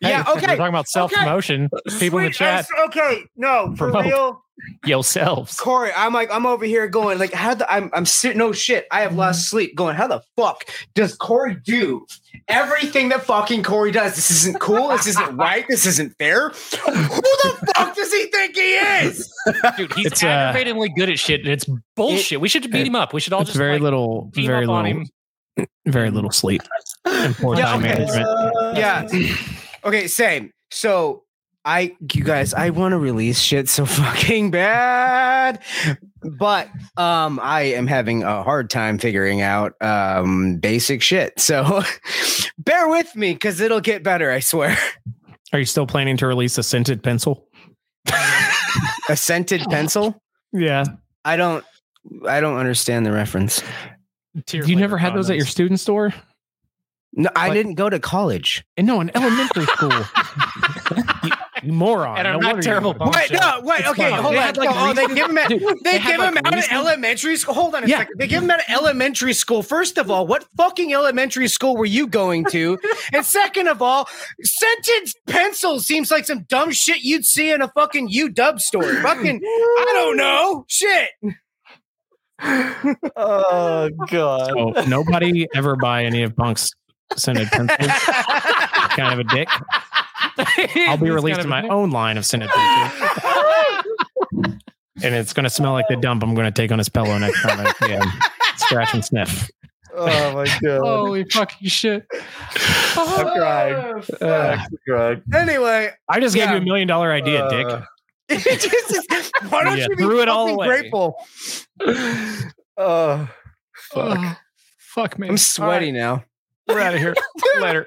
Yeah, 0.01 0.21
okay. 0.27 0.33
We're 0.33 0.57
talking 0.57 0.67
about 0.69 0.89
self 0.89 1.13
promotion. 1.13 1.69
People 1.99 2.19
in 2.21 2.25
the 2.25 2.31
chat, 2.31 2.67
I- 2.75 2.85
okay, 2.87 3.25
no, 3.37 3.75
for 3.77 3.91
Promote. 3.91 4.05
real. 4.07 4.44
Yourselves. 4.85 5.59
Corey, 5.59 5.91
I'm 5.97 6.13
like, 6.13 6.31
I'm 6.33 6.47
over 6.47 6.65
here 6.65 6.87
going, 6.89 7.19
like, 7.19 7.33
how 7.33 7.55
the 7.55 7.71
I'm 7.73 7.91
I'm 7.93 8.07
sitting 8.07 8.39
no 8.39 8.53
shit. 8.53 8.87
I 8.91 9.01
have 9.03 9.15
lost 9.15 9.49
sleep 9.49 9.75
going, 9.77 9.97
how 9.97 10.07
the 10.07 10.23
fuck 10.37 10.65
does 10.95 11.15
Corey 11.17 11.57
do 11.65 12.07
everything 12.49 13.09
that 13.11 13.25
fucking 13.25 13.63
Corey 13.63 13.91
does? 13.91 14.15
This 14.15 14.31
isn't 14.31 14.61
cool. 14.61 14.89
This 14.89 15.07
isn't 15.09 15.37
right. 15.37 15.65
This 15.69 15.87
isn't 15.87 16.17
fair. 16.19 16.51
Who 16.51 16.55
the 16.93 17.73
fuck 17.77 17.95
does 17.97 18.13
he 18.13 18.27
think 18.27 18.57
he 18.57 18.75
is? 18.75 19.33
Dude, 19.77 19.93
he's 19.95 20.07
It's, 20.07 20.23
uh, 20.23 20.27
aggravatingly 20.29 20.91
good 20.91 21.11
at 21.11 21.19
shit, 21.19 21.41
and 21.41 21.49
it's 21.51 21.67
bullshit. 21.97 22.41
we 22.41 22.49
should 22.49 22.71
beat 22.71 22.87
him 22.87 22.97
up. 22.97 23.13
We 23.13 23.21
should 23.21 23.33
all 23.33 23.45
just 23.45 23.57
very 23.57 23.75
like, 23.75 23.83
little, 23.83 24.31
team 24.35 24.47
very 24.47 24.65
up 24.65 24.71
on 24.71 24.85
little, 24.85 25.03
him. 25.57 25.67
very 25.87 26.11
little 26.11 26.31
sleep 26.31 26.63
and 27.05 27.35
poor 27.37 27.57
Yeah, 27.57 27.65
time 27.67 27.81
okay. 27.85 27.89
management. 27.95 28.77
yeah. 28.77 29.37
Okay, 29.85 30.07
same. 30.07 30.51
So 30.71 31.25
I 31.65 31.97
you 32.13 32.23
guys, 32.25 32.53
I 32.53 32.71
want 32.71 32.93
to 32.93 32.99
release 32.99 33.39
shit 33.41 33.69
so 33.69 33.87
fucking 33.87 34.51
bad. 34.51 35.63
But 36.23 36.69
um 36.97 37.41
I 37.43 37.63
am 37.63 37.87
having 37.87 38.23
a 38.23 38.43
hard 38.43 38.71
time 38.71 38.99
figuring 38.99 39.41
out 39.41 39.75
um 39.83 40.57
basic 40.59 41.03
shit. 41.03 41.39
So 41.41 41.83
bear 42.59 42.89
with 42.89 43.15
me 43.17 43.35
cuz 43.37 43.61
it'll 43.61 43.81
get 43.81 44.03
better, 44.03 44.31
I 44.31 44.41
swear. 44.41 44.77
Are 45.53 45.59
you 45.59 45.65
still 45.65 45.87
planning 45.87 46.17
to 46.19 46.27
release 46.27 46.59
a 46.59 46.63
scented 46.63 47.03
pencil? 47.03 47.47
A 49.09 49.17
scented 49.17 49.63
pencil? 49.71 50.21
Yeah. 50.53 50.85
I 51.25 51.37
don't 51.37 51.65
I 52.29 52.41
don't 52.41 52.57
understand 52.57 53.07
the 53.07 53.13
reference. 53.13 53.63
Tear 54.47 54.65
You 54.65 54.77
never 54.77 54.97
flavored 54.97 55.01
had 55.01 55.15
those 55.15 55.31
at 55.31 55.37
your 55.37 55.47
student 55.47 55.79
store? 55.79 56.13
No, 57.13 57.31
I 57.37 57.49
What? 57.49 57.55
didn't 57.55 57.75
go 57.75 57.89
to 57.89 58.01
college. 58.01 58.65
And 58.77 58.87
no, 58.87 59.01
in 59.01 59.11
elementary 59.15 59.67
school. 59.67 59.93
You, 61.65 61.67
you 61.73 61.73
moron. 61.73 62.19
And 62.19 62.29
I'm 62.29 62.35
No 62.35 62.41
not 62.41 62.47
wonder 62.55 62.61
you- 62.61 62.63
terrible. 62.63 62.97
Wait, 63.01 63.33
no, 63.33 63.61
wait, 63.63 63.81
It's 63.81 63.89
okay, 63.91 64.11
fine. 64.11 64.23
hold 64.23 64.35
They 64.35 64.39
on. 64.39 64.55
like, 64.55 64.69
oh, 64.73 64.93
they 64.93 65.07
give 65.15 65.31
him 65.31 65.39
at, 65.39 65.49
Dude, 65.49 65.61
they, 65.85 65.93
they 65.93 65.99
had, 65.99 66.11
give 66.13 66.19
like, 66.21 66.29
him 66.31 66.39
out 66.39 66.53
in 66.53 66.59
Riesling. 66.59 66.79
elementary 66.79 67.37
school. 67.37 67.55
Hold 67.55 67.75
on 67.75 67.85
a 67.85 67.87
Yeah. 67.87 67.99
second. 67.99 68.15
They 68.19 68.27
give 68.27 68.43
him 68.43 68.51
out 68.51 68.61
of 68.61 68.67
elementary 68.69 69.33
school. 69.33 69.63
First 69.63 69.99
of 69.99 70.11
all, 70.11 70.27
what 70.27 70.47
fucking 70.57 70.93
elementary 70.93 71.49
school 71.49 71.77
were 71.77 71.85
you 71.87 72.07
going 72.07 72.45
to? 72.47 72.79
and 73.13 73.25
second 73.25 73.69
of 73.69 73.83
all, 73.83 74.09
scented 74.43 75.11
pencil 75.27 75.81
seems 75.81 76.11
like 76.11 76.25
some 76.27 76.43
dumb 76.45 76.71
shit 76.73 77.03
you'd 77.03 77.25
see 77.25 77.51
in 77.53 77.63
a 77.63 77.69
fucking 77.69 78.09
UW 78.11 78.59
store. 78.61 78.95
Fucking, 79.03 79.41
I 79.45 79.91
don't 79.95 80.17
know. 80.17 80.65
Shit. 80.69 81.11
Oh 83.17 83.89
god. 84.11 84.51
Oh, 84.57 84.71
nobody 84.87 85.47
ever 85.55 85.77
buy 85.77 86.05
any 86.05 86.23
of 86.23 86.35
Punk's 86.37 86.71
scented 87.17 87.49
pencils. 87.49 87.79
kind 88.97 89.13
of 89.13 89.21
a 89.21 89.25
dick. 89.25 89.49
I'll 90.89 90.97
be 90.97 91.07
He's 91.07 91.15
releasing 91.15 91.43
kind 91.45 91.49
my 91.51 91.63
of 91.65 91.71
own 91.71 91.91
line 91.91 92.17
of 92.19 92.27
scented 92.27 92.51
and 95.03 95.15
it's 95.15 95.33
going 95.33 95.45
to 95.45 95.51
smell 95.51 95.73
like 95.73 95.87
the 95.89 95.97
dump 95.97 96.23
I'm 96.23 96.35
going 96.35 96.47
to 96.47 96.51
take 96.53 96.73
on 96.73 96.79
his 96.79 96.89
pillow 96.89 97.17
next 97.19 97.41
time 97.43 97.65
I 97.67 97.73
see 97.75 97.93
him. 97.93 98.03
Scratch 98.57 98.95
and 98.95 99.05
sniff. 99.05 99.51
Oh 99.97 100.35
my 100.35 100.45
god. 100.61 100.81
Holy 100.81 101.25
fucking 101.25 101.69
shit! 101.69 102.05
I'm 102.97 103.27
crying. 103.37 104.03
Uh, 104.21 104.57
I'm 104.59 104.77
crying. 104.89 105.23
Anyway, 105.33 105.91
I 106.09 106.19
just 106.19 106.35
gave 106.35 106.51
you 106.51 106.57
a 106.57 106.61
million 106.61 106.89
dollar 106.89 107.13
idea, 107.13 107.49
Dick. 107.49 107.67
Uh, 107.69 107.83
Jesus, 108.29 109.31
why 109.51 109.63
don't 109.63 109.79
Yeah, 109.79 109.87
you 109.91 109.97
be 109.97 110.19
it 110.21 110.29
all 110.29 110.47
fucking 110.47 110.55
away. 110.57 110.67
grateful? 110.67 111.15
Oh, 112.77 113.29
fuck. 113.77 114.19
oh, 114.19 114.37
fuck 114.79 115.17
me. 115.19 115.29
I'm 115.29 115.39
sweaty 115.39 115.93
now. 115.93 116.25
We're 116.67 116.81
out 116.81 116.95
of 116.95 117.01
here. 117.01 117.15
Later. 117.61 117.87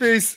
Peace. 0.00 0.36